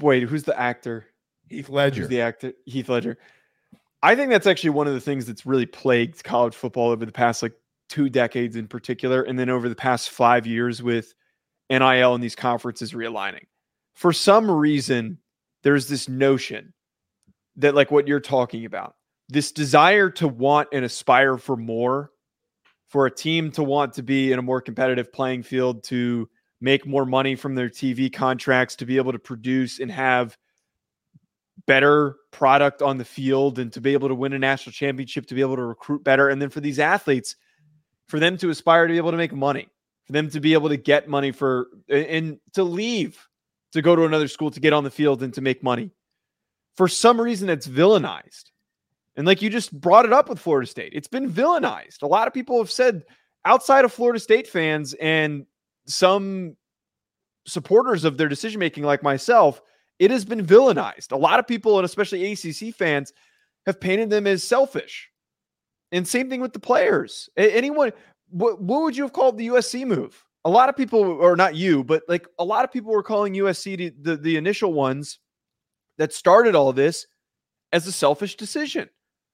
wait, 0.01 0.23
who's 0.23 0.43
the 0.43 0.59
actor? 0.59 1.05
Heath 1.49 1.69
Ledger. 1.69 2.07
The 2.07 2.21
actor? 2.21 2.53
Heath 2.65 2.89
Ledger. 2.89 3.17
I 4.01 4.15
think 4.15 4.29
that's 4.29 4.47
actually 4.47 4.69
one 4.71 4.87
of 4.87 4.93
the 4.93 5.01
things 5.01 5.25
that's 5.25 5.45
really 5.45 5.65
plagued 5.65 6.23
college 6.23 6.55
football 6.55 6.89
over 6.89 7.05
the 7.05 7.11
past 7.11 7.43
like 7.43 7.53
two 7.89 8.09
decades 8.09 8.55
in 8.55 8.67
particular, 8.67 9.23
and 9.23 9.37
then 9.37 9.49
over 9.49 9.67
the 9.67 9.75
past 9.75 10.11
five 10.11 10.45
years 10.45 10.81
with 10.81 11.13
NIL 11.69 12.13
and 12.13 12.23
these 12.23 12.35
conferences 12.35 12.93
realigning. 12.93 13.45
For 13.95 14.13
some 14.13 14.49
reason, 14.49 15.17
there's 15.63 15.87
this 15.87 16.07
notion 16.07 16.73
that, 17.57 17.75
like 17.75 17.91
what 17.91 18.07
you're 18.07 18.19
talking 18.19 18.65
about, 18.65 18.95
this 19.27 19.51
desire 19.51 20.09
to 20.11 20.27
want 20.27 20.69
and 20.71 20.85
aspire 20.85 21.37
for 21.37 21.57
more, 21.57 22.11
for 22.87 23.05
a 23.05 23.11
team 23.11 23.51
to 23.51 23.63
want 23.63 23.93
to 23.93 24.03
be 24.03 24.31
in 24.31 24.39
a 24.39 24.43
more 24.43 24.61
competitive 24.61 25.11
playing 25.11 25.43
field, 25.43 25.83
to 25.85 26.29
make 26.61 26.85
more 26.85 27.05
money 27.05 27.35
from 27.35 27.55
their 27.55 27.69
TV 27.69 28.11
contracts, 28.11 28.75
to 28.77 28.85
be 28.85 28.97
able 28.97 29.11
to 29.11 29.19
produce 29.19 29.79
and 29.79 29.91
have 29.91 30.37
better 31.65 32.15
product 32.31 32.81
on 32.81 32.97
the 32.97 33.05
field, 33.05 33.59
and 33.59 33.71
to 33.73 33.81
be 33.81 33.93
able 33.93 34.07
to 34.07 34.15
win 34.15 34.33
a 34.33 34.39
national 34.39 34.73
championship, 34.73 35.25
to 35.27 35.35
be 35.35 35.41
able 35.41 35.55
to 35.55 35.63
recruit 35.63 36.03
better. 36.03 36.29
And 36.29 36.41
then 36.41 36.49
for 36.49 36.61
these 36.61 36.79
athletes, 36.79 37.35
for 38.07 38.19
them 38.19 38.37
to 38.37 38.49
aspire 38.49 38.87
to 38.87 38.93
be 38.93 38.97
able 38.97 39.11
to 39.11 39.17
make 39.17 39.33
money, 39.33 39.67
for 40.05 40.13
them 40.13 40.29
to 40.31 40.39
be 40.39 40.53
able 40.53 40.69
to 40.69 40.77
get 40.77 41.07
money 41.07 41.31
for 41.31 41.67
and 41.89 42.39
to 42.53 42.63
leave 42.63 43.27
to 43.73 43.81
go 43.81 43.95
to 43.95 44.05
another 44.05 44.27
school 44.27 44.49
to 44.51 44.59
get 44.59 44.73
on 44.73 44.83
the 44.83 44.89
field 44.89 45.21
and 45.21 45.33
to 45.35 45.41
make 45.41 45.61
money. 45.61 45.91
For 46.75 46.87
some 46.87 47.21
reason, 47.21 47.49
it's 47.49 47.67
villainized. 47.67 48.45
And 49.15 49.27
like 49.27 49.41
you 49.41 49.49
just 49.49 49.77
brought 49.79 50.05
it 50.05 50.13
up 50.13 50.29
with 50.29 50.39
Florida 50.39 50.65
State, 50.65 50.93
it's 50.95 51.07
been 51.07 51.31
villainized. 51.31 52.01
A 52.01 52.07
lot 52.07 52.27
of 52.27 52.33
people 52.33 52.57
have 52.57 52.71
said 52.71 53.03
outside 53.45 53.85
of 53.85 53.93
Florida 53.93 54.19
State 54.19 54.47
fans 54.47 54.93
and 54.95 55.45
some 55.85 56.55
supporters 57.45 58.05
of 58.05 58.17
their 58.17 58.29
decision 58.29 58.59
making, 58.59 58.83
like 58.83 59.03
myself, 59.03 59.61
it 59.99 60.11
has 60.11 60.25
been 60.25 60.45
villainized. 60.45 61.11
A 61.11 61.17
lot 61.17 61.39
of 61.39 61.47
people, 61.47 61.77
and 61.77 61.85
especially 61.85 62.31
ACC 62.31 62.73
fans, 62.73 63.13
have 63.65 63.79
painted 63.79 64.09
them 64.09 64.25
as 64.25 64.43
selfish. 64.43 65.09
And 65.91 66.07
same 66.07 66.29
thing 66.29 66.41
with 66.41 66.53
the 66.53 66.59
players. 66.59 67.29
Anyone, 67.35 67.91
what, 68.29 68.61
what 68.61 68.81
would 68.83 68.97
you 68.97 69.03
have 69.03 69.13
called 69.13 69.37
the 69.37 69.47
USC 69.47 69.85
move? 69.85 70.23
A 70.45 70.49
lot 70.49 70.69
of 70.69 70.77
people, 70.77 71.01
or 71.01 71.35
not 71.35 71.55
you, 71.55 71.83
but 71.83 72.03
like 72.07 72.27
a 72.39 72.45
lot 72.45 72.63
of 72.63 72.71
people 72.71 72.91
were 72.91 73.03
calling 73.03 73.33
USC 73.33 73.77
the, 73.77 73.93
the, 74.01 74.17
the 74.17 74.37
initial 74.37 74.71
ones 74.71 75.19
that 75.97 76.13
started 76.13 76.55
all 76.55 76.71
this 76.71 77.05
as 77.73 77.85
a 77.85 77.91
selfish 77.91 78.37
decision 78.37 78.89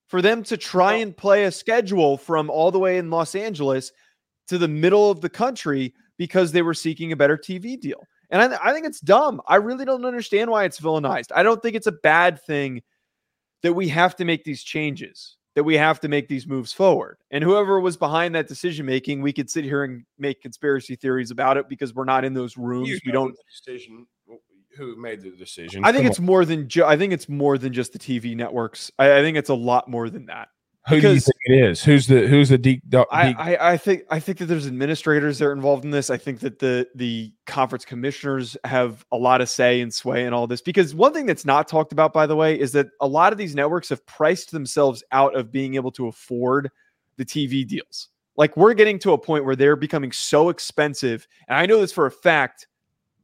for 0.07 0.22
them 0.22 0.43
to 0.43 0.57
try 0.57 0.95
and 0.95 1.16
play 1.16 1.45
a 1.45 1.51
schedule 1.51 2.18
from 2.18 2.49
all 2.49 2.72
the 2.72 2.80
way 2.80 2.97
in 2.97 3.09
Los 3.09 3.36
Angeles 3.36 3.91
to 4.47 4.57
the 4.57 4.68
middle 4.68 5.11
of 5.11 5.22
the 5.22 5.30
country 5.30 5.93
because 6.18 6.51
they 6.51 6.61
were 6.61 6.74
seeking 6.74 7.11
a 7.11 7.16
better 7.16 7.38
TV 7.38 7.80
deal. 7.80 8.03
And 8.30 8.41
I, 8.41 8.47
th- 8.47 8.59
I 8.63 8.73
think 8.73 8.86
it's 8.86 8.99
dumb. 8.99 9.41
I 9.47 9.55
really 9.57 9.86
don't 9.86 10.05
understand 10.05 10.49
why 10.49 10.63
it's 10.65 10.80
villainized. 10.80 11.32
I 11.36 11.43
don't 11.43 11.61
think 11.61 11.76
it's 11.76 11.88
a 11.88 11.91
bad 11.91 12.41
thing 12.43 12.82
that 13.63 13.73
we 13.73 13.88
have 13.89 14.15
to 14.17 14.26
make 14.26 14.43
these 14.43 14.63
changes 14.63 15.38
that 15.55 15.63
we 15.63 15.76
have 15.78 16.01
to 16.01 16.07
make 16.09 16.28
these 16.28 16.45
moves 16.45 16.73
forward. 16.73 17.17
And 17.32 17.43
whoever 17.43 17.80
was 17.80 17.95
behind 17.95 18.36
that 18.36 18.47
decision 18.47 18.86
making, 18.86 19.21
we 19.21 19.32
could 19.32 19.49
sit 19.49 19.63
here 19.63 19.86
and 19.86 20.03
make 20.19 20.41
conspiracy 20.41 20.95
theories 20.97 21.32
about 21.32 21.55
it 21.57 21.69
because 21.69 21.93
we're 21.93 22.03
not 22.03 22.26
in 22.26 22.34
those 22.34 22.57
rooms. 22.57 22.89
You 22.89 22.99
we 23.05 23.11
don't 23.11 23.36
decision 23.49 24.05
who 24.76 24.97
made 24.97 25.21
the 25.21 25.32
decision. 25.32 25.86
I 25.86 25.93
think 25.93 26.03
Come 26.03 26.11
it's 26.11 26.19
on. 26.19 26.26
more 26.26 26.43
than 26.43 26.67
ju- 26.67 26.84
I 26.84 26.97
think 26.97 27.13
it's 27.13 27.30
more 27.30 27.57
than 27.57 27.71
just 27.71 27.93
the 27.93 27.99
TV 27.99 28.36
networks. 28.36 28.91
I, 28.99 29.19
I 29.19 29.21
think 29.21 29.38
it's 29.38 29.49
a 29.49 29.55
lot 29.55 29.89
more 29.89 30.09
than 30.09 30.26
that. 30.26 30.49
Who 30.88 31.01
do 31.01 31.13
you 31.13 31.19
think 31.19 31.36
it 31.45 31.53
is? 31.53 31.83
Who's 31.83 32.05
the 32.05 32.27
who's 32.27 32.49
the 32.49 32.59
deep? 32.59 32.83
deep 32.88 33.05
I, 33.11 33.33
I, 33.38 33.71
I 33.71 33.77
think 33.77 34.03
I 34.11 34.19
think 34.19 34.38
that 34.38 34.45
there's 34.45 34.67
administrators 34.67 35.39
that 35.39 35.45
are 35.45 35.51
involved 35.51 35.83
in 35.83 35.89
this. 35.89 36.11
I 36.11 36.17
think 36.17 36.41
that 36.41 36.59
the 36.59 36.88
the 36.93 37.33
conference 37.47 37.86
commissioners 37.86 38.55
have 38.65 39.03
a 39.11 39.17
lot 39.17 39.41
of 39.41 39.49
say 39.49 39.81
and 39.81 39.91
sway 39.91 40.25
in 40.25 40.33
all 40.33 40.45
this. 40.45 40.61
Because 40.61 40.93
one 40.93 41.11
thing 41.11 41.25
that's 41.25 41.45
not 41.45 41.67
talked 41.67 41.91
about, 41.91 42.13
by 42.13 42.27
the 42.27 42.36
way, 42.36 42.59
is 42.59 42.71
that 42.73 42.88
a 43.01 43.07
lot 43.07 43.31
of 43.31 43.39
these 43.39 43.55
networks 43.55 43.89
have 43.89 44.05
priced 44.05 44.51
themselves 44.51 45.03
out 45.11 45.36
of 45.36 45.51
being 45.51 45.73
able 45.73 45.91
to 45.91 46.07
afford 46.07 46.69
the 47.17 47.25
TV 47.25 47.67
deals. 47.67 48.09
Like 48.38 48.55
we're 48.55 48.75
getting 48.75 48.99
to 48.99 49.13
a 49.13 49.17
point 49.17 49.43
where 49.43 49.55
they're 49.55 49.75
becoming 49.75 50.11
so 50.11 50.49
expensive, 50.49 51.27
and 51.47 51.57
I 51.57 51.65
know 51.65 51.81
this 51.81 51.93
for 51.93 52.05
a 52.05 52.11
fact 52.11 52.67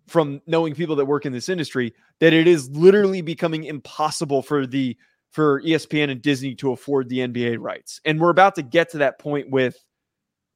from 0.07 0.41
knowing 0.47 0.73
people 0.73 0.95
that 0.95 1.05
work 1.05 1.27
in 1.27 1.31
this 1.31 1.47
industry 1.47 1.93
that 2.19 2.33
it 2.33 2.47
is 2.47 2.69
literally 2.71 3.21
becoming 3.21 3.65
impossible 3.65 4.41
for 4.41 4.65
the 4.65 4.97
for 5.31 5.61
ESPN 5.61 6.09
and 6.09 6.21
Disney 6.21 6.55
to 6.55 6.71
afford 6.71 7.09
the 7.09 7.19
NBA 7.19 7.57
rights. 7.59 8.01
And 8.05 8.19
we're 8.19 8.29
about 8.29 8.55
to 8.55 8.61
get 8.61 8.91
to 8.91 8.99
that 8.99 9.17
point 9.17 9.49
with 9.49 9.77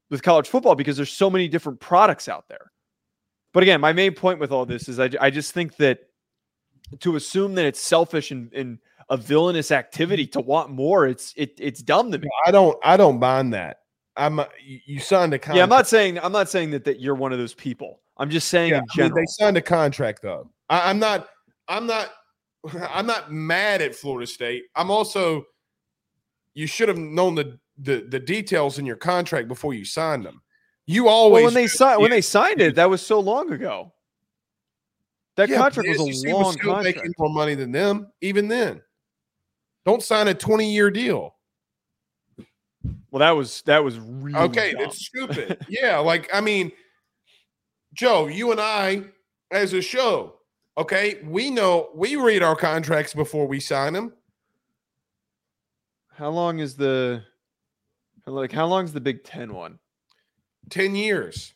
with 0.09 0.21
college 0.21 0.47
football 0.47 0.75
because 0.75 0.97
there's 0.97 1.11
so 1.11 1.29
many 1.29 1.47
different 1.47 1.79
products 1.79 2.29
out 2.29 2.47
there. 2.47 2.71
But 3.53 3.63
again, 3.63 3.81
my 3.81 3.93
main 3.93 4.13
point 4.13 4.39
with 4.39 4.51
all 4.51 4.65
this 4.65 4.87
is 4.87 4.99
I, 4.99 5.09
I 5.19 5.29
just 5.29 5.53
think 5.53 5.77
that 5.77 5.99
to 6.99 7.15
assume 7.15 7.55
that 7.55 7.65
it's 7.65 7.81
selfish 7.81 8.31
and, 8.31 8.53
and 8.53 8.77
a 9.09 9.17
villainous 9.17 9.71
activity 9.71 10.27
to 10.27 10.41
want 10.41 10.69
more, 10.69 11.07
it's 11.07 11.33
it 11.37 11.53
it's 11.57 11.81
dumb 11.81 12.11
to 12.11 12.17
me. 12.17 12.27
I 12.45 12.51
don't 12.51 12.77
I 12.83 12.97
don't 12.97 13.19
mind 13.19 13.53
that. 13.53 13.77
I'm 14.17 14.41
you 14.65 14.99
signed 14.99 15.33
a 15.33 15.39
contract. 15.39 15.57
Yeah, 15.57 15.63
I'm 15.63 15.69
not 15.69 15.87
saying 15.87 16.19
I'm 16.19 16.31
not 16.31 16.49
saying 16.49 16.71
that 16.71 16.83
that 16.83 16.99
you're 16.99 17.15
one 17.15 17.31
of 17.31 17.39
those 17.39 17.53
people. 17.53 18.01
I'm 18.17 18.29
just 18.29 18.49
saying 18.49 18.71
yeah, 18.71 18.79
in 18.79 18.85
general. 18.93 19.13
I 19.13 19.15
mean, 19.15 19.23
they 19.23 19.43
signed 19.43 19.57
a 19.57 19.61
contract 19.61 20.21
though. 20.21 20.49
I, 20.69 20.89
I'm 20.89 20.99
not 20.99 21.29
I'm 21.67 21.87
not 21.87 22.11
I'm 22.91 23.05
not 23.05 23.31
mad 23.31 23.81
at 23.81 23.95
Florida 23.95 24.27
State. 24.27 24.63
I'm 24.75 24.91
also 24.91 25.45
you 26.53 26.67
should 26.67 26.87
have 26.87 26.97
known 26.97 27.35
the 27.35 27.59
the, 27.77 28.05
the 28.09 28.19
details 28.19 28.79
in 28.79 28.85
your 28.85 28.95
contract 28.95 29.47
before 29.47 29.73
you 29.73 29.83
signed 29.83 30.25
them. 30.25 30.41
You 30.87 31.09
always 31.09 31.43
well, 31.43 31.45
when 31.45 31.53
they 31.53 31.67
signed 31.67 32.01
when 32.01 32.11
they 32.11 32.21
signed 32.21 32.61
it, 32.61 32.75
that 32.75 32.89
was 32.89 33.05
so 33.05 33.19
long 33.19 33.51
ago. 33.51 33.91
That 35.35 35.49
yeah, 35.49 35.57
contract 35.57 35.89
was 35.89 35.99
a 35.99 36.29
long 36.29 36.43
was 36.43 36.55
contract. 36.55 36.97
Making 36.97 37.13
more 37.17 37.29
money 37.29 37.55
than 37.55 37.71
them, 37.71 38.07
even 38.21 38.47
then. 38.47 38.81
Don't 39.85 40.01
sign 40.01 40.27
a 40.27 40.33
20 40.33 40.71
year 40.71 40.89
deal. 40.89 41.35
Well, 43.11 43.19
that 43.19 43.31
was 43.31 43.61
that 43.63 43.83
was 43.83 43.99
really 43.99 44.39
okay. 44.39 44.73
Dumb. 44.73 44.83
It's 44.83 45.05
stupid. 45.05 45.65
yeah, 45.69 45.97
like 45.99 46.29
I 46.33 46.41
mean, 46.41 46.71
Joe, 47.93 48.27
you 48.27 48.51
and 48.51 48.61
I, 48.61 49.03
as 49.51 49.73
a 49.73 49.81
show, 49.81 50.34
Okay, 50.77 51.21
we 51.23 51.49
know 51.49 51.89
we 51.95 52.15
read 52.17 52.43
our 52.43 52.55
contracts 52.55 53.13
before 53.13 53.47
we 53.47 53.59
sign 53.59 53.93
them. 53.93 54.13
How 56.13 56.29
long 56.29 56.59
is 56.59 56.75
the 56.75 57.23
like 58.25 58.51
how 58.51 58.65
long 58.65 58.85
is 58.85 58.93
the 58.93 59.01
Big 59.01 59.23
Ten 59.23 59.53
one? 59.53 59.79
10 60.69 60.95
years. 60.95 61.53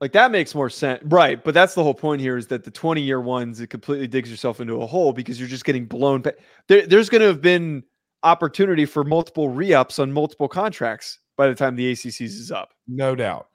Like 0.00 0.12
that 0.12 0.30
makes 0.30 0.54
more 0.54 0.70
sense. 0.70 1.02
Right. 1.04 1.42
But 1.42 1.54
that's 1.54 1.74
the 1.74 1.82
whole 1.82 1.94
point 1.94 2.20
here 2.20 2.36
is 2.36 2.46
that 2.48 2.64
the 2.64 2.70
20 2.70 3.00
year 3.00 3.20
ones, 3.20 3.60
it 3.60 3.68
completely 3.68 4.08
digs 4.08 4.30
yourself 4.30 4.60
into 4.60 4.82
a 4.82 4.86
hole 4.86 5.12
because 5.12 5.38
you're 5.38 5.48
just 5.48 5.64
getting 5.64 5.86
blown. 5.86 6.22
There, 6.68 6.86
there's 6.86 7.08
going 7.08 7.20
to 7.20 7.28
have 7.28 7.40
been 7.40 7.84
opportunity 8.22 8.86
for 8.86 9.04
multiple 9.04 9.50
re 9.50 9.72
ups 9.72 9.98
on 9.98 10.12
multiple 10.12 10.48
contracts 10.48 11.20
by 11.36 11.48
the 11.48 11.54
time 11.54 11.76
the 11.76 11.92
ACCs 11.92 12.20
is 12.20 12.50
up. 12.50 12.70
No 12.88 13.14
doubt. 13.14 13.48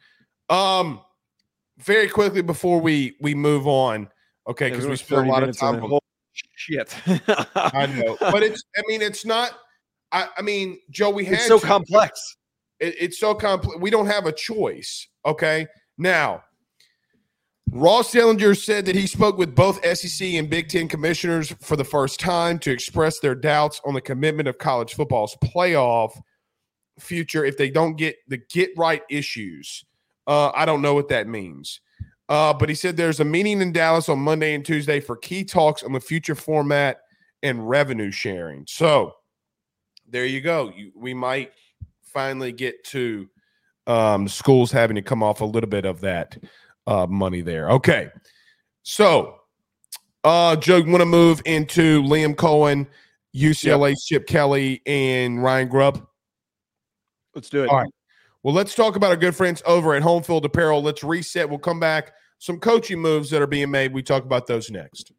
Um, 0.49 1.01
very 1.79 2.09
quickly 2.09 2.41
before 2.41 2.79
we 2.79 3.15
we 3.21 3.33
move 3.33 3.67
on, 3.67 4.09
okay, 4.47 4.69
because 4.69 4.87
we 4.87 4.95
spent 4.95 5.27
a 5.27 5.29
lot 5.29 5.43
of 5.43 5.57
time. 5.57 5.83
On 5.83 5.99
shit, 6.33 6.95
I 7.55 7.85
know, 7.87 8.17
but 8.31 8.43
it's. 8.43 8.63
I 8.77 8.81
mean, 8.87 9.01
it's 9.01 9.25
not. 9.25 9.57
I, 10.11 10.27
I 10.37 10.41
mean, 10.41 10.79
Joe, 10.89 11.09
we 11.09 11.25
had 11.25 11.35
it's 11.35 11.47
so 11.47 11.59
to, 11.59 11.65
complex. 11.65 12.37
It, 12.79 12.95
it's 12.99 13.19
so 13.19 13.33
complex. 13.33 13.77
We 13.79 13.89
don't 13.89 14.07
have 14.07 14.25
a 14.25 14.31
choice. 14.31 15.07
Okay, 15.25 15.67
now 15.97 16.43
Ross 17.71 18.13
Dellenger 18.13 18.57
said 18.57 18.85
that 18.85 18.95
he 18.95 19.05
spoke 19.05 19.37
with 19.37 19.55
both 19.55 19.83
SEC 19.97 20.27
and 20.29 20.49
Big 20.49 20.69
Ten 20.69 20.87
commissioners 20.87 21.53
for 21.61 21.75
the 21.75 21.83
first 21.83 22.19
time 22.19 22.57
to 22.59 22.71
express 22.71 23.19
their 23.19 23.35
doubts 23.35 23.79
on 23.85 23.93
the 23.93 24.01
commitment 24.01 24.47
of 24.47 24.57
college 24.57 24.95
football's 24.95 25.35
playoff 25.43 26.11
future 26.99 27.45
if 27.45 27.57
they 27.57 27.69
don't 27.69 27.95
get 27.95 28.15
the 28.27 28.37
get 28.37 28.71
right 28.75 29.03
issues. 29.09 29.85
Uh, 30.29 30.51
I 30.53 30.65
don't 30.65 30.83
know 30.83 30.93
what 30.93 31.09
that 31.09 31.27
means. 31.27 31.81
Uh, 32.29 32.53
but 32.53 32.69
he 32.69 32.75
said 32.75 32.95
there's 32.95 33.19
a 33.19 33.25
meeting 33.25 33.59
in 33.61 33.71
Dallas 33.71 34.07
on 34.07 34.19
Monday 34.19 34.53
and 34.53 34.63
Tuesday 34.63 34.99
for 34.99 35.17
key 35.17 35.43
talks 35.43 35.81
on 35.81 35.91
the 35.91 35.99
future 35.99 36.35
format 36.35 36.99
and 37.41 37.67
revenue 37.67 38.11
sharing. 38.11 38.63
So 38.67 39.15
there 40.07 40.25
you 40.25 40.39
go. 40.39 40.71
You, 40.75 40.91
we 40.95 41.15
might 41.15 41.51
finally 42.03 42.51
get 42.51 42.83
to 42.85 43.27
um, 43.87 44.27
schools 44.27 44.71
having 44.71 44.93
to 44.95 45.01
come 45.01 45.23
off 45.23 45.41
a 45.41 45.45
little 45.45 45.69
bit 45.69 45.85
of 45.85 46.01
that 46.01 46.37
uh, 46.85 47.07
money 47.07 47.41
there. 47.41 47.71
Okay. 47.71 48.09
So, 48.83 49.37
uh, 50.23 50.55
Joe, 50.57 50.83
want 50.83 50.99
to 50.99 51.05
move 51.05 51.41
into 51.45 52.03
Liam 52.03 52.35
Coen, 52.35 52.85
UCLA, 53.35 53.89
yep. 53.89 53.97
Chip 54.05 54.27
Kelly, 54.27 54.83
and 54.85 55.43
Ryan 55.43 55.67
Grubb? 55.67 56.07
Let's 57.33 57.49
do 57.49 57.63
it. 57.63 57.69
All 57.69 57.77
right. 57.77 57.89
Well, 58.43 58.53
let's 58.53 58.73
talk 58.73 58.95
about 58.95 59.09
our 59.09 59.17
good 59.17 59.35
friends 59.35 59.61
over 59.65 59.93
at 59.95 60.01
Home 60.01 60.23
Field 60.23 60.45
Apparel. 60.45 60.81
Let's 60.81 61.03
reset. 61.03 61.49
We'll 61.49 61.59
come 61.59 61.79
back. 61.79 62.13
Some 62.37 62.59
coaching 62.59 62.99
moves 62.99 63.31
that 63.31 63.41
are 63.41 63.47
being 63.47 63.69
made. 63.69 63.93
We 63.93 64.01
talk 64.01 64.23
about 64.23 64.47
those 64.47 64.71
next. 64.71 65.11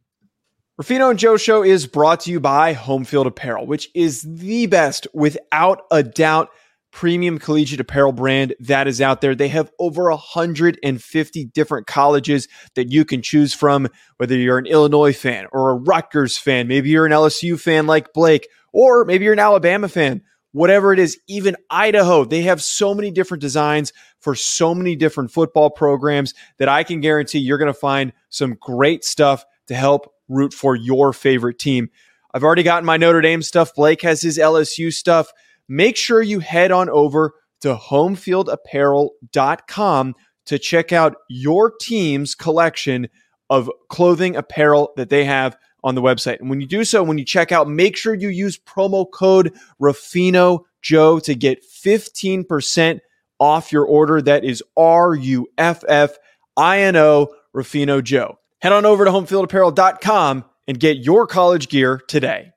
Ruffino 0.79 1.11
and 1.11 1.19
Joe 1.19 1.37
Show 1.37 1.63
is 1.63 1.87
brought 1.87 2.21
to 2.21 2.31
you 2.31 2.41
by 2.41 2.73
Home 2.73 3.05
Field 3.05 3.27
Apparel, 3.27 3.67
which 3.67 3.91
is 3.95 4.23
the 4.23 4.65
best, 4.65 5.07
without 5.13 5.83
a 5.91 6.03
doubt, 6.03 6.49
premium 6.93 7.39
collegiate 7.39 7.81
apparel 7.81 8.13
brand 8.13 8.55
that 8.61 8.89
is 8.89 9.03
out 9.03 9.21
there. 9.21 9.35
They 9.35 9.49
have 9.49 9.71
over 9.79 10.09
150 10.09 11.45
different 11.45 11.87
colleges 11.87 12.49
that 12.75 12.91
you 12.91 13.05
can 13.05 13.21
choose 13.21 13.53
from, 13.53 13.89
whether 14.17 14.35
you're 14.35 14.57
an 14.57 14.65
Illinois 14.65 15.15
fan 15.15 15.47
or 15.53 15.69
a 15.69 15.75
Rutgers 15.75 16.39
fan, 16.39 16.69
maybe 16.69 16.89
you're 16.89 17.05
an 17.05 17.13
LSU 17.13 17.61
fan 17.61 17.87
like 17.87 18.15
Blake, 18.15 18.49
or 18.73 19.05
maybe 19.05 19.25
you're 19.25 19.35
an 19.35 19.39
Alabama 19.39 19.89
fan 19.89 20.23
whatever 20.53 20.93
it 20.93 20.99
is, 20.99 21.19
even 21.29 21.57
Idaho. 21.71 22.25
They 22.25 22.43
have 22.43 22.63
so 22.63 22.95
many 22.95 23.11
different 23.11 23.41
designs 23.41 23.93
for 24.21 24.35
so 24.35 24.75
many 24.75 24.97
different 24.97 25.31
football 25.31 25.71
programs 25.71 26.35
that 26.59 26.69
I 26.69 26.85
can 26.85 27.01
guarantee 27.01 27.39
you're 27.39 27.57
going 27.59 27.73
to 27.73 27.75
find 27.75 28.13
some 28.29 28.57
great 28.61 29.05
stuff 29.05 29.45
to 29.69 29.75
help 29.75 30.13
root 30.29 30.53
for 30.53 30.77
your 30.77 31.13
favorite 31.13 31.59
team. 31.59 31.91
I've 32.33 32.45
already 32.45 32.63
gotten 32.63 32.87
my 32.87 32.97
Notre 32.97 33.21
Dame 33.21 33.43
stuff. 33.43 33.75
Blake 33.75 34.03
has 34.03 34.23
his 34.23 34.39
LSU 34.39 34.93
stuff. 34.93 35.33
Make 35.69 35.97
sure 35.97 36.23
you 36.23 36.39
head 36.41 36.71
on 36.71 36.89
over 36.89 37.35
to 37.61 37.75
homefieldapparel.com 37.75 40.15
to 40.47 40.59
check 40.59 40.93
out 40.93 41.17
your 41.29 41.73
team's 41.81 42.35
collection 42.35 43.09
of 43.49 43.71
clothing 43.89 44.35
apparel 44.37 44.93
that 44.97 45.11
they 45.11 45.25
have 45.25 45.57
on 45.83 45.95
the 45.95 46.03
website. 46.03 46.41
And 46.41 46.51
when 46.51 46.61
you 46.61 46.67
do 46.67 46.85
so, 46.85 47.03
when 47.03 47.19
you 47.19 47.25
check 47.25 47.53
out, 47.53 47.69
make 47.69 47.97
sure 47.97 48.15
you 48.15 48.29
use 48.29 48.59
promo 48.59 49.11
code 49.11 49.53
Ruffino 49.79 50.67
Joe 50.83 51.19
to 51.21 51.35
get 51.35 51.65
15% 51.65 53.01
off 53.39 53.73
your 53.73 53.85
order. 53.85 54.21
That 54.23 54.45
is 54.45 54.63
R 54.77 55.15
U 55.15 55.49
F 55.59 55.85
F 55.89 56.17
I 56.57 56.81
N 56.81 56.97
O 56.97 57.35
Ruffino 57.53 58.01
Joe. 58.01 58.39
Head 58.61 58.73
on 58.73 58.85
over 58.85 59.05
to 59.05 59.11
homefieldapparel.com 59.11 60.45
and 60.69 60.79
get 60.79 60.99
your 60.99 61.27
college 61.27 61.69
gear 61.69 62.01
today. 62.07 62.53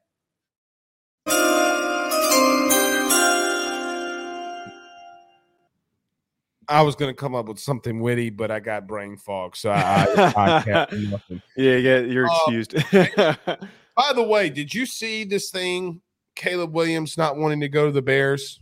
I 6.67 6.81
was 6.81 6.95
going 6.95 7.09
to 7.09 7.15
come 7.15 7.35
up 7.35 7.47
with 7.47 7.59
something 7.59 7.99
witty, 7.99 8.29
but 8.29 8.51
I 8.51 8.59
got 8.59 8.87
brain 8.87 9.17
fog, 9.17 9.55
so 9.55 9.71
I, 9.71 10.05
I, 10.17 10.57
I 10.57 10.61
can't 10.63 10.91
nothing. 11.09 11.41
Yeah, 11.55 11.75
yeah, 11.75 11.99
you're 11.99 12.27
uh, 12.29 12.35
excused. 12.35 12.73
by 12.91 14.13
the 14.13 14.23
way, 14.23 14.49
did 14.49 14.73
you 14.73 14.85
see 14.85 15.23
this 15.23 15.51
thing? 15.51 16.01
Caleb 16.35 16.73
Williams 16.73 17.17
not 17.17 17.37
wanting 17.37 17.61
to 17.61 17.69
go 17.69 17.85
to 17.85 17.91
the 17.91 18.01
Bears. 18.01 18.59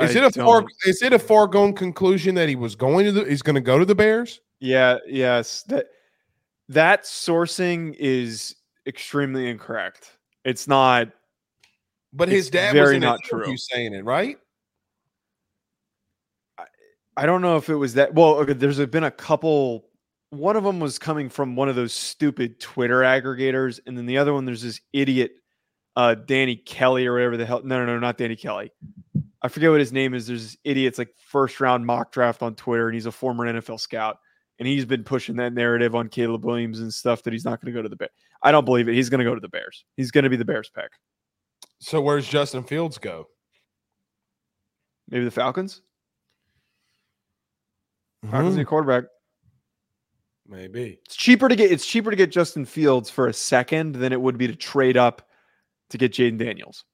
Is 0.00 0.16
I 0.16 0.20
it 0.20 0.36
a 0.36 0.44
far, 0.44 0.64
is 0.84 1.02
it 1.02 1.12
a 1.12 1.18
foregone 1.18 1.72
conclusion 1.72 2.34
that 2.36 2.48
he 2.48 2.56
was 2.56 2.76
going 2.76 3.04
to 3.06 3.12
the 3.12 3.24
he's 3.24 3.42
going 3.42 3.54
to 3.54 3.60
go 3.60 3.78
to 3.78 3.84
the 3.84 3.94
Bears? 3.94 4.40
Yeah, 4.60 4.98
yes. 5.06 5.62
That 5.64 5.86
that 6.68 7.04
sourcing 7.04 7.96
is 7.98 8.56
extremely 8.86 9.48
incorrect. 9.48 10.12
It's 10.44 10.68
not. 10.68 11.08
But 12.12 12.28
his 12.28 12.48
dad 12.48 12.74
was 12.74 12.92
in 12.92 13.00
not 13.00 13.20
true. 13.22 13.56
saying 13.56 13.92
it, 13.92 14.04
right? 14.04 14.38
I 17.18 17.26
don't 17.26 17.42
know 17.42 17.56
if 17.56 17.68
it 17.68 17.74
was 17.74 17.94
that. 17.94 18.14
Well, 18.14 18.36
okay, 18.36 18.52
there's 18.52 18.78
been 18.86 19.02
a 19.02 19.10
couple. 19.10 19.88
One 20.30 20.54
of 20.54 20.62
them 20.62 20.78
was 20.78 21.00
coming 21.00 21.28
from 21.28 21.56
one 21.56 21.68
of 21.68 21.74
those 21.74 21.92
stupid 21.92 22.60
Twitter 22.60 23.00
aggregators, 23.00 23.80
and 23.86 23.98
then 23.98 24.06
the 24.06 24.18
other 24.18 24.32
one 24.32 24.44
there's 24.44 24.62
this 24.62 24.80
idiot, 24.92 25.32
uh, 25.96 26.14
Danny 26.14 26.54
Kelly 26.54 27.08
or 27.08 27.14
whatever 27.14 27.36
the 27.36 27.44
hell. 27.44 27.60
No, 27.64 27.84
no, 27.84 27.86
no, 27.86 27.98
not 27.98 28.18
Danny 28.18 28.36
Kelly. 28.36 28.70
I 29.42 29.48
forget 29.48 29.68
what 29.68 29.80
his 29.80 29.92
name 29.92 30.14
is. 30.14 30.28
There's 30.28 30.44
this 30.44 30.56
idiot's 30.62 30.96
like 30.96 31.12
first 31.18 31.58
round 31.58 31.84
mock 31.84 32.12
draft 32.12 32.40
on 32.40 32.54
Twitter, 32.54 32.86
and 32.86 32.94
he's 32.94 33.06
a 33.06 33.10
former 33.10 33.52
NFL 33.52 33.80
scout, 33.80 34.18
and 34.60 34.68
he's 34.68 34.84
been 34.84 35.02
pushing 35.02 35.34
that 35.36 35.52
narrative 35.52 35.96
on 35.96 36.08
Caleb 36.08 36.44
Williams 36.44 36.78
and 36.78 36.94
stuff 36.94 37.24
that 37.24 37.32
he's 37.32 37.44
not 37.44 37.60
going 37.60 37.74
to 37.74 37.76
go 37.76 37.82
to 37.82 37.88
the 37.88 37.96
Bears. 37.96 38.12
I 38.42 38.52
don't 38.52 38.64
believe 38.64 38.88
it. 38.88 38.94
He's 38.94 39.08
going 39.08 39.18
to 39.18 39.24
go 39.24 39.34
to 39.34 39.40
the 39.40 39.48
Bears. 39.48 39.84
He's 39.96 40.12
going 40.12 40.22
to 40.22 40.30
be 40.30 40.36
the 40.36 40.44
Bears 40.44 40.70
pick. 40.72 40.92
So 41.80 42.00
where's 42.00 42.28
Justin 42.28 42.62
Fields 42.62 42.96
go? 42.96 43.26
Maybe 45.08 45.24
the 45.24 45.32
Falcons. 45.32 45.82
Falcons 48.30 48.50
mm-hmm. 48.50 48.56
need 48.56 48.62
a 48.62 48.66
quarterback. 48.66 49.04
Maybe 50.48 50.98
it's 51.04 51.14
cheaper 51.14 51.48
to 51.48 51.54
get 51.54 51.70
it's 51.70 51.86
cheaper 51.86 52.10
to 52.10 52.16
get 52.16 52.30
Justin 52.30 52.64
Fields 52.64 53.10
for 53.10 53.28
a 53.28 53.34
second 53.34 53.96
than 53.96 54.12
it 54.12 54.20
would 54.20 54.38
be 54.38 54.46
to 54.46 54.56
trade 54.56 54.96
up 54.96 55.28
to 55.90 55.98
get 55.98 56.12
Jayden 56.12 56.38
Daniels. 56.38 56.84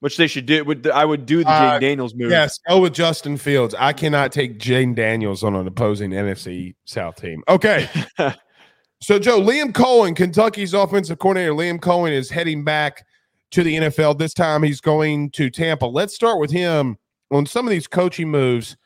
Which 0.00 0.16
they 0.16 0.26
should 0.26 0.46
do. 0.46 0.64
Would 0.64 0.88
I 0.88 1.04
would 1.04 1.26
do 1.26 1.38
the 1.38 1.44
Jayden 1.44 1.76
uh, 1.76 1.78
Daniels 1.78 2.14
move? 2.14 2.30
Yes, 2.30 2.58
go 2.68 2.80
with 2.80 2.92
Justin 2.92 3.36
Fields. 3.36 3.74
I 3.78 3.92
cannot 3.92 4.32
take 4.32 4.58
Jayden 4.58 4.94
Daniels 4.96 5.44
on 5.44 5.54
an 5.54 5.66
opposing 5.66 6.10
NFC 6.10 6.74
South 6.84 7.16
team. 7.16 7.42
Okay. 7.48 7.88
so 9.00 9.18
Joe, 9.18 9.40
Liam 9.40 9.72
Coen, 9.72 10.14
Kentucky's 10.14 10.74
offensive 10.74 11.20
coordinator, 11.20 11.52
Liam 11.52 11.78
Coen 11.78 12.10
is 12.10 12.28
heading 12.28 12.64
back 12.64 13.06
to 13.52 13.62
the 13.62 13.76
NFL. 13.76 14.18
This 14.18 14.34
time 14.34 14.62
he's 14.64 14.80
going 14.80 15.30
to 15.30 15.48
Tampa. 15.48 15.86
Let's 15.86 16.14
start 16.14 16.40
with 16.40 16.50
him 16.50 16.98
on 17.30 17.46
some 17.46 17.66
of 17.66 17.70
these 17.70 17.86
coaching 17.86 18.28
moves 18.28 18.76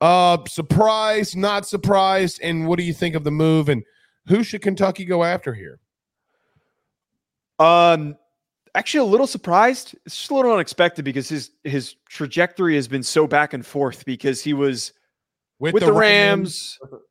uh, 0.00 0.38
surprised, 0.46 1.36
not 1.36 1.66
surprised, 1.66 2.40
and 2.42 2.66
what 2.66 2.78
do 2.78 2.84
you 2.84 2.94
think 2.94 3.14
of 3.14 3.24
the 3.24 3.30
move? 3.30 3.68
And 3.68 3.82
who 4.28 4.42
should 4.42 4.62
Kentucky 4.62 5.04
go 5.04 5.24
after 5.24 5.52
here? 5.52 5.78
Um, 7.58 8.16
actually, 8.74 9.00
a 9.00 9.10
little 9.10 9.26
surprised. 9.26 9.94
It's 10.06 10.16
just 10.16 10.30
a 10.30 10.34
little 10.34 10.52
unexpected 10.52 11.04
because 11.04 11.28
his 11.28 11.50
his 11.64 11.96
trajectory 12.08 12.76
has 12.76 12.88
been 12.88 13.02
so 13.02 13.26
back 13.26 13.52
and 13.52 13.64
forth. 13.64 14.04
Because 14.04 14.42
he 14.42 14.54
was 14.54 14.92
with, 15.58 15.74
with 15.74 15.82
the, 15.82 15.86
the 15.86 15.92
Rams, 15.92 16.78
Rams, 16.80 17.02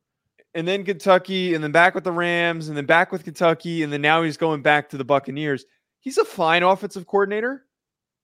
and 0.56 0.68
then 0.68 0.84
Kentucky, 0.84 1.54
and 1.54 1.64
then 1.64 1.72
back 1.72 1.94
with 1.94 2.04
the 2.04 2.12
Rams, 2.12 2.70
and 2.70 2.76
then 2.76 2.86
back 2.86 3.12
with 3.12 3.24
Kentucky, 3.24 3.84
and 3.84 3.94
then 3.94 4.02
now 4.02 4.24
he's 4.24 4.38
going 4.38 4.62
back 4.62 4.90
to 4.90 4.98
the 4.98 5.06
Buccaneers. 5.06 5.66
He's 6.00 6.18
a 6.18 6.26
fine 6.26 6.64
offensive 6.64 7.06
coordinator. 7.06 7.66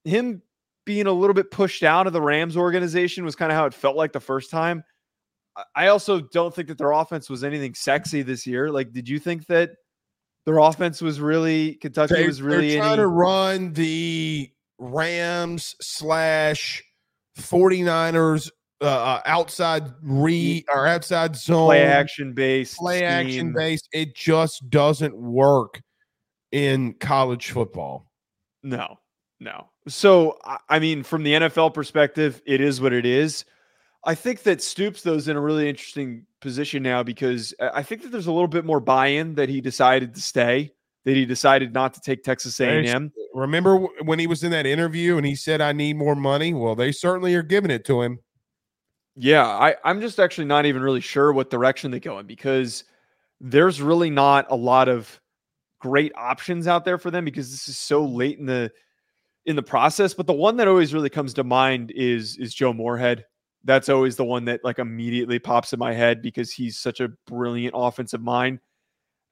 Him 0.04 0.42
being 0.86 1.06
a 1.06 1.12
little 1.12 1.34
bit 1.34 1.50
pushed 1.50 1.82
out 1.82 2.06
of 2.06 2.14
the 2.14 2.22
Rams 2.22 2.56
organization 2.56 3.24
was 3.24 3.36
kind 3.36 3.52
of 3.52 3.58
how 3.58 3.66
it 3.66 3.74
felt 3.74 3.96
like 3.96 4.12
the 4.12 4.20
first 4.20 4.50
time. 4.50 4.82
I 5.74 5.88
also 5.88 6.20
don't 6.20 6.54
think 6.54 6.68
that 6.68 6.78
their 6.78 6.92
offense 6.92 7.28
was 7.28 7.44
anything 7.44 7.74
sexy 7.74 8.22
this 8.22 8.46
year. 8.46 8.70
Like, 8.70 8.92
did 8.92 9.08
you 9.08 9.18
think 9.18 9.46
that 9.46 9.70
their 10.46 10.58
offense 10.58 11.02
was 11.02 11.20
really 11.20 11.74
Kentucky 11.74 12.14
they, 12.14 12.26
was 12.26 12.40
really 12.40 12.76
trying 12.76 12.92
any... 12.92 12.96
to 13.02 13.06
run 13.06 13.72
the 13.72 14.50
Rams 14.78 15.74
slash 15.80 16.82
49ers 17.38 18.50
uh, 18.82 18.84
uh, 18.84 19.20
outside 19.24 19.84
re 20.02 20.64
or 20.72 20.86
outside 20.86 21.34
zone 21.34 21.68
play 21.68 21.82
action 21.82 22.34
based 22.34 22.76
play 22.76 22.98
scheme. 22.98 23.08
action 23.08 23.52
based. 23.54 23.88
It 23.92 24.14
just 24.14 24.68
doesn't 24.68 25.16
work 25.16 25.80
in 26.52 26.92
college 26.94 27.50
football. 27.50 28.06
No, 28.62 28.98
no. 29.40 29.68
So, 29.88 30.38
I 30.68 30.78
mean, 30.78 31.02
from 31.02 31.22
the 31.22 31.32
NFL 31.34 31.72
perspective, 31.72 32.42
it 32.44 32.60
is 32.60 32.80
what 32.80 32.92
it 32.92 33.06
is. 33.06 33.44
I 34.04 34.14
think 34.14 34.42
that 34.44 34.62
Stoops, 34.62 35.02
though, 35.02 35.14
is 35.14 35.28
in 35.28 35.36
a 35.36 35.40
really 35.40 35.68
interesting 35.68 36.26
position 36.40 36.82
now 36.82 37.02
because 37.02 37.54
I 37.60 37.82
think 37.82 38.02
that 38.02 38.12
there's 38.12 38.26
a 38.26 38.32
little 38.32 38.48
bit 38.48 38.64
more 38.64 38.80
buy-in 38.80 39.34
that 39.34 39.48
he 39.48 39.60
decided 39.60 40.14
to 40.14 40.20
stay, 40.20 40.72
that 41.04 41.16
he 41.16 41.24
decided 41.24 41.72
not 41.74 41.94
to 41.94 42.00
take 42.00 42.22
Texas 42.22 42.58
A&M. 42.60 43.12
Remember 43.34 43.78
when 44.04 44.18
he 44.18 44.26
was 44.26 44.44
in 44.44 44.50
that 44.52 44.66
interview 44.66 45.16
and 45.16 45.26
he 45.26 45.34
said, 45.34 45.60
"I 45.60 45.72
need 45.72 45.96
more 45.96 46.14
money"? 46.14 46.54
Well, 46.54 46.74
they 46.74 46.92
certainly 46.92 47.34
are 47.34 47.42
giving 47.42 47.70
it 47.70 47.84
to 47.86 48.02
him. 48.02 48.20
Yeah, 49.16 49.46
I, 49.46 49.76
I'm 49.84 50.00
just 50.00 50.20
actually 50.20 50.46
not 50.46 50.66
even 50.66 50.82
really 50.82 51.00
sure 51.00 51.32
what 51.32 51.50
direction 51.50 51.90
they 51.90 52.00
go 52.00 52.18
in 52.18 52.26
because 52.26 52.84
there's 53.40 53.82
really 53.82 54.10
not 54.10 54.46
a 54.50 54.56
lot 54.56 54.88
of 54.88 55.20
great 55.80 56.12
options 56.16 56.66
out 56.66 56.84
there 56.84 56.98
for 56.98 57.10
them 57.10 57.24
because 57.24 57.50
this 57.50 57.68
is 57.68 57.78
so 57.78 58.04
late 58.04 58.38
in 58.38 58.46
the 58.46 58.70
in 59.46 59.56
the 59.56 59.62
process. 59.62 60.12
But 60.12 60.26
the 60.26 60.32
one 60.32 60.56
that 60.56 60.68
always 60.68 60.92
really 60.92 61.10
comes 61.10 61.32
to 61.34 61.44
mind 61.44 61.92
is 61.92 62.36
is 62.36 62.54
Joe 62.54 62.72
Moorhead 62.72 63.24
That's 63.64 63.88
always 63.88 64.16
the 64.16 64.24
one 64.24 64.44
that 64.46 64.62
like 64.64 64.78
immediately 64.78 65.38
pops 65.38 65.72
in 65.72 65.78
my 65.78 65.94
head 65.94 66.20
because 66.20 66.52
he's 66.52 66.78
such 66.78 67.00
a 67.00 67.08
brilliant 67.26 67.74
offensive 67.76 68.22
mind. 68.22 68.60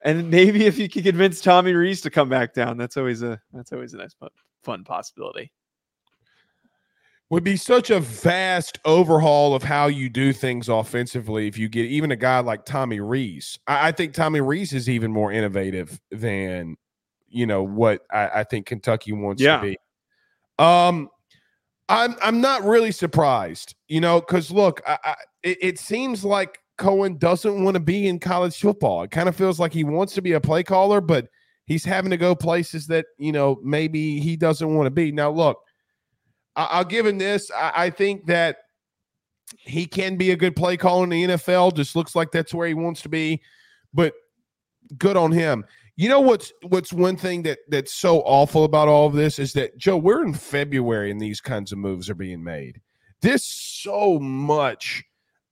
And 0.03 0.29
maybe 0.31 0.65
if 0.65 0.77
you 0.77 0.89
could 0.89 1.03
convince 1.03 1.41
Tommy 1.41 1.73
Rees 1.73 2.01
to 2.01 2.09
come 2.09 2.29
back 2.29 2.53
down, 2.53 2.77
that's 2.77 2.97
always 2.97 3.21
a 3.21 3.39
that's 3.53 3.71
always 3.71 3.93
a 3.93 3.97
nice 3.97 4.15
fun 4.63 4.83
possibility. 4.83 5.51
Would 7.31 7.43
be 7.43 7.57
such 7.57 7.89
a 7.89 7.99
vast 7.99 8.77
overhaul 8.85 9.55
of 9.55 9.63
how 9.63 9.87
you 9.87 10.09
do 10.09 10.31
things 10.31 10.69
offensively 10.69 11.47
if 11.47 11.57
you 11.57 11.67
get 11.67 11.87
even 11.87 12.11
a 12.11 12.15
guy 12.15 12.39
like 12.39 12.65
Tommy 12.65 12.99
Rees. 12.99 13.57
I, 13.65 13.87
I 13.87 13.91
think 13.93 14.13
Tommy 14.13 14.41
Rees 14.41 14.73
is 14.73 14.87
even 14.87 15.11
more 15.11 15.31
innovative 15.31 15.99
than 16.11 16.77
you 17.27 17.47
know 17.47 17.63
what 17.63 18.01
I, 18.11 18.29
I 18.35 18.43
think 18.43 18.67
Kentucky 18.67 19.11
wants 19.11 19.41
yeah. 19.41 19.57
to 19.57 19.61
be. 19.63 19.77
Um, 20.59 21.09
I'm 21.89 22.15
I'm 22.21 22.41
not 22.41 22.63
really 22.63 22.91
surprised, 22.91 23.75
you 23.87 24.01
know, 24.01 24.19
because 24.19 24.51
look, 24.51 24.81
I, 24.87 24.97
I, 25.03 25.15
it, 25.43 25.57
it 25.61 25.79
seems 25.79 26.25
like 26.25 26.59
Coen 26.77 27.19
doesn't 27.19 27.63
want 27.63 27.75
to 27.75 27.79
be 27.79 28.07
in 28.07 28.19
college 28.19 28.59
football. 28.59 29.03
It 29.03 29.11
kind 29.11 29.29
of 29.29 29.35
feels 29.35 29.59
like 29.59 29.73
he 29.73 29.83
wants 29.83 30.13
to 30.15 30.21
be 30.21 30.33
a 30.33 30.41
play 30.41 30.63
caller, 30.63 30.99
but 30.99 31.27
he's 31.65 31.85
having 31.85 32.11
to 32.11 32.17
go 32.17 32.35
places 32.35 32.87
that 32.87 33.05
you 33.17 33.31
know 33.31 33.59
maybe 33.63 34.19
he 34.19 34.35
doesn't 34.35 34.73
want 34.73 34.87
to 34.87 34.91
be. 34.91 35.11
Now, 35.11 35.29
look, 35.29 35.59
I, 36.55 36.79
will 36.79 36.85
give 36.85 37.05
him 37.05 37.17
this. 37.17 37.51
I, 37.51 37.71
I, 37.75 37.89
think 37.91 38.25
that 38.27 38.57
he 39.59 39.85
can 39.85 40.15
be 40.15 40.31
a 40.31 40.35
good 40.35 40.55
play 40.55 40.77
caller 40.77 41.03
in 41.03 41.09
the 41.09 41.23
NFL. 41.23 41.75
Just 41.75 41.95
looks 41.95 42.15
like 42.15 42.31
that's 42.31 42.53
where 42.53 42.67
he 42.67 42.73
wants 42.73 43.01
to 43.03 43.09
be, 43.09 43.41
but 43.93 44.13
good 44.97 45.17
on 45.17 45.31
him. 45.31 45.65
You 45.97 46.09
know 46.09 46.19
what's 46.19 46.51
what's 46.63 46.91
one 46.91 47.15
thing 47.15 47.43
that 47.43 47.59
that's 47.69 47.93
so 47.93 48.19
awful 48.21 48.65
about 48.65 48.89
all 48.89 49.07
of 49.07 49.13
this 49.13 49.39
is 49.39 49.53
that 49.53 49.77
Joe, 49.77 49.95
we're 49.97 50.23
in 50.23 50.33
February 50.33 51.09
and 51.09 51.21
these 51.21 51.39
kinds 51.39 51.71
of 51.71 51.77
moves 51.77 52.09
are 52.09 52.15
being 52.15 52.43
made. 52.43 52.81
This 53.21 53.45
so 53.45 54.19
much 54.19 55.03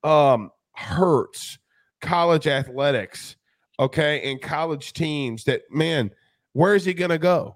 um 0.04 0.52
hurts 0.76 1.58
college 2.02 2.48
athletics, 2.48 3.38
okay, 3.80 4.30
and 4.30 4.42
college 4.42 4.92
teams 4.92 5.46
that 5.46 5.62
man, 5.72 6.12
where 6.52 6.76
is 6.76 6.84
he 6.84 6.94
gonna 6.94 7.18
go? 7.18 7.56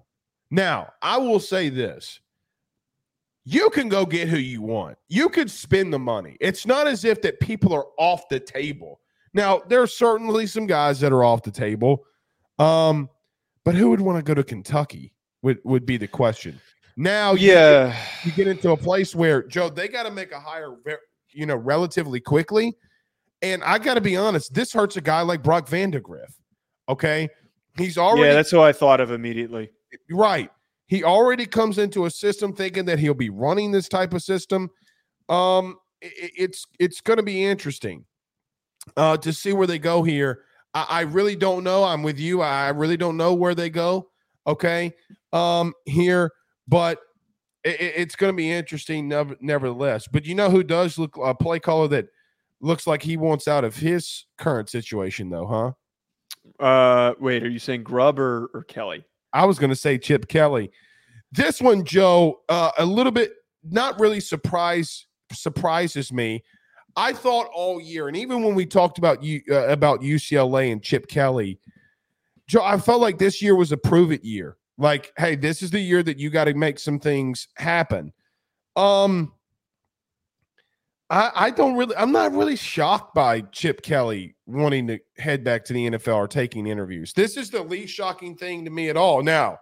Now, 0.49 0.93
I 1.01 1.17
will 1.17 1.41
say 1.41 1.67
this. 1.67 2.21
You 3.43 3.69
can 3.69 3.89
go 3.89 4.05
get 4.05 4.29
who 4.29 4.37
you 4.37 4.61
want. 4.61 4.97
You 5.09 5.29
could 5.29 5.51
spend 5.51 5.93
the 5.93 5.99
money. 5.99 6.37
It's 6.39 6.65
not 6.65 6.87
as 6.87 7.05
if 7.05 7.21
that 7.21 7.39
people 7.39 7.73
are 7.73 7.87
off 7.97 8.27
the 8.29 8.39
table. 8.39 8.99
Now, 9.33 9.61
there 9.67 9.81
are 9.81 9.87
certainly 9.87 10.47
some 10.47 10.67
guys 10.67 10.99
that 11.01 11.13
are 11.13 11.23
off 11.23 11.43
the 11.43 11.51
table 11.51 12.03
um, 12.59 13.09
but 13.63 13.75
who 13.75 13.89
would 13.89 14.01
want 14.01 14.17
to 14.17 14.23
go 14.23 14.33
to 14.33 14.43
Kentucky? 14.43 15.13
Would 15.43 15.59
would 15.63 15.85
be 15.85 15.97
the 15.97 16.07
question. 16.07 16.59
Now, 16.95 17.33
yeah, 17.33 17.87
you 17.87 17.91
get, 17.91 18.25
you 18.25 18.31
get 18.31 18.47
into 18.47 18.71
a 18.71 18.77
place 18.77 19.13
where 19.13 19.43
Joe 19.43 19.69
they 19.69 19.87
got 19.87 20.03
to 20.03 20.11
make 20.11 20.31
a 20.31 20.39
hire, 20.39 20.75
you 21.31 21.45
know, 21.45 21.55
relatively 21.55 22.19
quickly. 22.19 22.75
And 23.43 23.63
I 23.63 23.77
got 23.77 23.93
to 23.93 24.01
be 24.01 24.17
honest, 24.17 24.53
this 24.55 24.73
hurts 24.73 24.97
a 24.97 25.01
guy 25.01 25.21
like 25.21 25.43
Brock 25.43 25.69
Vandagriff. 25.69 26.33
Okay, 26.89 27.29
he's 27.77 27.99
already 27.99 28.29
yeah, 28.29 28.33
that's 28.33 28.49
who 28.49 28.61
I 28.61 28.73
thought 28.73 28.99
of 28.99 29.11
immediately. 29.11 29.69
Right, 30.09 30.49
he 30.87 31.03
already 31.03 31.45
comes 31.45 31.77
into 31.77 32.05
a 32.05 32.11
system 32.11 32.53
thinking 32.53 32.85
that 32.85 32.97
he'll 32.97 33.13
be 33.13 33.29
running 33.29 33.71
this 33.71 33.87
type 33.87 34.13
of 34.13 34.23
system. 34.23 34.71
Um, 35.29 35.77
it, 36.01 36.31
it's 36.35 36.65
it's 36.79 37.01
going 37.01 37.17
to 37.17 37.23
be 37.23 37.45
interesting 37.45 38.05
uh, 38.95 39.17
to 39.17 39.31
see 39.33 39.53
where 39.53 39.67
they 39.67 39.79
go 39.79 40.01
here. 40.01 40.45
I, 40.77 40.85
I 40.89 41.01
really 41.01 41.35
don't 41.35 41.63
know. 41.63 41.83
I'm 41.83 42.03
with 42.03 42.19
you. 42.19 42.41
I 42.41 42.69
really 42.69 42.97
don't 42.97 43.17
know 43.17 43.33
where 43.33 43.55
they 43.55 43.69
go. 43.69 44.09
Okay, 44.45 44.93
um, 45.33 45.73
here, 45.85 46.31
but 46.67 46.99
it, 47.63 47.79
it's 47.79 48.15
going 48.15 48.31
to 48.31 48.37
be 48.37 48.51
interesting, 48.51 49.07
nevertheless. 49.41 50.07
But 50.07 50.25
you 50.25 50.35
know 50.35 50.49
who 50.49 50.63
does 50.63 50.97
look 50.97 51.17
a 51.21 51.33
play 51.33 51.59
caller 51.59 51.87
that 51.89 52.07
looks 52.61 52.87
like 52.87 53.01
he 53.01 53.17
wants 53.17 53.47
out 53.47 53.63
of 53.63 53.75
his 53.75 54.25
current 54.37 54.69
situation, 54.69 55.29
though, 55.29 55.47
huh? 55.47 56.63
Uh, 56.63 57.13
wait, 57.19 57.43
are 57.43 57.49
you 57.49 57.59
saying 57.59 57.83
Grubb 57.83 58.19
or, 58.19 58.49
or 58.53 58.63
Kelly? 58.63 59.03
I 59.33 59.45
was 59.45 59.59
going 59.59 59.69
to 59.69 59.75
say 59.75 59.97
Chip 59.97 60.27
Kelly. 60.27 60.71
This 61.31 61.59
one, 61.59 61.83
Joe, 61.83 62.41
uh, 62.47 62.71
a 62.77 62.85
little 62.85 63.11
bit 63.11 63.33
not 63.63 63.99
really 63.99 64.19
surprise 64.19 65.07
surprises 65.33 66.13
me 66.13 66.41
I 66.97 67.13
thought 67.13 67.47
all 67.53 67.79
year, 67.79 68.07
and 68.07 68.17
even 68.17 68.41
when 68.41 68.55
we 68.55 68.65
talked 68.65 68.97
about 68.97 69.21
you 69.23 69.41
uh, 69.51 69.67
about 69.67 70.01
UCLA 70.01 70.71
and 70.71 70.81
Chip 70.81 71.07
Kelly, 71.07 71.59
Joe, 72.47 72.63
I 72.63 72.77
felt 72.79 73.01
like 73.01 73.19
this 73.19 73.39
year 73.39 73.55
was 73.55 73.71
a 73.71 73.77
prove 73.77 74.11
it 74.11 74.25
year. 74.25 74.57
Like, 74.79 75.13
hey, 75.15 75.35
this 75.35 75.61
is 75.61 75.69
the 75.69 75.79
year 75.79 76.01
that 76.03 76.17
you 76.17 76.31
got 76.31 76.45
to 76.45 76.55
make 76.55 76.79
some 76.79 76.99
things 76.99 77.47
happen. 77.55 78.11
Um, 78.75 79.33
I, 81.09 81.31
I 81.35 81.49
don't 81.51 81.75
really, 81.75 81.95
I'm 81.95 82.11
not 82.11 82.33
really 82.33 82.55
shocked 82.55 83.13
by 83.13 83.41
Chip 83.41 83.81
Kelly 83.83 84.35
wanting 84.47 84.87
to 84.87 84.99
head 85.17 85.43
back 85.43 85.65
to 85.65 85.73
the 85.73 85.91
NFL 85.91 86.15
or 86.15 86.27
taking 86.27 86.67
interviews. 86.67 87.13
This 87.13 87.37
is 87.37 87.49
the 87.49 87.63
least 87.63 87.93
shocking 87.93 88.35
thing 88.35 88.65
to 88.65 88.71
me 88.71 88.89
at 88.89 88.97
all. 88.97 89.21
Now, 89.21 89.59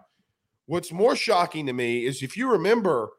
what's 0.66 0.90
more 0.90 1.16
shocking 1.16 1.66
to 1.66 1.72
me 1.72 2.04
is 2.04 2.22
if 2.22 2.36
you 2.36 2.50
remember, 2.50 3.10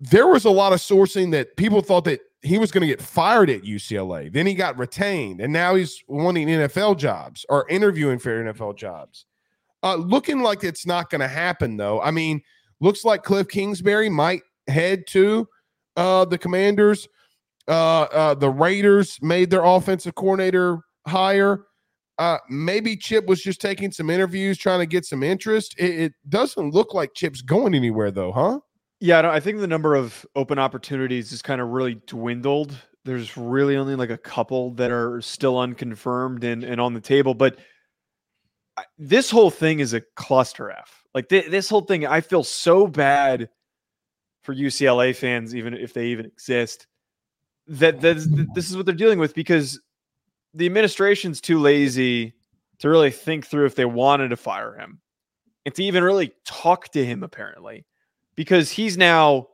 there 0.00 0.26
was 0.26 0.44
a 0.44 0.50
lot 0.50 0.72
of 0.72 0.80
sourcing 0.80 1.30
that 1.32 1.56
people 1.56 1.80
thought 1.80 2.04
that 2.04 2.20
he 2.42 2.58
was 2.58 2.70
going 2.70 2.82
to 2.82 2.86
get 2.86 3.02
fired 3.02 3.50
at 3.50 3.62
UCLA. 3.62 4.32
Then 4.32 4.46
he 4.46 4.54
got 4.54 4.78
retained, 4.78 5.40
and 5.40 5.52
now 5.52 5.74
he's 5.74 6.02
wanting 6.06 6.48
NFL 6.48 6.96
jobs 6.98 7.44
or 7.48 7.68
interviewing 7.68 8.18
for 8.18 8.30
NFL 8.30 8.76
jobs. 8.76 9.26
Uh, 9.82 9.96
looking 9.96 10.42
like 10.42 10.64
it's 10.64 10.86
not 10.86 11.10
going 11.10 11.20
to 11.20 11.28
happen, 11.28 11.76
though. 11.76 12.00
I 12.00 12.10
mean, 12.10 12.40
looks 12.80 13.04
like 13.04 13.22
Cliff 13.22 13.48
Kingsbury 13.48 14.08
might 14.08 14.42
head 14.68 15.06
to 15.08 15.48
uh, 15.96 16.24
the 16.24 16.38
Commanders. 16.38 17.08
Uh, 17.66 18.02
uh, 18.02 18.34
the 18.34 18.50
Raiders 18.50 19.18
made 19.20 19.50
their 19.50 19.64
offensive 19.64 20.14
coordinator 20.14 20.80
hire. 21.06 21.64
Uh, 22.18 22.38
maybe 22.48 22.96
Chip 22.96 23.26
was 23.26 23.42
just 23.42 23.60
taking 23.60 23.92
some 23.92 24.10
interviews, 24.10 24.58
trying 24.58 24.80
to 24.80 24.86
get 24.86 25.04
some 25.04 25.22
interest. 25.22 25.74
It, 25.78 26.00
it 26.00 26.12
doesn't 26.28 26.74
look 26.74 26.94
like 26.94 27.14
Chip's 27.14 27.42
going 27.42 27.74
anywhere, 27.74 28.10
though, 28.10 28.32
huh? 28.32 28.58
Yeah, 29.00 29.30
I 29.30 29.38
think 29.40 29.60
the 29.60 29.66
number 29.66 29.94
of 29.94 30.26
open 30.34 30.58
opportunities 30.58 31.32
is 31.32 31.40
kind 31.40 31.60
of 31.60 31.68
really 31.68 32.00
dwindled. 32.06 32.76
There's 33.04 33.36
really 33.36 33.76
only 33.76 33.94
like 33.94 34.10
a 34.10 34.18
couple 34.18 34.72
that 34.72 34.90
are 34.90 35.20
still 35.20 35.58
unconfirmed 35.58 36.42
and, 36.42 36.64
and 36.64 36.80
on 36.80 36.94
the 36.94 37.00
table. 37.00 37.34
But 37.34 37.58
this 38.98 39.30
whole 39.30 39.50
thing 39.50 39.78
is 39.78 39.94
a 39.94 40.02
cluster 40.16 40.70
F. 40.70 41.04
Like 41.14 41.28
th- 41.28 41.50
this 41.50 41.68
whole 41.68 41.82
thing, 41.82 42.06
I 42.06 42.20
feel 42.20 42.42
so 42.42 42.86
bad 42.86 43.48
for 44.42 44.54
UCLA 44.54 45.14
fans, 45.14 45.54
even 45.54 45.74
if 45.74 45.92
they 45.92 46.06
even 46.06 46.26
exist, 46.26 46.86
that 47.68 48.00
this, 48.00 48.26
this 48.54 48.68
is 48.68 48.76
what 48.76 48.84
they're 48.84 48.94
dealing 48.94 49.18
with 49.18 49.34
because 49.34 49.80
the 50.54 50.66
administration's 50.66 51.40
too 51.40 51.60
lazy 51.60 52.34
to 52.80 52.88
really 52.88 53.10
think 53.10 53.46
through 53.46 53.66
if 53.66 53.74
they 53.74 53.84
wanted 53.84 54.28
to 54.28 54.36
fire 54.36 54.74
him 54.74 55.00
and 55.64 55.74
to 55.74 55.84
even 55.84 56.02
really 56.02 56.32
talk 56.44 56.88
to 56.92 57.04
him, 57.04 57.22
apparently 57.22 57.84
because 58.38 58.70
he's 58.70 58.96
now 58.96 59.48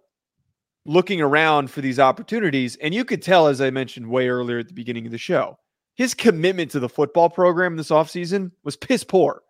looking 0.85 1.23
around 1.23 1.71
for 1.71 1.81
these 1.81 1.99
opportunities. 1.99 2.77
And 2.83 2.93
you 2.93 3.03
could 3.03 3.23
tell, 3.23 3.47
as 3.47 3.63
I 3.63 3.71
mentioned 3.71 4.07
way 4.07 4.29
earlier 4.29 4.59
at 4.59 4.69
the 4.69 4.75
beginning 4.75 5.07
of 5.07 5.13
the 5.13 5.17
show, 5.17 5.59
his 5.95 6.13
commitment 6.13 6.71
to 6.73 6.81
the 6.81 6.89
football 6.91 7.31
program 7.31 7.77
this 7.77 7.89
offseason 7.89 8.51
was 8.63 8.77
piss 8.77 9.03
poor. 9.03 9.41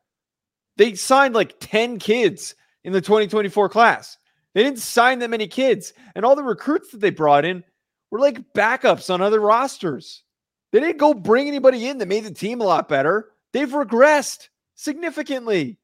They 0.77 0.95
signed 0.95 1.35
like 1.35 1.57
10 1.59 1.99
kids 1.99 2.55
in 2.85 2.93
the 2.93 3.01
2024 3.01 3.69
class. 3.71 4.17
They 4.55 4.63
didn't 4.63 4.79
sign 4.79 5.19
that 5.19 5.31
many 5.31 5.49
kids. 5.49 5.95
And 6.15 6.25
all 6.25 6.37
the 6.37 6.45
recruits 6.45 6.93
that 6.93 7.01
they 7.01 7.11
brought 7.11 7.45
in 7.45 7.65
were 8.13 8.21
like 8.21 8.53
backups 8.53 9.13
on 9.13 9.21
other 9.21 9.41
rosters. 9.41 10.23
They 10.71 10.79
didn't 10.79 10.99
go 10.99 11.13
bring 11.13 11.49
anybody 11.49 11.89
in 11.89 11.99
that 11.99 12.07
made 12.07 12.23
the 12.23 12.31
team 12.31 12.61
a 12.61 12.65
lot 12.65 12.89
better. 12.89 13.31
They've 13.53 13.69
regressed 13.69 14.47
significantly 14.77 15.81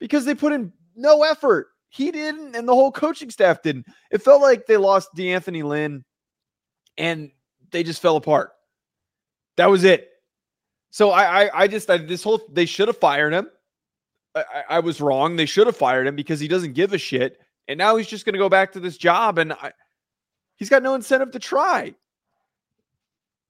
because 0.00 0.24
they 0.24 0.34
put 0.34 0.54
in 0.54 0.72
no 0.96 1.22
effort 1.22 1.68
he 1.88 2.10
didn't, 2.10 2.54
and 2.54 2.68
the 2.68 2.74
whole 2.74 2.92
coaching 2.92 3.30
staff 3.30 3.62
didn't. 3.62 3.86
It 4.10 4.22
felt 4.22 4.42
like 4.42 4.66
they 4.66 4.76
lost 4.76 5.14
D'Anton 5.14 5.54
Lynn 5.60 6.04
and 6.98 7.30
they 7.70 7.82
just 7.82 8.02
fell 8.02 8.16
apart. 8.16 8.52
That 9.56 9.70
was 9.70 9.84
it. 9.84 10.08
So 10.90 11.10
I, 11.10 11.44
I, 11.44 11.62
I 11.62 11.68
just 11.68 11.88
I, 11.88 11.98
this 11.98 12.22
whole 12.22 12.40
they 12.50 12.66
should 12.66 12.88
have 12.88 12.98
fired 12.98 13.32
him. 13.32 13.48
I, 14.34 14.64
I, 14.68 14.78
was 14.80 15.00
wrong. 15.00 15.36
They 15.36 15.46
should 15.46 15.66
have 15.66 15.76
fired 15.76 16.06
him 16.06 16.14
because 16.14 16.38
he 16.38 16.48
doesn't 16.48 16.74
give 16.74 16.92
a 16.92 16.98
shit, 16.98 17.38
and 17.66 17.78
now 17.78 17.96
he's 17.96 18.06
just 18.06 18.24
going 18.24 18.34
to 18.34 18.38
go 18.38 18.48
back 18.48 18.72
to 18.72 18.80
this 18.80 18.96
job, 18.96 19.38
and 19.38 19.52
I, 19.52 19.72
he's 20.56 20.68
got 20.68 20.82
no 20.82 20.94
incentive 20.94 21.32
to 21.32 21.38
try. 21.38 21.94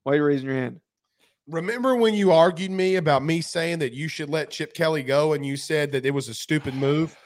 Why 0.04 0.12
are 0.12 0.16
you 0.16 0.24
raising 0.24 0.46
your 0.46 0.56
hand? 0.56 0.80
Remember 1.46 1.96
when 1.96 2.14
you 2.14 2.32
argued 2.32 2.70
me 2.70 2.96
about 2.96 3.22
me 3.22 3.40
saying 3.40 3.80
that 3.80 3.92
you 3.92 4.08
should 4.08 4.30
let 4.30 4.50
Chip 4.50 4.72
Kelly 4.72 5.02
go, 5.02 5.34
and 5.34 5.44
you 5.44 5.56
said 5.56 5.92
that 5.92 6.06
it 6.06 6.12
was 6.12 6.28
a 6.28 6.34
stupid 6.34 6.74
move? 6.74 7.16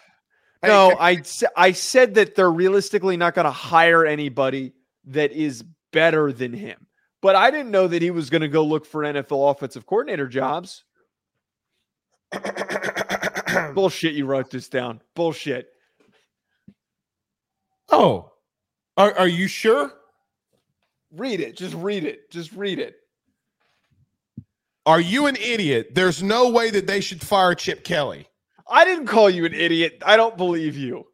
No, 0.63 0.97
I 0.99 1.23
I 1.57 1.73
said 1.73 2.15
that 2.15 2.35
they're 2.35 2.51
realistically 2.51 3.17
not 3.17 3.35
going 3.35 3.47
to 3.47 3.51
hire 3.51 4.07
anybody 4.07 4.73
that 5.07 5.33
is 5.33 5.65
better 5.93 6.33
than 6.33 6.53
him. 6.53 6.87
But 7.21 7.37
I 7.37 7.51
didn't 7.51 7.71
know 7.71 7.87
that 7.89 8.03
he 8.03 8.11
was 8.11 8.31
going 8.31 8.43
to 8.43 8.49
go 8.49 8.65
look 8.65 8.85
for 8.85 9.03
NFL 9.03 9.51
offensive 9.51 9.87
coordinator 9.87 10.27
jobs. 10.27 10.85
Bullshit, 13.75 14.15
you 14.15 14.27
wrote 14.27 14.51
this 14.51 14.69
down. 14.69 15.01
Bullshit. 15.15 15.69
Oh, 17.91 18.33
are, 18.97 19.13
are 19.19 19.29
you 19.29 19.47
sure? 19.47 19.93
Read 21.13 21.41
it. 21.41 21.57
Just 21.57 21.75
read 21.75 22.05
it. 22.05 22.31
Just 22.31 22.53
read 22.53 22.79
it. 22.79 22.97
Are 24.85 25.01
you 25.01 25.27
an 25.27 25.37
idiot? 25.37 25.95
There's 25.95 26.23
no 26.23 26.51
way 26.51 26.71
that 26.71 26.87
they 26.87 27.01
should 27.01 27.23
fire 27.23 27.55
Chip 27.55 27.85
Kelly. 27.85 28.27
I 28.69 28.85
didn't 28.85 29.07
call 29.07 29.31
you 29.31 29.45
an 29.45 29.55
idiot. 29.55 30.03
I 30.05 30.17
don't 30.17 30.37
believe 30.37 30.77
you. 30.77 31.05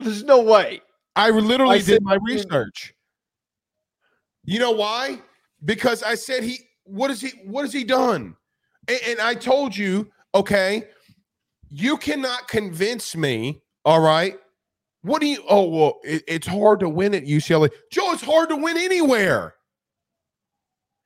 There's 0.00 0.24
no 0.24 0.42
way. 0.42 0.80
I 1.14 1.30
literally 1.30 1.76
I 1.76 1.82
did 1.82 2.02
my 2.02 2.18
research. 2.22 2.94
You 4.44 4.58
know 4.58 4.72
why? 4.72 5.22
Because 5.64 6.02
I 6.02 6.14
said 6.14 6.44
he 6.44 6.58
what 6.84 7.10
is 7.10 7.20
he 7.20 7.30
what 7.44 7.62
has 7.62 7.72
he 7.72 7.84
done? 7.84 8.36
And, 8.86 9.00
and 9.08 9.20
I 9.20 9.34
told 9.34 9.76
you, 9.76 10.10
okay, 10.34 10.84
you 11.70 11.96
cannot 11.96 12.46
convince 12.46 13.16
me, 13.16 13.62
all 13.84 14.00
right? 14.00 14.36
What 15.02 15.20
do 15.20 15.26
you 15.26 15.42
oh 15.48 15.68
well, 15.68 16.00
it, 16.04 16.22
it's 16.28 16.46
hard 16.46 16.80
to 16.80 16.88
win 16.88 17.14
at 17.14 17.24
UCLA. 17.24 17.70
Joe, 17.90 18.12
it's 18.12 18.22
hard 18.22 18.50
to 18.50 18.56
win 18.56 18.76
anywhere. 18.76 19.54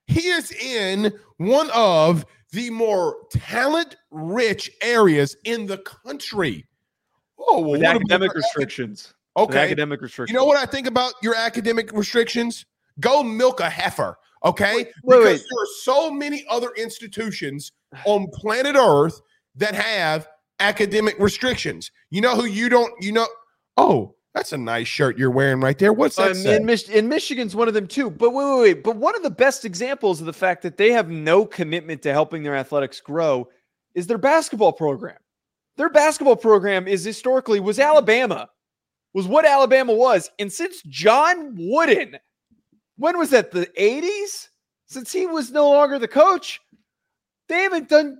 He 0.06 0.28
is 0.28 0.50
in 0.50 1.12
one 1.36 1.70
of 1.70 2.26
the 2.52 2.70
more 2.70 3.16
talent 3.30 3.96
rich 4.10 4.70
areas 4.82 5.36
in 5.44 5.66
the 5.66 5.78
country. 5.78 6.66
Oh, 7.38 7.60
well, 7.60 7.84
academic 7.84 8.34
restrictions. 8.34 9.14
Okay. 9.36 9.46
With 9.46 9.56
academic 9.56 10.00
restrictions. 10.00 10.32
You 10.32 10.38
know 10.38 10.44
what 10.44 10.56
I 10.56 10.66
think 10.66 10.86
about 10.86 11.14
your 11.22 11.34
academic 11.34 11.92
restrictions? 11.92 12.66
Go 12.98 13.22
milk 13.22 13.60
a 13.60 13.70
heifer. 13.70 14.16
Okay. 14.44 14.74
Wait, 14.74 14.92
because 15.04 15.24
wait. 15.24 15.40
there 15.50 15.62
are 15.62 15.68
so 15.82 16.10
many 16.10 16.44
other 16.48 16.70
institutions 16.76 17.72
on 18.04 18.26
planet 18.32 18.76
Earth 18.76 19.20
that 19.56 19.74
have 19.74 20.28
academic 20.58 21.18
restrictions. 21.18 21.90
You 22.10 22.20
know 22.20 22.34
who 22.34 22.44
you 22.44 22.68
don't, 22.68 22.92
you 23.02 23.12
know, 23.12 23.26
oh, 23.76 24.14
that's 24.34 24.52
a 24.52 24.58
nice 24.58 24.86
shirt 24.86 25.18
you're 25.18 25.30
wearing 25.30 25.60
right 25.60 25.78
there. 25.78 25.92
What's 25.92 26.16
that? 26.16 26.32
Um, 26.32 26.46
in, 26.46 26.64
Mich- 26.64 26.88
in 26.88 27.08
Michigan's 27.08 27.56
one 27.56 27.66
of 27.68 27.74
them 27.74 27.88
too. 27.88 28.10
But 28.10 28.30
wait, 28.30 28.44
wait, 28.44 28.60
wait. 28.60 28.84
But 28.84 28.96
one 28.96 29.16
of 29.16 29.22
the 29.22 29.30
best 29.30 29.64
examples 29.64 30.20
of 30.20 30.26
the 30.26 30.32
fact 30.32 30.62
that 30.62 30.76
they 30.76 30.92
have 30.92 31.08
no 31.08 31.44
commitment 31.44 32.02
to 32.02 32.12
helping 32.12 32.42
their 32.42 32.54
athletics 32.54 33.00
grow 33.00 33.48
is 33.94 34.06
their 34.06 34.18
basketball 34.18 34.72
program. 34.72 35.16
Their 35.76 35.90
basketball 35.90 36.36
program 36.36 36.86
is 36.86 37.04
historically 37.04 37.58
was 37.58 37.80
Alabama, 37.80 38.48
was 39.14 39.26
what 39.26 39.44
Alabama 39.44 39.94
was. 39.94 40.30
And 40.38 40.52
since 40.52 40.82
John 40.82 41.56
Wooden, 41.58 42.16
when 42.96 43.18
was 43.18 43.30
that? 43.30 43.50
The 43.50 43.66
80s? 43.78 44.48
Since 44.86 45.12
he 45.12 45.26
was 45.26 45.50
no 45.50 45.70
longer 45.70 45.98
the 45.98 46.08
coach, 46.08 46.60
they 47.48 47.62
haven't 47.62 47.88
done 47.88 48.18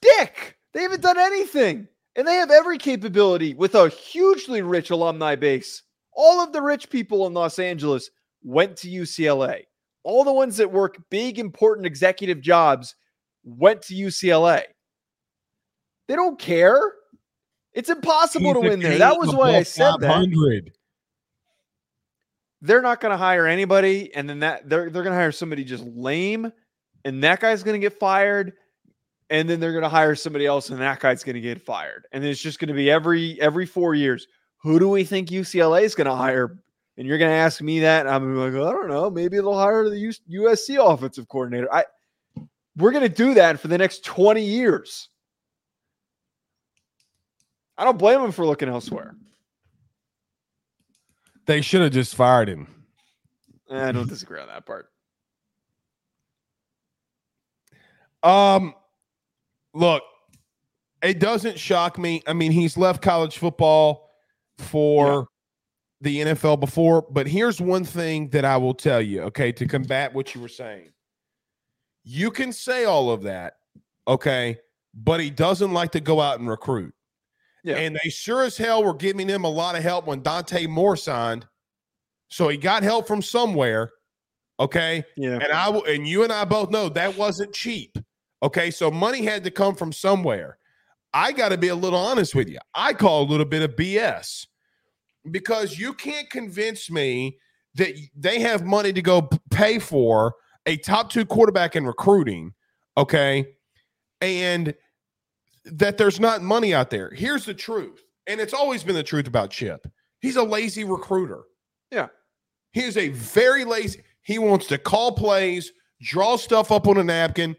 dick. 0.00 0.58
They 0.72 0.82
haven't 0.82 1.00
done 1.00 1.18
anything. 1.18 1.88
And 2.16 2.28
they 2.28 2.36
have 2.36 2.50
every 2.50 2.78
capability 2.78 3.54
with 3.54 3.74
a 3.74 3.88
hugely 3.88 4.62
rich 4.62 4.90
alumni 4.90 5.34
base. 5.34 5.82
All 6.12 6.40
of 6.42 6.52
the 6.52 6.60
rich 6.60 6.90
people 6.90 7.26
in 7.26 7.32
Los 7.32 7.58
Angeles 7.58 8.10
went 8.42 8.76
to 8.78 8.88
UCLA. 8.88 9.62
All 10.04 10.24
the 10.24 10.32
ones 10.32 10.56
that 10.58 10.70
work 10.72 10.96
big, 11.10 11.38
important 11.38 11.86
executive 11.86 12.40
jobs 12.40 12.94
went 13.44 13.82
to 13.82 13.94
UCLA. 13.94 14.62
They 16.08 16.16
don't 16.16 16.38
care. 16.38 16.80
It's 17.72 17.88
impossible 17.88 18.52
to 18.54 18.60
win 18.60 18.80
there. 18.80 18.98
That 18.98 19.18
was 19.18 19.34
why 19.34 19.56
I 19.56 19.62
said 19.62 19.92
that. 20.00 20.08
They're 22.60 22.82
not 22.82 23.00
going 23.00 23.12
to 23.12 23.16
hire 23.16 23.46
anybody, 23.46 24.14
and 24.14 24.28
then 24.28 24.40
that 24.40 24.68
they're 24.68 24.90
they're 24.90 25.02
going 25.02 25.14
to 25.14 25.18
hire 25.18 25.32
somebody 25.32 25.64
just 25.64 25.84
lame, 25.84 26.52
and 27.04 27.24
that 27.24 27.40
guy's 27.40 27.62
going 27.62 27.80
to 27.80 27.84
get 27.84 27.98
fired, 27.98 28.52
and 29.32 29.48
then 29.48 29.58
they're 29.60 29.72
going 29.72 29.82
to 29.82 29.88
hire 29.88 30.14
somebody 30.14 30.44
else, 30.44 30.68
and 30.68 30.78
that 30.78 31.00
guy's 31.00 31.24
going 31.24 31.34
to 31.34 31.40
get 31.40 31.58
fired, 31.58 32.06
and 32.12 32.22
it's 32.22 32.40
just 32.40 32.58
going 32.58 32.68
to 32.68 32.74
be 32.74 32.90
every 32.90 33.40
every 33.40 33.64
four 33.64 33.94
years. 33.94 34.28
Who 34.58 34.78
do 34.78 34.90
we 34.90 35.04
think 35.04 35.30
UCLA 35.30 35.82
is 35.82 35.94
going 35.94 36.06
to 36.06 36.14
hire? 36.14 36.58
And 36.98 37.06
you're 37.06 37.16
going 37.16 37.30
to 37.30 37.36
ask 37.36 37.62
me 37.62 37.80
that, 37.80 38.06
I'm 38.06 38.36
like, 38.36 38.52
I 38.52 38.70
don't 38.70 38.88
know. 38.88 39.08
Maybe 39.08 39.38
they'll 39.38 39.56
hire 39.56 39.88
the 39.88 40.14
USC 40.30 40.76
offensive 40.78 41.26
coordinator. 41.28 41.72
I 41.72 41.86
we're 42.76 42.90
going 42.90 43.02
to 43.02 43.08
do 43.08 43.34
that 43.34 43.58
for 43.58 43.68
the 43.68 43.78
next 43.78 44.04
20 44.04 44.42
years. 44.42 45.08
I 47.78 47.84
don't 47.84 47.98
blame 47.98 48.20
him 48.20 48.32
for 48.32 48.46
looking 48.46 48.68
elsewhere. 48.68 49.14
They 51.46 51.62
should 51.62 51.80
have 51.80 51.92
just 51.92 52.14
fired 52.14 52.48
him. 52.48 52.68
Eh, 53.70 53.88
I 53.88 53.92
don't 53.92 54.08
disagree 54.08 54.40
on 54.40 54.48
that 54.48 54.66
part. 54.66 54.88
Um, 58.22 58.74
look, 59.74 60.02
it 61.02 61.18
doesn't 61.18 61.58
shock 61.58 61.98
me. 61.98 62.22
I 62.26 62.32
mean, 62.32 62.52
he's 62.52 62.76
left 62.76 63.02
college 63.02 63.38
football 63.38 64.10
for 64.58 65.06
yeah. 65.06 65.22
the 66.24 66.32
NFL 66.32 66.60
before, 66.60 67.06
but 67.10 67.26
here's 67.26 67.60
one 67.60 67.84
thing 67.84 68.28
that 68.30 68.44
I 68.44 68.56
will 68.56 68.74
tell 68.74 69.00
you, 69.00 69.22
okay, 69.22 69.52
to 69.52 69.66
combat 69.66 70.14
what 70.14 70.34
you 70.34 70.40
were 70.40 70.48
saying. 70.48 70.92
You 72.04 72.30
can 72.30 72.52
say 72.52 72.84
all 72.84 73.10
of 73.10 73.22
that, 73.22 73.54
okay, 74.06 74.58
but 74.94 75.20
he 75.20 75.30
doesn't 75.30 75.72
like 75.72 75.92
to 75.92 76.00
go 76.00 76.20
out 76.20 76.40
and 76.40 76.48
recruit. 76.48 76.94
Yeah. 77.64 77.76
And 77.76 77.98
they 78.02 78.10
sure 78.10 78.42
as 78.42 78.56
hell 78.56 78.82
were 78.82 78.94
giving 78.94 79.28
him 79.28 79.44
a 79.44 79.50
lot 79.50 79.76
of 79.76 79.82
help 79.82 80.06
when 80.06 80.22
Dante 80.22 80.66
Moore 80.66 80.96
signed. 80.96 81.46
So 82.28 82.48
he 82.48 82.56
got 82.56 82.82
help 82.82 83.06
from 83.06 83.22
somewhere. 83.22 83.92
Okay. 84.58 85.04
Yeah. 85.16 85.38
And 85.40 85.52
I 85.52 85.68
and 85.68 86.06
you 86.06 86.24
and 86.24 86.32
I 86.32 86.44
both 86.44 86.70
know 86.70 86.88
that 86.88 87.16
wasn't 87.16 87.52
cheap. 87.52 87.96
Okay. 88.42 88.70
So 88.70 88.90
money 88.90 89.24
had 89.24 89.44
to 89.44 89.50
come 89.50 89.74
from 89.74 89.92
somewhere. 89.92 90.58
I 91.14 91.32
got 91.32 91.50
to 91.50 91.58
be 91.58 91.68
a 91.68 91.74
little 91.74 91.98
honest 91.98 92.34
with 92.34 92.48
you. 92.48 92.58
I 92.74 92.94
call 92.94 93.22
a 93.22 93.28
little 93.28 93.46
bit 93.46 93.62
of 93.62 93.76
BS 93.76 94.46
because 95.30 95.78
you 95.78 95.92
can't 95.92 96.28
convince 96.30 96.90
me 96.90 97.38
that 97.74 97.94
they 98.16 98.40
have 98.40 98.64
money 98.64 98.92
to 98.92 99.02
go 99.02 99.28
pay 99.50 99.78
for 99.78 100.34
a 100.66 100.76
top 100.78 101.10
two 101.10 101.24
quarterback 101.24 101.76
in 101.76 101.86
recruiting. 101.86 102.52
Okay. 102.96 103.46
And 104.20 104.74
that 105.64 105.98
there's 105.98 106.20
not 106.20 106.42
money 106.42 106.74
out 106.74 106.90
there. 106.90 107.10
Here's 107.10 107.44
the 107.44 107.54
truth, 107.54 108.02
and 108.26 108.40
it's 108.40 108.54
always 108.54 108.82
been 108.82 108.94
the 108.94 109.02
truth 109.02 109.26
about 109.26 109.50
Chip. 109.50 109.86
He's 110.20 110.36
a 110.36 110.42
lazy 110.42 110.84
recruiter. 110.84 111.42
Yeah. 111.90 112.08
He 112.72 112.82
is 112.82 112.96
a 112.96 113.08
very 113.08 113.64
lazy. 113.64 114.02
He 114.22 114.38
wants 114.38 114.66
to 114.68 114.78
call 114.78 115.12
plays, 115.12 115.72
draw 116.00 116.36
stuff 116.36 116.72
up 116.72 116.86
on 116.86 116.98
a 116.98 117.04
napkin, 117.04 117.56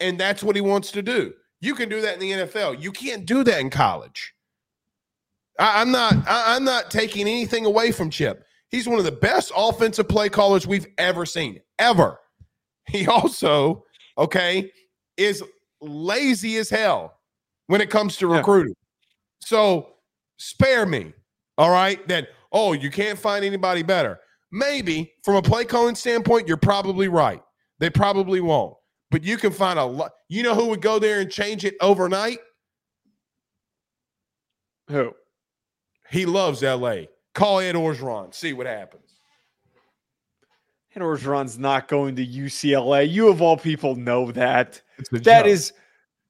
and 0.00 0.18
that's 0.18 0.42
what 0.42 0.56
he 0.56 0.62
wants 0.62 0.90
to 0.92 1.02
do. 1.02 1.32
You 1.60 1.74
can 1.74 1.88
do 1.88 2.00
that 2.02 2.14
in 2.14 2.20
the 2.20 2.30
NFL. 2.32 2.82
You 2.82 2.92
can't 2.92 3.24
do 3.24 3.44
that 3.44 3.60
in 3.60 3.70
college. 3.70 4.34
I, 5.58 5.80
am 5.80 5.90
not. 5.90 6.14
I, 6.26 6.56
I'm 6.56 6.64
not 6.64 6.90
taking 6.90 7.22
anything 7.22 7.64
away 7.64 7.92
from 7.92 8.10
Chip. 8.10 8.44
He's 8.70 8.88
one 8.88 8.98
of 8.98 9.04
the 9.04 9.12
best 9.12 9.52
offensive 9.56 10.08
play 10.08 10.28
callers 10.28 10.66
we've 10.66 10.86
ever 10.98 11.24
seen, 11.24 11.60
ever. 11.78 12.18
He 12.86 13.06
also, 13.06 13.84
okay, 14.18 14.70
is 15.16 15.42
lazy 15.80 16.56
as 16.56 16.68
hell 16.68 17.18
when 17.68 17.80
it 17.80 17.88
comes 17.88 18.16
to 18.18 18.26
recruiting. 18.26 18.74
Yeah. 18.76 19.46
So 19.46 19.88
spare 20.36 20.84
me. 20.84 21.14
All 21.56 21.70
right. 21.70 22.06
That, 22.08 22.28
oh, 22.52 22.72
you 22.72 22.90
can't 22.90 23.18
find 23.18 23.44
anybody 23.44 23.82
better. 23.82 24.20
Maybe 24.52 25.12
from 25.22 25.36
a 25.36 25.42
play 25.42 25.64
calling 25.64 25.94
standpoint, 25.94 26.46
you're 26.46 26.56
probably 26.56 27.08
right. 27.08 27.42
They 27.78 27.90
probably 27.90 28.40
won't. 28.40 28.74
But 29.14 29.22
you 29.22 29.36
can 29.36 29.52
find 29.52 29.78
a 29.78 29.84
lot. 29.84 30.10
You 30.28 30.42
know 30.42 30.56
who 30.56 30.66
would 30.70 30.82
go 30.82 30.98
there 30.98 31.20
and 31.20 31.30
change 31.30 31.64
it 31.64 31.76
overnight? 31.80 32.40
Who? 34.90 35.12
He 36.10 36.26
loves 36.26 36.62
LA. 36.62 37.02
Call 37.32 37.60
Ed 37.60 37.76
Orgeron. 37.76 38.34
See 38.34 38.52
what 38.52 38.66
happens. 38.66 39.12
Ed 40.96 41.02
Orgeron's 41.02 41.60
not 41.60 41.86
going 41.86 42.16
to 42.16 42.26
UCLA. 42.26 43.08
You 43.08 43.28
of 43.28 43.40
all 43.40 43.56
people 43.56 43.94
know 43.94 44.32
that. 44.32 44.82
That 45.12 45.22
joke. 45.22 45.46
is 45.46 45.72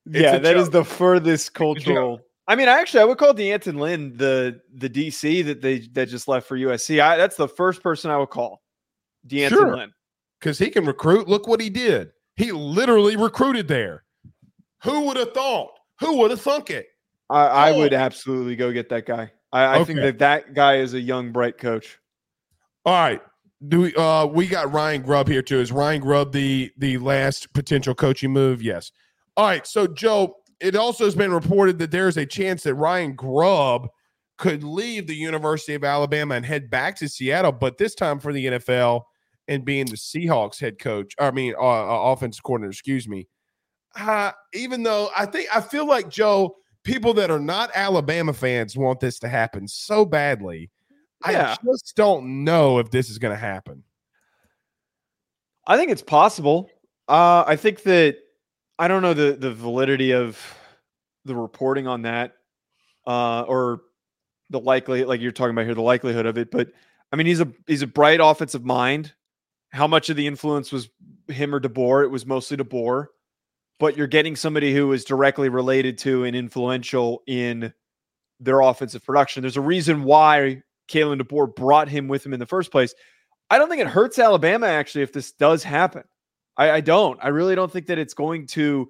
yeah, 0.04 0.36
that 0.36 0.42
joke. 0.42 0.56
is 0.60 0.68
the 0.68 0.84
furthest 0.84 1.54
cultural. 1.54 2.20
I 2.46 2.54
mean, 2.54 2.68
actually, 2.68 3.00
I 3.00 3.04
would 3.04 3.16
call 3.16 3.32
D'Anton 3.32 3.78
Lynn 3.78 4.14
the 4.14 4.60
the 4.74 4.90
DC 4.90 5.42
that 5.46 5.62
they 5.62 5.78
that 5.94 6.10
just 6.10 6.28
left 6.28 6.46
for 6.46 6.58
USC. 6.58 7.00
I, 7.00 7.16
that's 7.16 7.36
the 7.36 7.48
first 7.48 7.82
person 7.82 8.10
I 8.10 8.18
would 8.18 8.28
call 8.28 8.60
D'Anton 9.26 9.58
sure. 9.58 9.74
Lynn 9.74 9.92
because 10.38 10.58
he 10.58 10.68
can 10.68 10.84
recruit. 10.84 11.28
Look 11.28 11.48
what 11.48 11.62
he 11.62 11.70
did. 11.70 12.10
He 12.36 12.52
literally 12.52 13.16
recruited 13.16 13.68
there. 13.68 14.04
Who 14.82 15.02
would 15.02 15.16
have 15.16 15.32
thought? 15.32 15.70
Who 16.00 16.18
would 16.18 16.30
have 16.30 16.40
thunk 16.40 16.70
it? 16.70 16.88
I, 17.30 17.46
I 17.46 17.70
oh. 17.72 17.78
would 17.78 17.94
absolutely 17.94 18.56
go 18.56 18.72
get 18.72 18.88
that 18.90 19.06
guy. 19.06 19.30
I, 19.52 19.62
I 19.62 19.74
okay. 19.76 19.84
think 19.84 20.00
that 20.00 20.18
that 20.18 20.54
guy 20.54 20.76
is 20.76 20.94
a 20.94 21.00
young, 21.00 21.32
bright 21.32 21.58
coach. 21.58 21.98
All 22.84 22.92
right. 22.94 23.22
Do 23.66 23.82
we? 23.82 23.94
Uh, 23.94 24.26
we 24.26 24.46
got 24.46 24.72
Ryan 24.72 25.00
Grubb 25.02 25.28
here 25.28 25.40
too. 25.40 25.60
Is 25.60 25.72
Ryan 25.72 26.02
Grubb 26.02 26.32
the 26.32 26.70
the 26.76 26.98
last 26.98 27.52
potential 27.54 27.94
coaching 27.94 28.30
move? 28.30 28.60
Yes. 28.60 28.92
All 29.36 29.46
right. 29.46 29.66
So, 29.66 29.86
Joe, 29.86 30.36
it 30.60 30.76
also 30.76 31.04
has 31.04 31.14
been 31.14 31.32
reported 31.32 31.78
that 31.78 31.90
there's 31.90 32.16
a 32.16 32.26
chance 32.26 32.64
that 32.64 32.74
Ryan 32.74 33.14
Grubb 33.14 33.88
could 34.36 34.64
leave 34.64 35.06
the 35.06 35.14
University 35.14 35.74
of 35.74 35.84
Alabama 35.84 36.34
and 36.34 36.44
head 36.44 36.68
back 36.68 36.96
to 36.96 37.08
Seattle, 37.08 37.52
but 37.52 37.78
this 37.78 37.94
time 37.94 38.18
for 38.18 38.32
the 38.32 38.46
NFL 38.46 39.02
and 39.48 39.64
being 39.64 39.86
the 39.86 39.96
Seahawks 39.96 40.60
head 40.60 40.78
coach, 40.78 41.14
I 41.18 41.30
mean, 41.30 41.54
uh, 41.58 41.62
uh, 41.62 42.12
offensive 42.12 42.42
coordinator, 42.42 42.70
excuse 42.70 43.08
me. 43.08 43.28
Uh, 43.96 44.32
even 44.52 44.82
though 44.82 45.10
I 45.16 45.26
think 45.26 45.48
I 45.54 45.60
feel 45.60 45.86
like 45.86 46.08
Joe, 46.08 46.56
people 46.82 47.14
that 47.14 47.30
are 47.30 47.40
not 47.40 47.70
Alabama 47.74 48.32
fans 48.32 48.76
want 48.76 49.00
this 49.00 49.18
to 49.20 49.28
happen 49.28 49.68
so 49.68 50.04
badly. 50.04 50.70
Yeah. 51.28 51.52
I 51.52 51.64
just 51.64 51.96
don't 51.96 52.44
know 52.44 52.78
if 52.78 52.90
this 52.90 53.08
is 53.08 53.18
going 53.18 53.32
to 53.32 53.40
happen. 53.40 53.82
I 55.66 55.76
think 55.76 55.90
it's 55.90 56.02
possible. 56.02 56.68
Uh, 57.08 57.44
I 57.46 57.56
think 57.56 57.82
that 57.84 58.16
I 58.78 58.88
don't 58.88 59.02
know 59.02 59.14
the 59.14 59.32
the 59.32 59.52
validity 59.52 60.12
of 60.12 60.38
the 61.24 61.34
reporting 61.34 61.86
on 61.86 62.02
that, 62.02 62.34
uh, 63.06 63.42
or 63.42 63.82
the 64.50 64.60
likely 64.60 65.04
like 65.04 65.20
you're 65.20 65.32
talking 65.32 65.52
about 65.52 65.64
here, 65.64 65.74
the 65.74 65.82
likelihood 65.82 66.26
of 66.26 66.36
it. 66.36 66.50
But 66.50 66.68
I 67.12 67.16
mean, 67.16 67.26
he's 67.26 67.40
a 67.40 67.50
he's 67.66 67.82
a 67.82 67.86
bright 67.86 68.20
offensive 68.22 68.64
mind. 68.64 69.14
How 69.74 69.88
much 69.88 70.08
of 70.08 70.14
the 70.14 70.28
influence 70.28 70.70
was 70.70 70.88
him 71.26 71.52
or 71.52 71.58
DeBoer? 71.58 72.04
It 72.04 72.08
was 72.08 72.24
mostly 72.24 72.56
DeBoer, 72.56 73.06
but 73.80 73.96
you're 73.96 74.06
getting 74.06 74.36
somebody 74.36 74.72
who 74.72 74.92
is 74.92 75.04
directly 75.04 75.48
related 75.48 75.98
to 75.98 76.22
and 76.22 76.36
influential 76.36 77.24
in 77.26 77.74
their 78.38 78.60
offensive 78.60 79.04
production. 79.04 79.42
There's 79.42 79.56
a 79.56 79.60
reason 79.60 80.04
why 80.04 80.62
Kalen 80.88 81.20
DeBoer 81.20 81.56
brought 81.56 81.88
him 81.88 82.06
with 82.06 82.24
him 82.24 82.32
in 82.32 82.38
the 82.38 82.46
first 82.46 82.70
place. 82.70 82.94
I 83.50 83.58
don't 83.58 83.68
think 83.68 83.80
it 83.80 83.88
hurts 83.88 84.20
Alabama 84.20 84.68
actually 84.68 85.02
if 85.02 85.12
this 85.12 85.32
does 85.32 85.64
happen. 85.64 86.04
I, 86.56 86.70
I 86.70 86.80
don't. 86.80 87.18
I 87.20 87.28
really 87.28 87.56
don't 87.56 87.72
think 87.72 87.86
that 87.86 87.98
it's 87.98 88.14
going 88.14 88.46
to 88.48 88.88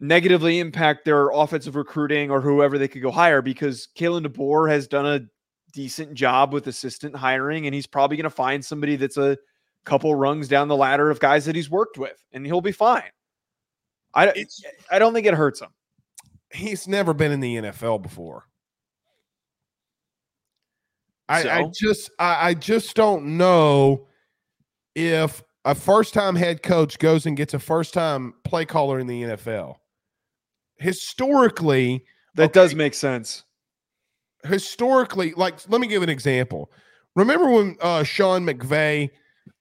negatively 0.00 0.58
impact 0.58 1.04
their 1.04 1.28
offensive 1.28 1.76
recruiting 1.76 2.30
or 2.30 2.40
whoever 2.40 2.78
they 2.78 2.88
could 2.88 3.02
go 3.02 3.10
hire 3.10 3.42
because 3.42 3.88
Kalen 3.94 4.26
DeBoer 4.26 4.70
has 4.70 4.88
done 4.88 5.04
a 5.04 5.20
decent 5.74 6.14
job 6.14 6.54
with 6.54 6.66
assistant 6.66 7.14
hiring 7.14 7.66
and 7.66 7.74
he's 7.74 7.86
probably 7.86 8.16
going 8.16 8.24
to 8.24 8.30
find 8.30 8.64
somebody 8.64 8.96
that's 8.96 9.18
a 9.18 9.36
couple 9.86 10.14
rungs 10.14 10.48
down 10.48 10.68
the 10.68 10.76
ladder 10.76 11.10
of 11.10 11.18
guys 11.20 11.46
that 11.46 11.56
he's 11.56 11.70
worked 11.70 11.96
with 11.96 12.22
and 12.32 12.44
he'll 12.44 12.60
be 12.60 12.72
fine. 12.72 13.10
I, 14.14 14.26
it's, 14.28 14.62
I 14.90 14.98
don't 14.98 15.14
think 15.14 15.26
it 15.26 15.34
hurts 15.34 15.60
him. 15.60 15.70
He's 16.52 16.86
never 16.86 17.14
been 17.14 17.32
in 17.32 17.40
the 17.40 17.56
NFL 17.56 18.02
before. 18.02 18.44
I, 21.28 21.42
so? 21.42 21.50
I 21.50 21.64
just 21.74 22.10
I, 22.18 22.48
I 22.48 22.54
just 22.54 22.94
don't 22.94 23.36
know 23.36 24.06
if 24.94 25.42
a 25.64 25.74
first 25.74 26.14
time 26.14 26.36
head 26.36 26.62
coach 26.62 26.98
goes 26.98 27.26
and 27.26 27.36
gets 27.36 27.52
a 27.52 27.58
first 27.58 27.92
time 27.92 28.34
play 28.44 28.64
caller 28.64 29.00
in 29.00 29.06
the 29.06 29.22
NFL. 29.22 29.76
Historically, 30.76 32.04
that 32.36 32.44
okay, 32.44 32.52
does 32.52 32.74
make 32.74 32.94
sense. 32.94 33.44
Historically, 34.44 35.32
like 35.32 35.68
let 35.68 35.80
me 35.80 35.88
give 35.88 36.02
an 36.02 36.08
example. 36.08 36.70
Remember 37.16 37.50
when 37.50 37.76
uh, 37.80 38.04
Sean 38.04 38.46
McVay, 38.46 39.10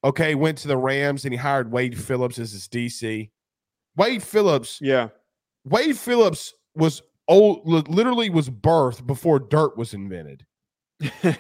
okay, 0.04 0.36
went 0.36 0.58
to 0.60 0.68
the 0.68 0.78
Rams 0.78 1.26
and 1.26 1.34
he 1.34 1.38
hired 1.38 1.72
Wade 1.72 1.98
Phillips 1.98 2.40
as 2.40 2.52
his 2.52 2.68
DC. 2.68 3.30
Wade 3.96 4.24
Phillips, 4.24 4.80
yeah, 4.82 5.10
Wade 5.64 5.98
Phillips 5.98 6.54
was 6.76 7.02
old, 7.28 7.68
literally 7.68 8.30
was 8.30 8.50
birthed 8.50 9.06
before 9.08 9.40
dirt 9.40 9.78
was 9.78 9.94
invented. 9.94 10.46
uh, 11.24 11.34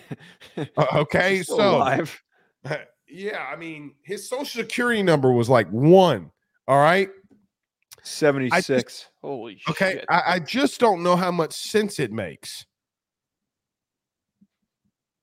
okay, 0.93 1.43
so 1.43 1.77
alive. 1.77 2.21
yeah, 3.07 3.45
I 3.51 3.55
mean, 3.55 3.93
his 4.03 4.27
social 4.27 4.61
security 4.61 5.03
number 5.03 5.31
was 5.31 5.49
like 5.49 5.69
one. 5.69 6.31
All 6.67 6.79
right. 6.79 7.09
76. 8.03 8.67
Just, 8.67 9.09
Holy 9.21 9.59
okay, 9.69 9.93
shit. 9.93 10.05
I, 10.09 10.21
I 10.27 10.39
just 10.39 10.79
don't 10.79 11.01
know 11.01 11.15
how 11.15 11.31
much 11.31 11.53
sense 11.53 11.99
it 11.99 12.11
makes. 12.11 12.65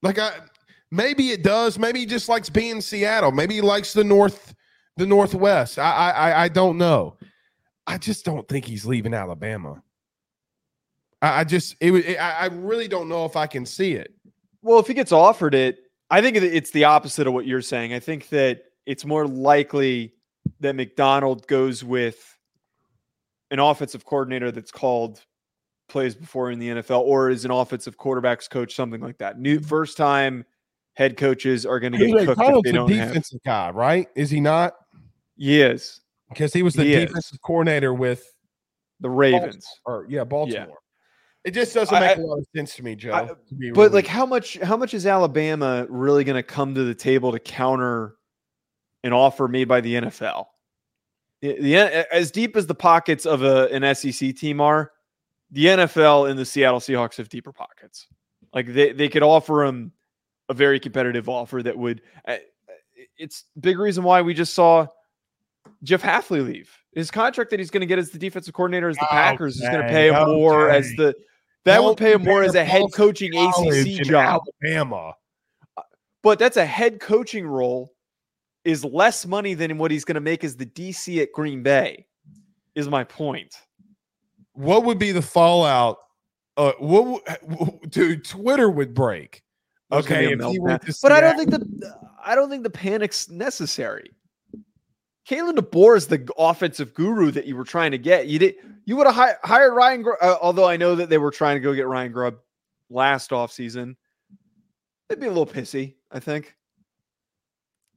Like 0.03 0.18
I 0.18 0.33
maybe 0.93 1.30
it 1.30 1.43
does. 1.43 1.78
Maybe 1.78 2.01
he 2.01 2.07
just 2.07 2.28
likes 2.28 2.49
being 2.49 2.76
in 2.76 2.82
Seattle. 2.82 3.32
Maybe 3.32 3.55
he 3.55 3.61
likes 3.61 3.93
the 3.93 4.05
north, 4.05 4.55
the 4.97 5.07
northwest. 5.07 5.78
I 5.78 6.11
I 6.11 6.43
I 6.45 6.49
don't 6.49 6.78
know. 6.78 7.16
I 7.86 7.99
just 7.99 8.24
don't 8.24 8.47
think 8.47 8.66
he's 8.66 8.86
leaving 8.86 9.14
Alabama. 9.14 9.82
I, 11.20 11.40
I 11.40 11.45
just 11.45 11.74
it, 11.80 11.93
it 11.93 12.16
I 12.16 12.47
really 12.47 12.86
don't 12.86 13.09
know 13.09 13.24
if 13.24 13.34
I 13.34 13.49
can 13.49 13.66
see 13.66 13.95
it. 13.95 14.14
Well, 14.61 14.78
if 14.78 14.86
he 14.86 14.95
gets 14.95 15.11
offered 15.11 15.55
it, 15.55 15.78
I 16.11 16.20
think 16.20 16.36
it's 16.36 16.70
the 16.70 16.84
opposite 16.84 17.26
of 17.26 17.32
what 17.32 17.47
you're 17.47 17.62
saying. 17.62 17.93
I 17.93 17.99
think 17.99 18.28
that 18.28 18.64
it's 18.86 19.05
more 19.05 19.26
likely 19.26 20.14
that 20.61 20.76
Macdonald 20.76 21.47
goes 21.49 21.82
with 21.82 22.36
an 23.51 23.59
offensive 23.59 24.05
coordinator 24.05 24.53
that's 24.53 24.70
called 24.70 25.24
plays 25.88 26.14
before 26.14 26.51
in 26.51 26.59
the 26.59 26.68
NFL 26.68 27.01
or 27.01 27.28
is 27.28 27.45
an 27.45 27.51
offensive 27.51 27.99
quarterbacks 27.99 28.49
coach, 28.49 28.74
something 28.74 29.01
like 29.01 29.18
that. 29.18 29.40
New 29.40 29.59
first 29.59 29.97
time 29.97 30.45
head 30.95 31.16
coaches 31.16 31.64
are 31.64 31.80
going 31.80 31.93
to 31.93 31.99
get 31.99 32.26
cooked 32.26 32.40
if 32.40 32.62
they 32.62 32.72
don't 32.72 32.88
defensive 32.88 33.40
have. 33.45 33.74
guy, 33.74 33.78
right? 33.78 34.09
Is 34.14 34.30
he 34.30 34.40
not? 34.40 34.74
He 35.36 35.61
is 35.61 36.01
because 36.28 36.53
he 36.53 36.62
was 36.62 36.74
the 36.74 36.84
he 36.84 36.93
defensive 36.93 37.34
is. 37.34 37.40
coordinator 37.43 37.95
with 37.95 38.24
the 39.01 39.11
Ravens. 39.11 39.66
Baltimore, 39.84 40.05
or 40.05 40.11
yeah, 40.11 40.24
Baltimore. 40.24 40.66
Yeah. 40.68 40.74
It 41.45 41.51
just 41.53 41.74
doesn't 41.74 41.99
make 41.99 42.18
I, 42.18 42.20
a 42.20 42.24
lot 42.24 42.38
of 42.38 42.47
sense 42.55 42.76
to 42.76 42.84
me, 42.84 42.95
Joe. 42.95 43.12
I, 43.12 43.24
to 43.24 43.72
but 43.74 43.93
like, 43.93 44.07
how 44.07 44.24
much 44.24 44.59
how 44.59 44.76
much 44.76 44.95
is 44.95 45.07
Alabama 45.07 45.86
really 45.88 46.22
going 46.24 46.36
to 46.36 46.43
come 46.43 46.74
to 46.74 46.84
the 46.84 46.95
table 46.95 47.32
to 47.32 47.40
counter 47.40 48.14
an 49.03 49.12
offer 49.12 49.49
made 49.49 49.66
by 49.66 49.80
the 49.80 49.95
NFL? 49.95 50.47
The, 51.40 51.61
the 51.61 52.14
as 52.14 52.30
deep 52.30 52.57
as 52.57 52.68
the 52.68 52.76
pockets 52.76 53.26
of 53.26 53.43
a, 53.43 53.66
an 53.72 53.95
SEC 53.95 54.36
team 54.36 54.61
are, 54.61 54.93
the 55.51 55.66
NFL 55.66 56.30
and 56.30 56.38
the 56.38 56.45
Seattle 56.45 56.78
Seahawks 56.78 57.16
have 57.16 57.28
deeper 57.28 57.53
pockets. 57.53 58.07
Like 58.55 58.72
they 58.72 58.93
they 58.93 59.09
could 59.09 59.24
offer 59.24 59.64
them 59.66 59.93
a 60.49 60.55
very 60.55 60.80
competitive 60.80 61.28
offer 61.28 61.62
that 61.62 61.76
would. 61.76 62.03
Uh, 62.26 62.36
it's 63.18 63.45
big 63.61 63.78
reason 63.78 64.05
why 64.05 64.22
we 64.22 64.34
just 64.34 64.55
saw 64.55 64.86
Jeff 65.82 66.03
Hafley 66.03 66.45
leave. 66.45 66.70
His 66.95 67.11
contract 67.11 67.51
that 67.51 67.59
he's 67.59 67.70
going 67.70 67.80
to 67.80 67.86
get 67.86 67.99
as 67.99 68.11
the 68.11 68.18
defensive 68.18 68.55
coordinator 68.55 68.88
as 68.88 68.97
the 68.97 69.07
Packers 69.11 69.57
is 69.57 69.62
going 69.62 69.82
to 69.82 69.88
pay 69.88 70.09
him 70.09 70.14
okay. 70.14 70.32
more 70.32 70.70
as 70.70 70.93
the 70.97 71.14
that 71.64 71.76
Don't 71.76 71.86
would 71.86 71.99
pay 71.99 72.12
him 72.12 72.24
more 72.24 72.43
as 72.43 72.55
a 72.55 72.64
head 72.64 72.84
coaching 72.93 73.34
ACC 73.36 74.05
job. 74.05 74.43
Alabama. 74.62 75.14
But 76.22 76.38
that's 76.38 76.57
a 76.57 76.66
head 76.66 77.01
coaching 77.01 77.47
role 77.47 77.93
is 78.64 78.84
less 78.84 79.26
money 79.26 79.55
than 79.55 79.78
what 79.78 79.90
he's 79.90 80.05
going 80.05 80.14
to 80.14 80.20
make 80.20 80.45
as 80.45 80.57
the 80.57 80.66
DC 80.66 81.20
at 81.22 81.32
Green 81.32 81.62
Bay. 81.62 82.07
Is 82.74 82.88
my 82.88 83.05
point. 83.05 83.55
What 84.55 84.84
would 84.84 84.99
be 84.99 85.12
the 85.12 85.22
fallout? 85.22 85.99
Uh, 86.57 86.72
what 86.78 87.22
dude? 87.90 88.24
Twitter 88.24 88.70
would 88.70 88.95
break. 88.95 89.41
Okay, 89.93 90.34
but 90.34 91.12
I 91.12 91.20
don't 91.20 91.36
think 91.36 91.51
the 91.51 91.95
I 92.24 92.34
don't 92.34 92.49
think 92.49 92.62
the 92.62 92.70
panic's 92.70 93.28
necessary. 93.28 94.11
Kalen 95.28 95.57
DeBoer 95.57 95.97
is 95.97 96.07
the 96.07 96.28
offensive 96.36 96.95
guru 96.95 97.30
that 97.30 97.47
you 97.47 97.57
were 97.57 97.64
trying 97.64 97.90
to 97.93 97.99
get. 97.99 98.26
You 98.26 98.38
did 98.38 98.55
you 98.84 98.97
would 98.97 99.07
have 99.07 99.14
hi- 99.14 99.36
hired 99.43 99.74
Ryan. 99.74 100.03
Gr- 100.03 100.20
uh, 100.20 100.36
although 100.40 100.66
I 100.66 100.76
know 100.76 100.95
that 100.95 101.11
they 101.11 101.18
were 101.18 101.30
trying 101.30 101.57
to 101.57 101.61
go 101.61 101.74
get 101.74 101.86
Ryan 101.86 102.11
Grubb 102.11 102.38
last 102.90 103.30
offseason. 103.30 103.97
They'd 105.09 105.20
be 105.20 105.26
a 105.26 105.30
little 105.30 105.47
pissy, 105.47 105.95
I 106.11 106.20
think. 106.20 106.57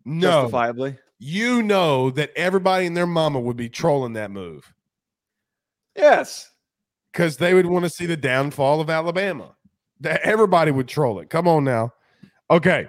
No, 0.04 0.42
justifiably. 0.42 0.98
You 1.18 1.64
know 1.64 2.12
that 2.12 2.32
everybody 2.36 2.86
and 2.86 2.96
their 2.96 3.08
mama 3.08 3.40
would 3.40 3.58
be 3.58 3.70
trolling 3.70 4.14
that 4.14 4.32
move. 4.32 4.74
Yes, 5.96 6.52
because 7.12 7.38
they 7.38 7.54
would 7.54 7.66
want 7.66 7.86
to 7.86 7.90
see 7.90 8.06
the 8.06 8.18
downfall 8.18 8.82
of 8.82 8.90
Alabama. 8.90 9.56
That 10.02 10.22
everybody 10.22 10.72
would 10.72 10.88
troll 10.88 11.20
it. 11.20 11.30
Come 11.30 11.48
on 11.48 11.64
now. 11.64 11.94
Okay. 12.50 12.88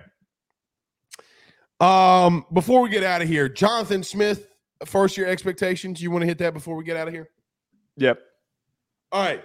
Um, 1.81 2.45
before 2.53 2.81
we 2.81 2.89
get 2.89 3.03
out 3.03 3.23
of 3.23 3.29
here, 3.29 3.49
Jonathan 3.49 4.03
Smith, 4.03 4.49
first 4.85 5.17
year 5.17 5.27
expectations. 5.27 6.03
You 6.03 6.11
want 6.11 6.23
to 6.23 6.27
hit 6.27 6.39
that 6.39 6.55
before 6.55 6.77
we 6.77 6.85
get 6.85 6.97
out 6.97 7.09
of 7.09 7.15
here? 7.15 7.29
Yep. 7.97 8.19
All 9.13 9.25
right. 9.25 9.45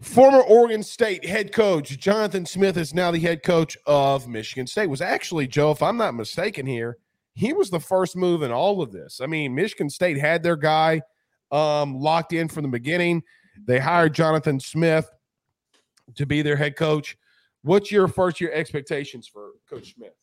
Former 0.00 0.40
Oregon 0.40 0.82
State 0.82 1.24
head 1.24 1.52
coach 1.52 1.96
Jonathan 1.98 2.44
Smith 2.44 2.76
is 2.76 2.92
now 2.92 3.10
the 3.12 3.20
head 3.20 3.42
coach 3.42 3.76
of 3.86 4.26
Michigan 4.26 4.66
State. 4.66 4.88
Was 4.88 5.00
actually 5.00 5.46
Joe, 5.46 5.70
if 5.70 5.82
I'm 5.82 5.96
not 5.96 6.14
mistaken 6.14 6.66
here, 6.66 6.98
he 7.34 7.52
was 7.52 7.70
the 7.70 7.78
first 7.78 8.16
move 8.16 8.42
in 8.42 8.50
all 8.50 8.82
of 8.82 8.90
this. 8.90 9.20
I 9.20 9.26
mean, 9.26 9.54
Michigan 9.54 9.90
State 9.90 10.18
had 10.18 10.42
their 10.42 10.56
guy 10.56 11.02
um, 11.52 12.00
locked 12.00 12.32
in 12.32 12.48
from 12.48 12.62
the 12.62 12.68
beginning. 12.68 13.22
They 13.66 13.78
hired 13.78 14.14
Jonathan 14.14 14.58
Smith 14.58 15.08
to 16.14 16.26
be 16.26 16.42
their 16.42 16.56
head 16.56 16.76
coach. 16.76 17.16
What's 17.62 17.90
your 17.90 18.08
first 18.08 18.40
year 18.40 18.52
expectations 18.52 19.26
for 19.26 19.50
Coach 19.68 19.94
Smith? 19.94 20.14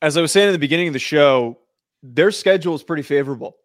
As 0.00 0.16
I 0.16 0.22
was 0.22 0.32
saying 0.32 0.48
in 0.48 0.52
the 0.52 0.58
beginning 0.58 0.88
of 0.88 0.92
the 0.92 0.98
show, 0.98 1.58
their 2.02 2.30
schedule 2.30 2.74
is 2.74 2.82
pretty 2.82 3.02
favorable. 3.02 3.56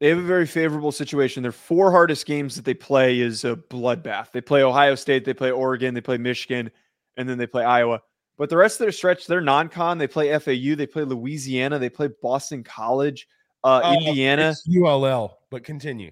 They 0.00 0.08
have 0.08 0.18
a 0.18 0.22
very 0.22 0.46
favorable 0.46 0.92
situation. 0.92 1.42
Their 1.42 1.52
four 1.52 1.90
hardest 1.90 2.26
games 2.26 2.56
that 2.56 2.64
they 2.64 2.74
play 2.74 3.20
is 3.20 3.44
a 3.44 3.56
bloodbath. 3.56 4.32
They 4.32 4.40
play 4.40 4.62
Ohio 4.62 4.94
State, 4.94 5.24
they 5.24 5.34
play 5.34 5.50
Oregon, 5.50 5.94
they 5.94 6.00
play 6.00 6.18
Michigan, 6.18 6.70
and 7.16 7.28
then 7.28 7.38
they 7.38 7.46
play 7.46 7.64
Iowa. 7.64 8.02
But 8.36 8.50
the 8.50 8.56
rest 8.56 8.80
of 8.80 8.84
their 8.84 8.92
stretch, 8.92 9.26
they're 9.26 9.40
non-con. 9.40 9.98
They 9.98 10.08
play 10.08 10.36
FAU, 10.38 10.74
they 10.74 10.86
play 10.86 11.04
Louisiana, 11.04 11.78
they 11.78 11.88
play 11.88 12.08
Boston 12.20 12.64
College, 12.64 13.28
uh, 13.62 13.80
uh 13.84 13.96
Indiana, 13.98 14.54
ULL. 14.68 15.38
But 15.50 15.62
continue. 15.62 16.10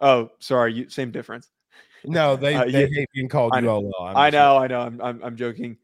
Oh, 0.00 0.30
sorry, 0.40 0.74
you, 0.74 0.90
same 0.90 1.12
difference. 1.12 1.48
No, 2.04 2.36
they, 2.36 2.54
uh, 2.54 2.64
they 2.64 2.86
hate 2.86 3.08
being 3.12 3.28
called 3.28 3.52
I 3.54 3.60
ULL. 3.60 3.92
I 3.98 4.30
know, 4.30 4.56
I 4.56 4.66
know. 4.66 4.80
I'm, 4.80 5.00
I'm, 5.00 5.22
I'm 5.22 5.36
joking. 5.36 5.76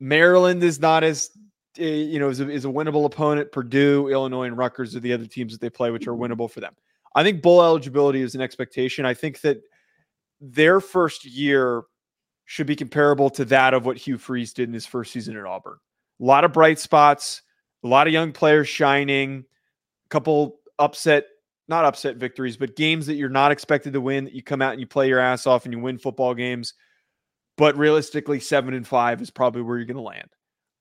Maryland 0.00 0.62
is 0.62 0.80
not 0.80 1.04
as 1.04 1.30
eh, 1.78 1.84
you 1.84 2.18
know 2.18 2.28
is 2.28 2.40
a, 2.40 2.48
is 2.48 2.64
a 2.64 2.68
winnable 2.68 3.04
opponent. 3.04 3.52
Purdue, 3.52 4.08
Illinois, 4.08 4.46
and 4.46 4.56
Rutgers 4.56 4.94
are 4.94 5.00
the 5.00 5.12
other 5.12 5.26
teams 5.26 5.52
that 5.52 5.60
they 5.60 5.70
play, 5.70 5.90
which 5.90 6.06
are 6.06 6.14
winnable 6.14 6.50
for 6.50 6.60
them. 6.60 6.74
I 7.14 7.22
think 7.22 7.42
bowl 7.42 7.62
eligibility 7.62 8.20
is 8.20 8.34
an 8.34 8.40
expectation. 8.40 9.06
I 9.06 9.14
think 9.14 9.40
that 9.42 9.62
their 10.40 10.80
first 10.80 11.24
year 11.24 11.84
should 12.44 12.66
be 12.66 12.76
comparable 12.76 13.30
to 13.30 13.44
that 13.46 13.72
of 13.72 13.86
what 13.86 13.96
Hugh 13.96 14.18
Freeze 14.18 14.52
did 14.52 14.68
in 14.68 14.74
his 14.74 14.86
first 14.86 15.12
season 15.12 15.36
at 15.36 15.46
Auburn. 15.46 15.78
A 16.20 16.24
lot 16.24 16.44
of 16.44 16.52
bright 16.52 16.78
spots, 16.78 17.42
A 17.82 17.88
lot 17.88 18.06
of 18.06 18.12
young 18.12 18.32
players 18.32 18.68
shining, 18.68 19.44
a 20.04 20.08
couple 20.08 20.60
upset, 20.78 21.26
not 21.68 21.84
upset 21.84 22.16
victories, 22.16 22.56
but 22.56 22.76
games 22.76 23.06
that 23.06 23.14
you're 23.14 23.28
not 23.28 23.52
expected 23.52 23.92
to 23.92 24.00
win, 24.00 24.24
that 24.24 24.34
you 24.34 24.42
come 24.42 24.62
out 24.62 24.72
and 24.72 24.80
you 24.80 24.86
play 24.86 25.08
your 25.08 25.18
ass 25.18 25.46
off 25.46 25.64
and 25.64 25.72
you 25.72 25.80
win 25.80 25.98
football 25.98 26.34
games. 26.34 26.74
But 27.56 27.76
realistically, 27.76 28.40
seven 28.40 28.74
and 28.74 28.86
five 28.86 29.22
is 29.22 29.30
probably 29.30 29.62
where 29.62 29.76
you're 29.76 29.86
going 29.86 29.96
to 29.96 30.02
land. 30.02 30.28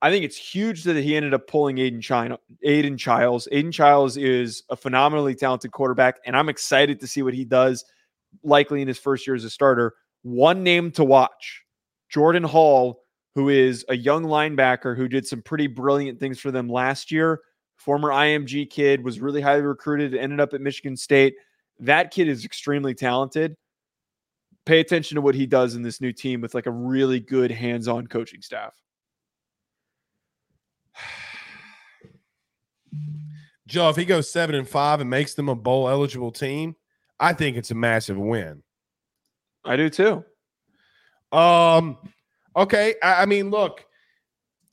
I 0.01 0.11
think 0.11 0.25
it's 0.25 0.35
huge 0.35 0.83
that 0.83 0.97
he 0.97 1.15
ended 1.15 1.33
up 1.33 1.47
pulling 1.47 1.77
Aiden 1.77 2.01
China, 2.01 2.37
Aidan 2.61 2.97
Chiles. 2.97 3.47
Aidan 3.53 3.71
Chiles 3.71 4.17
is 4.17 4.63
a 4.69 4.75
phenomenally 4.75 5.33
talented 5.33 5.71
quarterback, 5.71 6.19
and 6.25 6.35
I'm 6.35 6.49
excited 6.49 6.99
to 6.99 7.07
see 7.07 7.21
what 7.21 7.33
he 7.33 7.45
does, 7.45 7.85
likely 8.43 8.81
in 8.81 8.87
his 8.89 8.99
first 8.99 9.25
year 9.25 9.35
as 9.35 9.45
a 9.45 9.49
starter. 9.49 9.93
One 10.23 10.61
name 10.61 10.91
to 10.91 11.05
watch 11.05 11.63
Jordan 12.09 12.43
Hall, 12.43 13.03
who 13.35 13.47
is 13.47 13.85
a 13.87 13.95
young 13.95 14.25
linebacker 14.25 14.97
who 14.97 15.07
did 15.07 15.25
some 15.25 15.41
pretty 15.41 15.67
brilliant 15.67 16.19
things 16.19 16.37
for 16.37 16.51
them 16.51 16.67
last 16.67 17.09
year. 17.09 17.39
Former 17.83 18.09
IMG 18.09 18.69
kid, 18.69 19.03
was 19.03 19.19
really 19.19 19.41
highly 19.41 19.63
recruited, 19.63 20.15
ended 20.15 20.39
up 20.39 20.53
at 20.53 20.61
Michigan 20.61 20.95
State. 20.95 21.35
That 21.79 22.11
kid 22.11 22.29
is 22.29 22.45
extremely 22.45 22.93
talented. 22.93 23.57
Pay 24.65 24.79
attention 24.79 25.15
to 25.15 25.21
what 25.21 25.35
he 25.35 25.45
does 25.45 25.75
in 25.75 25.81
this 25.81 25.99
new 25.99 26.13
team 26.13 26.39
with 26.39 26.55
like 26.55 26.65
a 26.65 26.71
really 26.71 27.19
good 27.19 27.51
hands 27.51 27.89
on 27.89 28.07
coaching 28.07 28.41
staff. 28.41 28.73
Joe, 33.67 33.89
if 33.89 33.97
he 33.97 34.05
goes 34.05 34.31
seven 34.31 34.55
and 34.55 34.69
five 34.69 35.01
and 35.01 35.09
makes 35.09 35.33
them 35.33 35.49
a 35.49 35.55
bowl 35.55 35.89
eligible 35.89 36.31
team, 36.31 36.77
I 37.19 37.33
think 37.33 37.57
it's 37.57 37.71
a 37.71 37.75
massive 37.75 38.17
win. 38.17 38.63
I 39.65 39.75
do 39.75 39.89
too. 39.89 40.23
Um, 41.33 41.97
okay. 42.55 42.95
I, 43.03 43.23
I 43.23 43.25
mean, 43.25 43.49
look, 43.49 43.85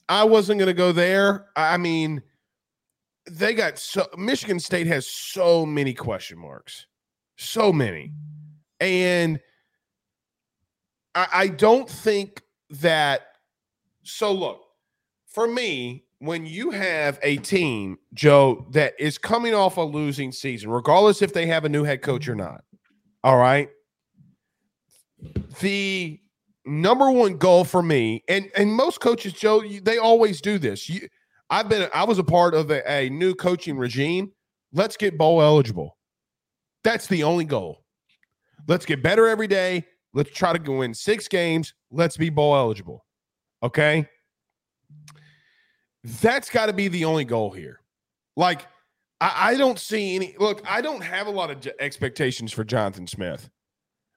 I 0.09 0.23
wasn't 0.23 0.61
going 0.61 0.69
to 0.69 0.75
go 0.75 0.93
there. 0.93 1.47
I 1.57 1.77
mean, 1.77 2.23
they 3.29 3.55
got 3.55 3.79
so 3.79 4.07
Michigan 4.17 4.61
State 4.61 4.87
has 4.87 5.07
so 5.07 5.67
many 5.67 5.95
question 5.95 6.39
marks, 6.39 6.87
so 7.37 7.73
many, 7.73 8.13
and 8.81 9.41
I, 11.15 11.27
I 11.33 11.49
don't 11.49 11.89
think 11.89 12.43
that. 12.71 13.23
So 14.03 14.33
look, 14.33 14.63
for 15.27 15.47
me, 15.47 16.05
when 16.19 16.47
you 16.47 16.71
have 16.71 17.19
a 17.23 17.37
team, 17.39 17.99
Joe, 18.15 18.67
that 18.71 18.95
is 18.99 19.19
coming 19.19 19.55
off 19.55 19.77
a 19.77 19.83
losing 19.83 20.33
season, 20.33 20.71
regardless 20.71 21.23
if 21.23 21.33
they 21.33 21.47
have 21.47 21.65
a 21.65 21.69
new 21.69 21.85
head 21.85 22.03
coach 22.03 22.29
or 22.29 22.35
not, 22.35 22.65
all 23.23 23.37
right, 23.37 23.69
the 25.61 26.21
number 26.65 27.11
one 27.11 27.37
goal 27.37 27.65
for 27.65 27.83
me, 27.83 28.25
and 28.29 28.51
and 28.57 28.73
most 28.73 29.01
coaches, 29.01 29.33
Joe, 29.33 29.63
they 29.83 29.99
always 29.99 30.41
do 30.41 30.59
this. 30.59 30.89
You, 30.89 31.09
I've 31.51 31.69
been, 31.69 31.89
I 31.93 32.05
was 32.05 32.19
a 32.19 32.25
part 32.25 32.55
of 32.55 32.71
a, 32.71 32.89
a 32.91 33.11
new 33.11 33.35
coaching 33.35 33.77
regime. 33.77 34.33
Let's 34.73 34.97
get 34.97 35.19
bowl 35.19 35.43
eligible. 35.43 35.99
That's 36.85 37.09
the 37.09 37.25
only 37.25 37.45
goal. 37.45 37.85
Let's 38.69 38.87
get 38.87 39.03
better 39.03 39.27
every 39.27 39.49
day. 39.49 39.85
Let's 40.15 40.31
try 40.31 40.57
to 40.57 40.73
win 40.73 40.95
six 40.95 41.29
games. 41.29 41.75
Let's 41.91 42.17
be 42.17 42.31
bowl 42.31 42.55
eligible. 42.55 43.05
Okay. 43.63 44.09
That's 46.05 46.49
got 46.51 46.67
to 46.67 46.73
be 46.73 46.89
the 46.89 47.05
only 47.05 47.25
goal 47.25 47.51
here. 47.51 47.81
Like, 48.37 48.67
I, 49.21 49.51
I, 49.51 49.57
don't 49.57 49.79
see 49.79 50.17
any. 50.17 50.35
Look, 50.39 50.63
I 50.67 50.81
don't 50.81 51.03
have 51.03 51.27
a 51.27 51.31
lot 51.31 51.51
of 51.51 51.61
j- 51.61 51.73
expectations 51.79 52.53
for 52.53 52.65
Jonathan 52.65 53.07
Smith. 53.07 53.51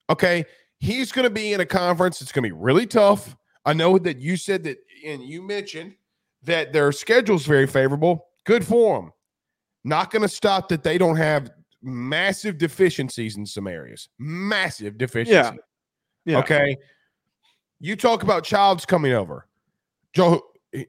Okay. 0.09 0.45
He's 0.79 1.11
going 1.11 1.23
to 1.23 1.29
be 1.29 1.53
in 1.53 1.61
a 1.61 1.65
conference. 1.65 2.21
It's 2.21 2.31
going 2.31 2.43
to 2.43 2.49
be 2.49 2.59
really 2.59 2.85
tough. 2.85 3.35
I 3.65 3.73
know 3.73 3.97
that 3.97 4.19
you 4.19 4.37
said 4.37 4.63
that, 4.63 4.77
and 5.05 5.23
you 5.23 5.41
mentioned 5.41 5.95
that 6.45 6.73
their 6.73 6.91
schedule's 6.91 7.45
very 7.45 7.67
favorable. 7.67 8.27
Good 8.45 8.65
for 8.65 8.99
them. 8.99 9.11
Not 9.83 10.11
going 10.11 10.21
to 10.21 10.27
stop 10.27 10.69
that 10.69 10.83
they 10.83 10.97
don't 10.97 11.17
have 11.17 11.51
massive 11.81 12.57
deficiencies 12.57 13.37
in 13.37 13.45
some 13.45 13.67
areas. 13.67 14.09
Massive 14.19 14.97
deficiencies. 14.97 15.59
Yeah. 16.25 16.33
yeah. 16.33 16.39
Okay. 16.39 16.77
You 17.79 17.95
talk 17.95 18.23
about 18.23 18.43
Chiles 18.43 18.85
coming 18.85 19.13
over. 19.13 19.47
Joe, 20.13 20.41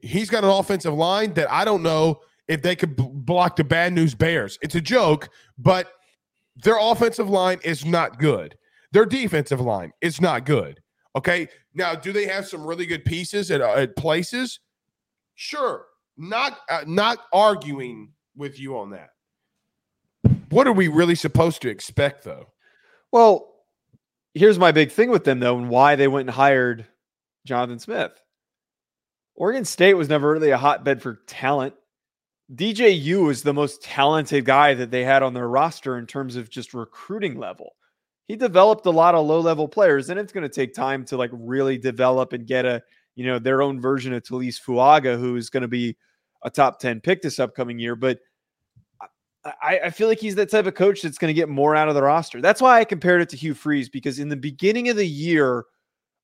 he's 0.03 0.31
got 0.31 0.45
an 0.45 0.51
offensive 0.51 0.95
line 0.95 1.35
that 1.35 1.51
I 1.51 1.65
don't 1.65 1.83
know 1.83 2.21
if 2.47 2.63
they 2.63 2.77
could 2.77 2.95
b- 2.95 3.09
block 3.11 3.57
the 3.57 3.65
bad 3.65 3.93
news 3.93 4.15
Bears. 4.15 4.59
It's 4.63 4.75
a 4.75 4.81
joke, 4.81 5.29
but 5.59 5.93
their 6.63 6.77
offensive 6.79 7.29
line 7.29 7.59
is 7.65 7.85
not 7.85 8.19
good. 8.19 8.57
Their 8.93 9.07
defensive 9.07 9.61
line 9.61 9.93
is 10.01 10.21
not 10.21 10.47
good. 10.47 10.81
Okay. 11.17 11.49
Now, 11.75 11.95
do 11.95 12.13
they 12.13 12.27
have 12.27 12.47
some 12.47 12.65
really 12.65 12.87
good 12.87 13.05
pieces 13.05 13.51
at, 13.51 13.61
uh, 13.61 13.75
at 13.75 13.97
places? 13.97 14.61
Sure. 15.35 15.87
Not 16.17 16.59
uh, 16.69 16.85
not 16.87 17.19
arguing 17.33 18.13
with 18.37 18.59
you 18.59 18.79
on 18.79 18.91
that. 18.91 19.11
What 20.51 20.67
are 20.67 20.73
we 20.73 20.89
really 20.89 21.17
supposed 21.17 21.63
to 21.63 21.69
expect, 21.69 22.25
though? 22.25 22.47
Well, 23.11 23.55
here's 24.35 24.59
my 24.59 24.73
big 24.73 24.93
thing 24.93 25.11
with 25.11 25.25
them, 25.25 25.41
though, 25.41 25.59
and 25.59 25.69
why 25.69 25.97
they 25.97 26.09
went 26.09 26.29
and 26.29 26.35
hired 26.35 26.87
Jonathan 27.45 27.79
Smith. 27.79 28.13
Oregon 29.35 29.65
State 29.65 29.95
was 29.95 30.09
never 30.09 30.31
really 30.31 30.51
a 30.51 30.59
hotbed 30.59 31.03
for 31.03 31.21
talent. 31.27 31.75
DJU 32.55 33.31
is 33.31 33.43
the 33.43 33.55
most 33.55 33.83
talented 33.83 34.45
guy 34.45 34.75
that 34.75 34.91
they 34.91 35.03
had 35.03 35.23
on 35.23 35.35
their 35.35 35.49
roster 35.49 35.99
in 35.99 36.07
terms 36.07 36.37
of 36.37 36.51
just 36.51 36.75
recruiting 36.75 37.39
level. 37.39 37.75
He 38.29 38.37
developed 38.37 38.87
a 38.87 38.91
lot 38.91 39.15
of 39.15 39.27
low 39.27 39.41
level 39.41 39.67
players, 39.67 40.09
and 40.09 40.21
it's 40.21 40.33
going 40.33 40.49
to 40.49 40.55
take 40.55 40.73
time 40.73 41.05
to 41.07 41.17
like 41.17 41.31
really 41.33 41.79
develop 41.79 42.33
and 42.33 42.47
get 42.47 42.65
a 42.65 42.83
you 43.15 43.27
know 43.27 43.39
their 43.39 43.63
own 43.63 43.81
version 43.81 44.13
of 44.13 44.23
Taliese 44.23 44.61
Fuaga, 44.61 45.19
who 45.19 45.37
is 45.37 45.51
going 45.51 45.63
to 45.63 45.69
be 45.69 45.97
a 46.43 46.51
top 46.51 46.79
ten 46.79 47.01
pick 47.01 47.23
this 47.23 47.39
upcoming 47.39 47.79
year. 47.79 47.97
But 47.97 48.19
I, 49.45 49.81
I 49.85 49.91
feel 49.91 50.09
like 50.09 50.21
he's 50.21 50.37
that 50.37 50.51
type 50.51 50.67
of 50.67 50.75
coach 50.75 51.03
that's 51.03 51.19
going 51.19 51.29
to 51.29 51.39
get 51.39 51.49
more 51.49 51.77
out 51.77 51.89
of 51.89 51.95
the 51.95 52.03
roster. 52.03 52.41
That's 52.41 52.63
why 52.63 52.81
I 52.81 52.85
compared 52.85 53.21
it 53.21 53.29
to 53.31 53.37
Hugh 53.37 53.55
Freeze 53.55 53.89
because 53.89 54.19
in 54.19 54.29
the 54.29 54.37
beginning 54.37 54.89
of 54.89 54.97
the 54.97 55.07
year 55.07 55.65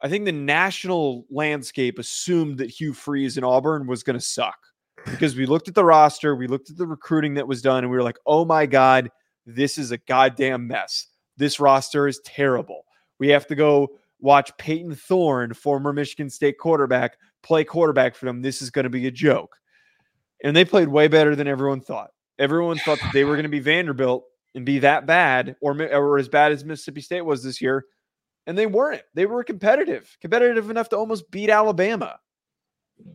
I 0.03 0.09
think 0.09 0.25
the 0.25 0.33
national 0.33 1.27
landscape 1.31 1.99
assumed 1.99 2.59
that 2.59 2.71
Hugh 2.71 2.95
Freeze 2.95 3.37
in 3.37 3.45
Auburn 3.45 3.87
was 3.87 4.03
going 4.03 4.19
to 4.19 4.25
suck 4.25 4.57
because 5.05 5.37
we 5.37 5.45
looked 5.47 5.69
at 5.69 5.75
the 5.75 5.85
roster, 5.85 6.35
we 6.35 6.47
looked 6.47 6.71
at 6.71 6.79
the 6.79 6.87
recruiting 6.87 7.35
that 7.35 7.47
was 7.47 7.61
done, 7.61 7.85
and 7.85 7.91
we 7.91 7.97
were 7.97 8.03
like, 8.03 8.19
oh 8.27 8.45
my 8.45 8.65
God, 8.65 9.11
this 9.45 9.77
is 9.77 9.91
a 9.91 9.99
goddamn 9.99 10.67
mess. 10.67 11.09
This 11.37 11.61
roster 11.61 12.09
is 12.09 12.21
terrible. 12.25 12.85
We 13.19 13.29
have 13.29 13.47
to 13.49 13.55
go 13.55 13.89
watch 14.21 14.51
Payton 14.59 14.95
Thorne, 14.95 15.55
former 15.55 15.93
Michigan 15.93 16.31
State 16.31 16.59
quarterback, 16.59 17.17
play 17.43 17.65
quarterback 17.65 18.15
for 18.15 18.27
them. 18.27 18.43
This 18.43 18.63
is 18.63 18.71
going 18.71 18.85
to 18.85 18.91
be 18.91 19.07
a 19.07 19.11
joke. 19.11 19.57
And 20.43 20.57
they 20.57 20.65
played 20.65 20.89
way 20.89 21.09
better 21.09 21.37
than 21.37 21.49
everyone 21.49 21.81
thought. 21.81 22.11
Everyone 22.39 22.79
thought 22.79 23.01
that 23.01 23.13
they 23.13 23.25
were 23.25 23.35
going 23.35 23.45
to 23.45 23.51
be 23.51 23.61
Vanderbilt 23.61 24.25
and 24.55 24.65
be 24.65 24.79
that 24.81 25.07
bad 25.07 25.57
or, 25.61 25.73
or 25.93 26.19
as 26.19 26.29
bad 26.29 26.53
as 26.53 26.65
Mississippi 26.65 27.03
State 27.03 27.23
was 27.23 27.43
this 27.43 27.61
year 27.61 27.85
and 28.47 28.57
they 28.57 28.67
weren't. 28.67 29.03
They 29.15 29.27
were 29.27 29.45
competitive, 29.45 30.17
competitive 30.21 30.71
enough 30.71 30.89
to 30.91 30.97
almost 30.97 31.31
beat 31.31 31.51
Alabama. 31.51 32.19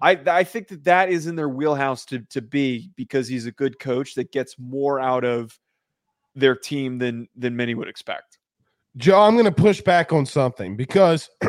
I 0.02 0.20
I 0.28 0.44
think 0.44 0.70
that 0.70 0.86
that 0.86 1.10
is 1.10 1.28
in 1.28 1.36
their 1.36 1.50
wheelhouse 1.50 2.06
to 2.06 2.20
to 2.30 2.42
be 2.42 2.92
because 2.96 3.28
he's 3.28 3.46
a 3.46 3.52
good 3.52 3.78
coach 3.80 4.16
that 4.16 4.32
gets 4.32 4.56
more 4.58 5.00
out 5.00 5.24
of 5.24 5.60
their 6.36 6.56
team 6.56 6.98
than 6.98 7.28
than 7.36 7.56
many 7.56 7.76
would 7.76 7.88
expect. 7.88 8.40
Joe, 8.98 9.22
I'm 9.22 9.34
going 9.34 9.46
to 9.46 9.52
push 9.52 9.82
back 9.82 10.14
on 10.14 10.26
something 10.26 10.76
because 10.76 11.30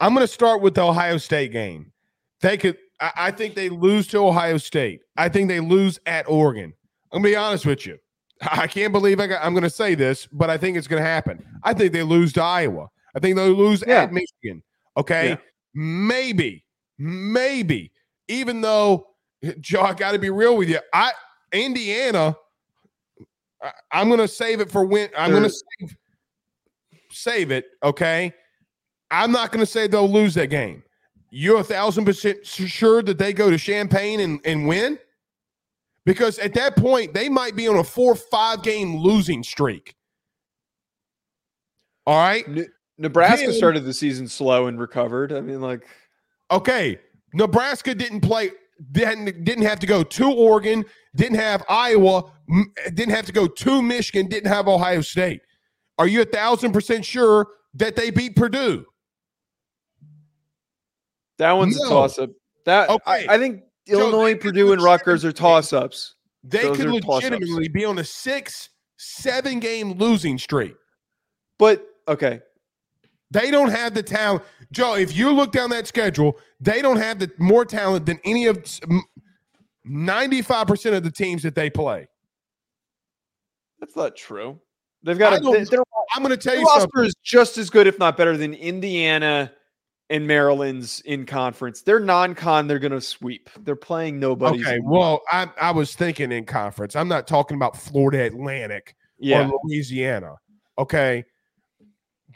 I'm 0.00 0.14
going 0.14 0.26
to 0.26 0.26
start 0.26 0.62
with 0.62 0.74
the 0.74 0.82
Ohio 0.82 1.18
State 1.18 1.52
game. 1.52 1.92
They 2.40 2.56
could. 2.56 2.76
I, 3.00 3.12
I 3.16 3.30
think 3.30 3.54
they 3.54 3.68
lose 3.68 4.06
to 4.08 4.18
Ohio 4.18 4.58
State. 4.58 5.00
I 5.16 5.28
think 5.28 5.48
they 5.48 5.60
lose 5.60 5.98
at 6.06 6.28
Oregon. 6.28 6.72
I'm 7.12 7.22
going 7.22 7.32
to 7.32 7.36
be 7.36 7.36
honest 7.36 7.66
with 7.66 7.86
you. 7.86 7.98
I 8.42 8.66
can't 8.66 8.92
believe 8.92 9.20
I 9.20 9.26
got, 9.26 9.44
I'm 9.44 9.52
going 9.52 9.64
to 9.64 9.70
say 9.70 9.94
this, 9.94 10.26
but 10.26 10.50
I 10.50 10.58
think 10.58 10.76
it's 10.76 10.86
going 10.86 11.02
to 11.02 11.08
happen. 11.08 11.44
I 11.62 11.74
think 11.74 11.92
they 11.92 12.02
lose 12.02 12.32
to 12.34 12.42
Iowa. 12.42 12.88
I 13.14 13.20
think 13.20 13.36
they 13.36 13.48
lose 13.48 13.82
yeah. 13.86 14.02
at 14.02 14.12
Michigan. 14.12 14.62
Okay. 14.96 15.30
Yeah. 15.30 15.36
Maybe, 15.74 16.64
maybe, 16.98 17.92
even 18.28 18.60
though, 18.60 19.08
Joe, 19.60 19.82
I 19.82 19.94
got 19.94 20.12
to 20.12 20.18
be 20.18 20.30
real 20.30 20.56
with 20.56 20.68
you. 20.68 20.80
I, 20.92 21.12
Indiana, 21.52 22.36
I, 23.62 24.00
am 24.00 24.08
going 24.08 24.20
to 24.20 24.28
save 24.28 24.60
it 24.60 24.70
for 24.70 24.84
when 24.84 25.08
I'm 25.16 25.30
going 25.30 25.42
to 25.42 25.50
save, 25.50 25.96
save 27.10 27.50
it. 27.50 27.66
Okay. 27.82 28.32
I'm 29.10 29.32
not 29.32 29.52
going 29.52 29.64
to 29.64 29.70
say 29.70 29.86
they'll 29.86 30.10
lose 30.10 30.34
that 30.34 30.48
game. 30.48 30.82
You're 31.30 31.60
a 31.60 31.64
thousand 31.64 32.04
percent 32.04 32.46
sure 32.46 33.02
that 33.02 33.18
they 33.18 33.32
go 33.32 33.50
to 33.50 33.58
Champaign 33.58 34.20
and, 34.20 34.40
and 34.44 34.66
win? 34.66 34.98
because 36.06 36.38
at 36.38 36.54
that 36.54 36.76
point 36.76 37.12
they 37.12 37.28
might 37.28 37.54
be 37.54 37.68
on 37.68 37.76
a 37.76 37.84
four 37.84 38.14
five 38.14 38.62
game 38.62 38.96
losing 38.96 39.42
streak. 39.42 39.94
All 42.06 42.16
right. 42.16 42.46
Nebraska 42.96 43.48
then, 43.48 43.54
started 43.54 43.84
the 43.84 43.92
season 43.92 44.26
slow 44.26 44.68
and 44.68 44.80
recovered. 44.80 45.32
I 45.32 45.40
mean, 45.42 45.60
like, 45.60 45.86
okay, 46.50 46.98
Nebraska 47.34 47.94
didn't 47.94 48.22
play, 48.22 48.52
didn't 48.92 49.44
didn't 49.44 49.64
have 49.64 49.78
to 49.80 49.86
go 49.86 50.02
to 50.02 50.32
Oregon, 50.32 50.84
didn't 51.14 51.38
have 51.38 51.64
Iowa, 51.68 52.24
didn't 52.94 53.14
have 53.14 53.26
to 53.26 53.32
go 53.32 53.46
to 53.46 53.82
Michigan, 53.82 54.28
didn't 54.28 54.50
have 54.50 54.68
Ohio 54.68 55.00
State. 55.00 55.40
Are 55.98 56.06
you 56.06 56.22
a 56.22 56.26
thousand 56.26 56.72
percent 56.72 57.04
sure 57.04 57.48
that 57.74 57.96
they 57.96 58.10
beat 58.10 58.36
Purdue? 58.36 58.84
That 61.38 61.52
one's 61.52 61.78
no. 61.78 61.86
a 61.86 61.88
toss 61.88 62.18
up. 62.18 62.30
That 62.64 62.90
okay. 62.90 63.26
I, 63.28 63.34
I 63.34 63.38
think 63.38 63.62
Illinois, 63.86 64.34
Purdue, 64.34 64.72
and 64.72 64.82
Rutgers 64.82 65.24
are 65.24 65.32
toss 65.32 65.72
ups. 65.72 66.14
They 66.42 66.62
Those 66.62 66.76
could 66.76 67.04
legitimately 67.04 67.68
be 67.68 67.84
on 67.84 67.98
a 67.98 68.04
six, 68.04 68.70
seven 68.96 69.58
game 69.58 69.92
losing 69.92 70.38
streak. 70.38 70.74
But 71.58 71.86
okay. 72.08 72.40
They 73.30 73.50
don't 73.50 73.70
have 73.70 73.94
the 73.94 74.02
talent. 74.02 74.44
Joe, 74.72 74.94
if 74.94 75.16
you 75.16 75.32
look 75.32 75.52
down 75.52 75.70
that 75.70 75.86
schedule, 75.86 76.38
they 76.60 76.82
don't 76.82 76.98
have 76.98 77.18
the 77.18 77.30
more 77.38 77.64
talent 77.64 78.06
than 78.06 78.20
any 78.24 78.46
of 78.46 78.64
95% 79.86 80.96
of 80.96 81.02
the 81.02 81.10
teams 81.10 81.42
that 81.42 81.54
they 81.54 81.70
play. 81.70 82.08
That's 83.80 83.96
not 83.96 84.16
true. 84.16 84.58
They've 85.02 85.18
got 85.18 85.34
a, 85.34 85.40
they, 85.40 85.76
I'm 86.14 86.22
going 86.22 86.30
to 86.30 86.36
tell 86.36 86.56
you 86.56 86.64
roster 86.64 86.80
something. 86.80 87.04
is 87.04 87.14
just 87.22 87.58
as 87.58 87.70
good, 87.70 87.86
if 87.86 87.98
not 87.98 88.16
better, 88.16 88.36
than 88.36 88.54
Indiana 88.54 89.52
and 90.10 90.26
Maryland's 90.26 91.00
in 91.00 91.26
conference. 91.26 91.82
They're 91.82 92.00
non-con. 92.00 92.66
They're 92.66 92.78
going 92.78 92.92
to 92.92 93.00
sweep. 93.00 93.50
They're 93.60 93.76
playing 93.76 94.18
nobody. 94.18 94.60
Okay. 94.60 94.78
Well, 94.82 95.22
I, 95.30 95.48
I 95.60 95.70
was 95.72 95.94
thinking 95.94 96.32
in 96.32 96.44
conference. 96.44 96.96
I'm 96.96 97.08
not 97.08 97.26
talking 97.26 97.56
about 97.56 97.76
Florida 97.76 98.24
Atlantic 98.24 98.96
yeah. 99.18 99.48
or 99.48 99.58
Louisiana. 99.64 100.34
Okay. 100.78 101.24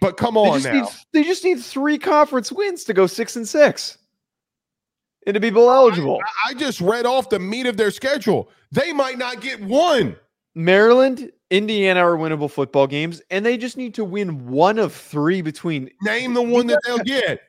But 0.01 0.16
come 0.16 0.36
on 0.36 0.62
they 0.62 0.72
now. 0.72 0.82
Need, 0.82 0.90
they 1.12 1.22
just 1.24 1.44
need 1.44 1.61
three 1.61 1.98
conference 1.98 2.51
wins 2.51 2.84
to 2.84 2.94
go 2.94 3.07
six 3.07 3.36
and 3.36 3.46
six 3.46 3.98
and 5.26 5.34
to 5.34 5.40
be 5.40 5.51
bowl 5.51 5.70
eligible. 5.70 6.20
I, 6.46 6.51
I 6.51 6.55
just 6.55 6.80
read 6.80 7.07
off 7.07 7.28
the 7.28 7.38
meat 7.38 7.66
of 7.66 7.76
their 7.76 7.90
schedule. 7.90 8.51
They 8.72 8.92
might 8.92 9.18
not 9.18 9.40
get 9.40 9.61
one. 9.61 10.16
Maryland, 10.55 11.30
Indiana 11.51 12.01
are 12.01 12.16
winnable 12.16 12.51
football 12.51 12.86
games, 12.86 13.22
and 13.30 13.44
they 13.44 13.57
just 13.57 13.76
need 13.76 13.94
to 13.94 14.05
win 14.05 14.48
one 14.48 14.78
of 14.78 14.92
three 14.92 15.42
between. 15.42 15.90
Name 16.03 16.34
the 16.34 16.42
one 16.42 16.66
that 16.68 16.80
they'll 16.86 16.98
get. 16.98 17.40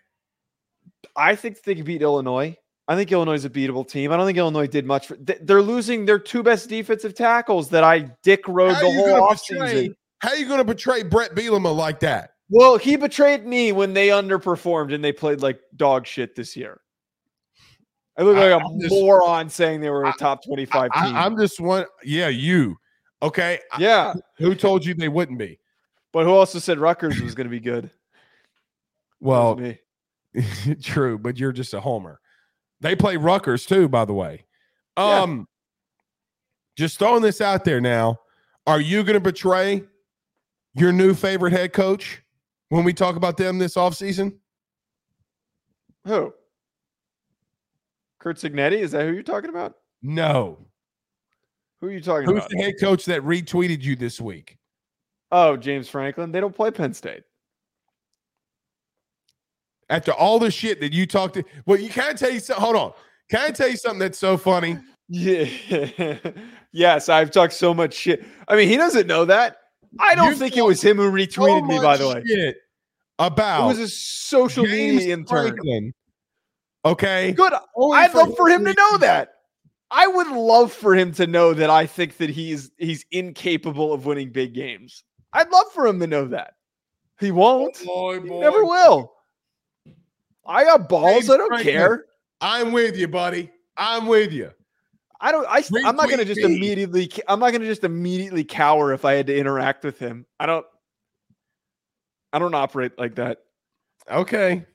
I 1.16 1.36
think 1.36 1.62
they 1.64 1.76
can 1.76 1.84
beat 1.84 2.02
Illinois. 2.02 2.56
I 2.88 2.96
think 2.96 3.12
Illinois 3.12 3.36
is 3.36 3.46
a 3.46 3.50
beatable 3.50 3.88
team. 3.88 4.12
I 4.12 4.18
don't 4.18 4.26
think 4.26 4.38
Illinois 4.38 4.68
did 4.68 4.86
much. 4.86 5.08
For, 5.08 5.16
they're 5.16 5.62
losing 5.62 6.06
their 6.06 6.20
two 6.20 6.44
best 6.44 6.68
defensive 6.68 7.16
tackles 7.16 7.70
that 7.70 7.84
I 7.84 8.12
dick 8.22 8.48
rode 8.48 8.76
the 8.76 8.92
whole 8.92 9.30
offseason. 9.30 9.96
How 10.20 10.30
are 10.30 10.36
you 10.36 10.46
going 10.46 10.60
to 10.60 10.64
betray 10.64 11.04
Bret 11.04 11.34
Bielema 11.34 11.76
like 11.76 12.02
that? 12.02 12.31
Well, 12.52 12.78
he 12.78 12.98
betrayed 12.98 13.46
me 13.46 13.72
when 13.72 13.94
they 13.94 14.10
underperformed 14.10 14.94
and 14.94 15.02
they 15.02 15.14
played 15.14 15.42
like 15.42 15.62
dog 15.78 16.06
shit 16.06 16.36
this 16.36 16.58
year. 16.58 16.82
I 18.18 18.24
look 18.24 18.36
like 18.36 18.52
I, 18.52 18.58
a 18.58 18.80
just, 18.82 18.92
moron 18.92 19.50
saying 19.50 19.80
they 19.80 19.90
were 19.90 20.04
a 20.04 20.12
top 20.20 20.44
25 20.44 20.92
team. 20.92 21.16
I, 21.16 21.26
am 21.26 21.38
just 21.38 21.62
one. 21.62 21.86
Yeah, 22.04 22.28
you. 22.28 22.76
Okay. 23.22 23.60
Yeah. 23.80 24.14
Who 24.38 24.54
told 24.54 24.86
you 24.86 24.94
they 24.94 25.08
wouldn't 25.08 25.40
be? 25.40 25.60
But 26.12 26.26
who 26.26 26.32
also 26.32 26.60
said 26.60 26.78
Rutgers 26.78 27.22
was 27.22 27.36
going 27.36 27.46
to 27.48 27.52
be 27.52 27.60
good? 27.60 27.90
Well, 29.24 29.62
true, 30.82 31.20
but 31.20 31.38
you're 31.38 31.52
just 31.52 31.76
a 31.76 31.80
homer. 31.80 32.20
They 32.80 32.96
play 32.96 33.18
Rutgers 33.18 33.68
too, 33.68 33.88
by 33.88 34.04
the 34.04 34.16
way. 34.16 34.46
Um, 34.98 35.38
yeah. 35.38 35.44
just 36.76 36.98
throwing 36.98 37.22
this 37.22 37.40
out 37.40 37.64
there 37.64 37.80
now. 37.80 38.18
Are 38.66 38.82
you 38.82 39.04
going 39.04 39.14
to 39.14 39.20
betray 39.20 39.84
your 40.74 40.92
new 40.92 41.14
favorite 41.14 41.54
head 41.54 41.72
coach? 41.72 42.24
When 42.72 42.86
we 42.86 42.94
talk 42.94 43.18
about 43.18 43.36
them 43.36 43.58
this 43.58 43.76
offseason? 43.76 44.38
Who? 46.06 46.34
Curt 48.18 48.38
Cignetti? 48.38 48.78
Is 48.78 48.92
that 48.92 49.06
who 49.06 49.12
you're 49.12 49.24
talking 49.24 49.50
about? 49.50 49.76
No. 50.02 50.58
Who 51.82 51.88
are 51.88 51.92
you 51.92 52.00
talking 52.00 52.30
Who's 52.30 52.38
about? 52.38 52.50
Who's 52.50 52.58
the 52.58 52.64
head 52.64 52.74
coach 52.80 53.04
that 53.06 53.24
retweeted 53.24 53.82
you 53.82 53.98
this 53.98 54.22
week? 54.22 54.58
Oh, 55.34 55.58
James 55.58 55.90
Franklin. 55.90 56.32
They 56.32 56.40
don't 56.40 56.56
play 56.56 56.72
Penn 56.72 56.94
State. 56.94 57.24
After 59.90 60.14
all 60.14 60.40
the 60.40 60.50
shit 60.50 60.80
that 60.80 60.94
you 60.94 61.06
talked 61.06 61.34
to, 61.34 61.44
well, 61.66 61.78
you 61.78 61.90
can't 61.90 62.18
tell 62.18 62.32
you 62.32 62.40
something. 62.40 62.64
Hold 62.64 62.78
on. 62.78 62.94
Can 63.30 63.42
I 63.42 63.52
tell 63.52 63.68
you 63.68 63.76
something 63.76 64.00
that's 64.00 64.18
so 64.18 64.38
funny? 64.38 64.78
Yeah. 65.14 66.20
yes, 66.72 67.10
I've 67.10 67.32
talked 67.32 67.52
so 67.52 67.74
much 67.74 67.94
shit. 67.94 68.24
I 68.48 68.56
mean, 68.56 68.70
he 68.70 68.78
doesn't 68.78 69.08
know 69.08 69.26
that. 69.26 69.58
I 70.00 70.16
don't 70.16 70.36
think 70.36 70.58
it 70.58 70.64
was 70.64 70.82
him 70.82 70.98
who 70.98 71.12
retweeted 71.12 71.62
so 71.62 71.66
me, 71.66 71.80
by 71.80 71.98
the 71.98 72.08
way. 72.08 72.56
About 73.20 73.66
it 73.66 73.68
was 73.68 73.80
a 73.80 73.88
social 73.88 74.66
James 74.66 75.02
media 75.02 75.14
intern. 75.14 75.50
Franklin. 75.50 75.94
Okay. 76.84 77.32
Good. 77.34 77.54
Only 77.76 77.98
I'd 78.00 78.14
love 78.14 78.36
for 78.36 78.50
him 78.50 78.66
to 78.66 78.74
know 78.74 78.98
that. 78.98 79.34
I 79.92 80.08
would 80.08 80.28
love 80.28 80.72
for 80.72 80.96
him 80.96 81.12
to 81.14 81.28
know 81.28 81.54
that 81.54 81.70
I 81.70 81.86
think 81.86 82.18
that 82.18 82.30
he's 82.30 82.72
he's 82.78 83.06
incapable 83.12 83.94
of 83.94 84.06
winning 84.06 84.32
big 84.32 84.54
games. 84.54 85.04
I'd 85.34 85.50
love 85.50 85.68
for 85.74 85.86
him 85.86 86.00
to 86.00 86.08
know 86.08 86.28
that. 86.28 86.54
He 87.20 87.32
won't. 87.32 87.78
Boy, 87.86 88.20
boy. 88.20 88.34
He 88.34 88.40
never 88.40 88.64
will. 88.64 89.14
I 90.46 90.64
got 90.64 90.90
balls. 90.90 91.12
James 91.12 91.30
I 91.30 91.38
don't 91.38 91.48
Franklin. 91.50 91.74
care. 91.74 92.06
I'm 92.40 92.72
with 92.72 92.98
you, 92.98 93.08
buddy. 93.08 93.52
I'm 93.78 94.08
with 94.08 94.32
you. 94.32 94.52
I 95.24 95.32
don't. 95.32 95.46
I, 95.48 95.64
I'm 95.86 95.96
not 95.96 96.08
going 96.08 96.18
to 96.18 96.26
just 96.26 96.42
immediately. 96.42 97.12
I'm 97.28 97.40
not 97.40 97.52
going 97.52 97.62
to 97.62 97.68
just 97.68 97.84
immediately 97.84 98.44
cower 98.44 98.92
if 98.92 99.06
I 99.06 99.14
had 99.14 99.28
to 99.28 99.38
interact 99.38 99.84
with 99.84 100.00
him. 100.00 100.26
I 100.40 100.48
don't. 100.48 100.66
I 102.34 102.40
don't 102.40 102.56
operate 102.56 102.98
like 102.98 103.16
that. 103.16 103.38
Okay. 104.10 104.66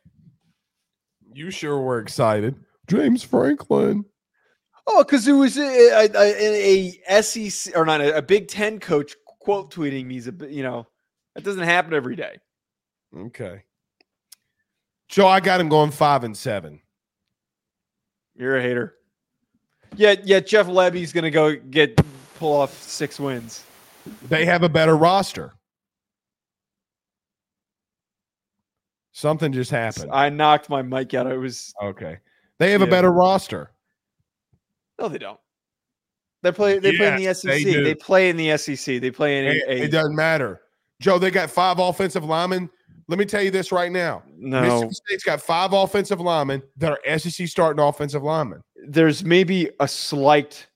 You 1.32 1.50
sure 1.50 1.80
were 1.80 1.98
excited, 1.98 2.54
James 2.86 3.24
Franklin. 3.24 4.04
Oh, 4.86 5.02
because 5.02 5.26
it 5.26 5.32
was 5.32 5.58
a, 5.58 6.06
a, 6.14 7.00
a, 7.08 7.22
SEC 7.22 7.76
or 7.76 7.84
not 7.84 8.00
a, 8.00 8.18
a 8.18 8.22
Big 8.22 8.46
Ten 8.46 8.78
coach 8.78 9.16
quote 9.40 9.74
tweeting 9.74 10.06
me. 10.06 10.22
You 10.48 10.62
know, 10.62 10.86
that 11.34 11.42
doesn't 11.42 11.64
happen 11.64 11.92
every 11.92 12.14
day. 12.14 12.38
Okay. 13.14 13.64
Joe, 15.08 15.26
I 15.26 15.40
got 15.40 15.60
him 15.60 15.68
going 15.68 15.90
five 15.90 16.22
and 16.24 16.36
seven. 16.36 16.80
You're 18.36 18.58
a 18.58 18.62
hater. 18.62 18.95
Yeah, 19.96 20.14
yeah. 20.24 20.40
Jeff 20.40 20.66
Lebby's 20.66 21.12
gonna 21.12 21.30
go 21.30 21.56
get 21.56 22.00
pull 22.38 22.60
off 22.60 22.82
six 22.82 23.18
wins. 23.18 23.64
They 24.28 24.44
have 24.44 24.62
a 24.62 24.68
better 24.68 24.96
roster. 24.96 25.52
Something 29.12 29.52
just 29.52 29.70
happened. 29.70 30.10
I 30.12 30.28
knocked 30.28 30.68
my 30.68 30.82
mic 30.82 31.14
out. 31.14 31.26
It 31.26 31.38
was 31.38 31.72
okay. 31.82 32.18
They 32.58 32.72
have 32.72 32.82
yeah. 32.82 32.86
a 32.86 32.90
better 32.90 33.10
roster. 33.10 33.70
No, 35.00 35.08
they 35.08 35.18
don't. 35.18 35.40
They 36.42 36.52
play. 36.52 36.78
They 36.78 36.92
yes, 36.92 36.98
play 36.98 37.08
in 37.08 37.16
the 37.16 37.34
SEC. 37.34 37.50
They, 37.50 37.82
they, 37.82 37.94
play 37.94 38.28
in 38.28 38.36
the 38.36 38.56
SEC. 38.56 39.00
They 39.00 39.10
play 39.10 39.38
in. 39.38 39.44
It, 39.46 39.62
a, 39.66 39.84
it 39.84 39.88
doesn't 39.88 40.14
matter, 40.14 40.60
Joe. 41.00 41.18
They 41.18 41.30
got 41.30 41.50
five 41.50 41.78
offensive 41.78 42.24
linemen. 42.24 42.70
Let 43.08 43.18
me 43.18 43.24
tell 43.24 43.42
you 43.42 43.50
this 43.50 43.72
right 43.72 43.90
now. 43.90 44.22
No. 44.36 44.60
Mississippi 44.60 44.94
State's 44.94 45.24
got 45.24 45.40
five 45.40 45.72
offensive 45.72 46.20
linemen 46.20 46.62
that 46.76 46.92
are 46.92 47.18
SEC 47.18 47.48
starting 47.48 47.82
offensive 47.82 48.22
linemen. 48.22 48.62
There's 48.86 49.24
maybe 49.24 49.70
a 49.80 49.88
slight. 49.88 50.66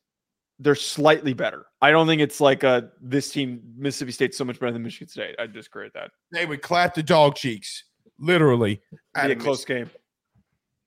They're 0.58 0.74
slightly 0.74 1.32
better. 1.32 1.66
I 1.80 1.90
don't 1.90 2.06
think 2.06 2.20
it's 2.20 2.40
like 2.40 2.62
a 2.62 2.90
this 3.00 3.30
team 3.30 3.62
Mississippi 3.76 4.12
State's 4.12 4.36
so 4.36 4.44
much 4.44 4.60
better 4.60 4.72
than 4.72 4.82
Michigan 4.82 5.08
State. 5.08 5.34
I 5.38 5.46
disagree 5.46 5.84
with 5.84 5.94
that. 5.94 6.10
They 6.32 6.44
would 6.44 6.62
clap 6.62 6.94
the 6.94 7.02
dog 7.02 7.34
cheeks 7.34 7.84
literally. 8.18 8.82
Be 9.14 9.32
a 9.32 9.36
close 9.36 9.64
game. 9.64 9.90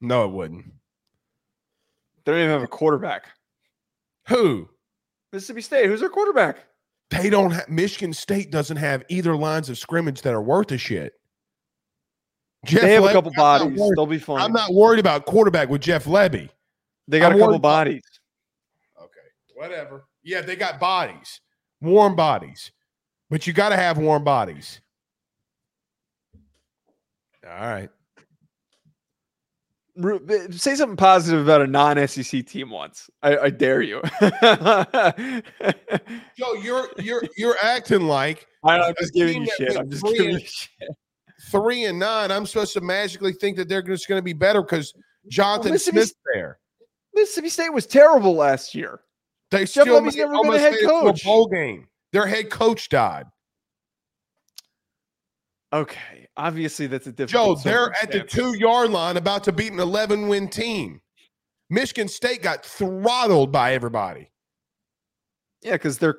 No, 0.02 0.26
it 0.26 0.32
wouldn't. 0.32 0.66
They 2.26 2.32
don't 2.32 2.42
even 2.42 2.52
have 2.52 2.64
a 2.64 2.68
quarterback. 2.68 3.28
Who? 4.28 4.70
Mississippi 5.32 5.62
State. 5.62 5.88
Who's 5.88 6.00
their 6.00 6.10
quarterback? 6.10 6.58
They 7.10 7.30
don't 7.30 7.52
have 7.52 7.70
Michigan 7.70 8.14
State 8.14 8.52
doesn't 8.52 8.78
have 8.78 9.04
either 9.10 9.36
lines 9.36 9.70
of 9.70 9.78
scrimmage 9.78 10.22
that 10.22 10.34
are 10.34 10.42
worth 10.42 10.72
a 10.72 10.78
shit. 10.78 11.14
Jeff 12.66 12.82
they 12.82 12.94
have 12.94 13.04
a 13.04 13.12
couple 13.12 13.32
bodies. 13.36 13.80
They'll 13.96 14.06
be 14.06 14.18
fine. 14.18 14.42
I'm 14.42 14.54
not 14.54 14.74
worried 14.74 15.00
about 15.00 15.26
quarterback 15.26 15.70
with 15.70 15.82
Jeff 15.82 16.06
Lebby. 16.06 16.50
They 17.08 17.20
got 17.20 17.32
I'm 17.32 17.38
a 17.38 17.42
couple 17.42 17.60
bodies. 17.60 18.04
Okay, 18.98 19.28
whatever. 19.56 20.06
Yeah, 20.24 20.42
they 20.42 20.56
got 20.56 20.80
bodies, 20.80 21.42
warm 21.82 22.16
bodies, 22.16 22.72
but 23.30 23.46
you 23.46 23.54
got 23.54 23.70
to 23.70 23.76
have 23.76 23.98
warm 23.98 24.24
bodies. 24.24 24.80
All 27.46 27.52
right. 27.52 27.90
Eh, 29.96 30.48
say 30.50 30.74
something 30.76 30.98
positive 30.98 31.42
about 31.44 31.62
a 31.62 31.68
non-SEC 31.68 32.48
team 32.48 32.72
once. 32.72 33.10
I, 33.22 33.38
I 33.38 33.50
dare 33.52 33.82
you. 33.84 34.02
Joe, 36.36 36.54
you're 36.62 36.88
you're 36.98 37.24
you're 37.38 37.58
acting 37.62 38.08
like 38.08 38.48
I 38.64 38.80
am 38.80 38.96
just 39.00 39.14
giving 39.14 39.44
you 39.44 39.52
shit. 39.56 39.78
I'm 39.78 39.92
just 39.92 40.04
giving 40.04 40.32
you 40.32 40.40
shit. 40.40 40.90
Three 41.52 41.86
and 41.86 42.00
nine. 42.00 42.32
I'm 42.32 42.48
supposed 42.48 42.74
to 42.74 42.82
magically 42.82 43.34
think 43.34 43.58
that 43.58 43.70
they're 43.70 43.84
just 43.84 44.08
going 44.08 44.18
to 44.18 44.24
be 44.24 44.34
better 44.34 44.64
because 44.64 44.94
Jonathan 45.28 45.72
well, 45.72 45.80
Smith's 45.80 46.16
there. 46.34 46.58
Mississippi 47.14 47.50
State 47.50 47.74
was 47.74 47.86
terrible 47.86 48.36
last 48.36 48.74
year. 48.74 49.02
They 49.52 49.60
Jeff 49.60 49.70
still 49.70 50.02
made, 50.02 50.16
never 50.16 50.34
been 50.42 50.54
a 50.54 50.60
head 50.60 50.76
coach. 50.86 51.22
A 51.22 51.26
bowl 51.26 51.48
game. 51.48 51.88
Their 52.12 52.26
head 52.26 52.50
coach 52.50 52.90
died. 52.90 53.26
Okay 55.72 56.24
obviously 56.38 56.88
that's 56.88 57.08
a 57.08 57.12
different. 57.12 57.30
Joe, 57.30 57.56
they're 57.56 57.94
at 58.02 58.12
the 58.12 58.22
two 58.22 58.58
yard 58.58 58.90
line 58.90 59.18
about 59.18 59.44
to 59.46 59.52
beat 59.52 59.72
an 59.72 59.80
11 59.80 60.28
win 60.28 60.48
team. 60.48 61.02
Michigan 61.70 62.08
State 62.08 62.42
got 62.42 62.66
throttled 62.66 63.52
by 63.52 63.74
everybody. 63.74 64.30
Yeah, 65.62 65.74
because 65.74 65.98
they're 65.98 66.18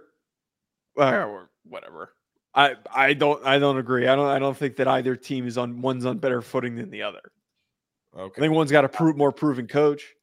uh, 0.99 1.45
whatever. 1.65 2.15
I 2.55 2.75
I 2.93 3.15
don't 3.15 3.45
I 3.45 3.59
don't 3.59 3.79
agree. 3.79 4.09
I 4.09 4.15
don't 4.15 4.27
I 4.27 4.39
don't 4.39 4.57
think 4.57 4.77
that 4.77 4.89
either 4.89 5.17
team 5.17 5.47
is 5.47 5.59
on 5.59 5.81
one's 5.81 6.07
on 6.07 6.19
better 6.19 6.41
footing 6.41 6.77
than 6.77 6.91
the 6.91 7.03
other. 7.03 7.21
Okay. 8.17 8.35
I 8.37 8.41
think 8.41 8.55
one's 8.55 8.71
got 8.71 8.85
a 8.85 8.89
pro- 8.89 9.13
more 9.13 9.33
proven 9.33 9.67
coach. 9.67 10.15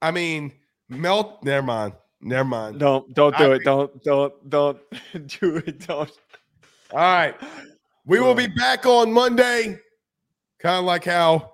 I 0.00 0.10
mean, 0.10 0.52
melt. 0.88 1.42
Never 1.44 1.66
mind. 1.66 1.92
Never 2.20 2.48
mind. 2.48 2.78
Don't 2.78 3.12
don't 3.14 3.36
do 3.36 3.52
I 3.52 3.56
it. 3.56 3.64
don't 3.64 4.02
don't 4.02 4.50
don't 4.50 4.78
do 5.40 5.56
it. 5.56 5.86
Don't. 5.86 6.10
All 6.92 6.98
right. 6.98 7.34
We 8.06 8.20
will 8.20 8.34
be 8.34 8.46
back 8.46 8.86
on 8.86 9.12
Monday. 9.12 9.78
Kind 10.58 10.78
of 10.78 10.84
like 10.84 11.04
how 11.04 11.52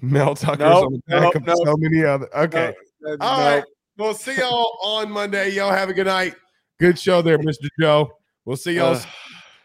Mel 0.00 0.34
Tucker's 0.34 0.60
nope, 0.60 0.86
on 0.86 0.92
the 0.92 0.98
back 1.06 1.22
nope, 1.22 1.34
of 1.36 1.46
nope, 1.46 1.58
so 1.64 1.76
many 1.76 2.04
other. 2.04 2.28
Okay. 2.34 2.74
All 3.20 3.40
right. 3.40 3.64
We'll 3.98 4.14
see 4.14 4.36
y'all 4.36 4.78
on 4.82 5.10
Monday. 5.10 5.50
Y'all 5.50 5.72
have 5.72 5.88
a 5.88 5.94
good 5.94 6.06
night. 6.06 6.34
Good 6.78 6.98
show 6.98 7.22
there, 7.22 7.38
Mr. 7.38 7.68
Joe. 7.80 8.10
We'll 8.44 8.56
see 8.56 8.72
y'all. 8.72 8.94
Uh, 8.94 9.02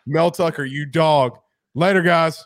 Mel 0.05 0.31
Tucker, 0.31 0.63
you 0.63 0.85
dog. 0.85 1.37
Later, 1.73 2.01
guys. 2.01 2.45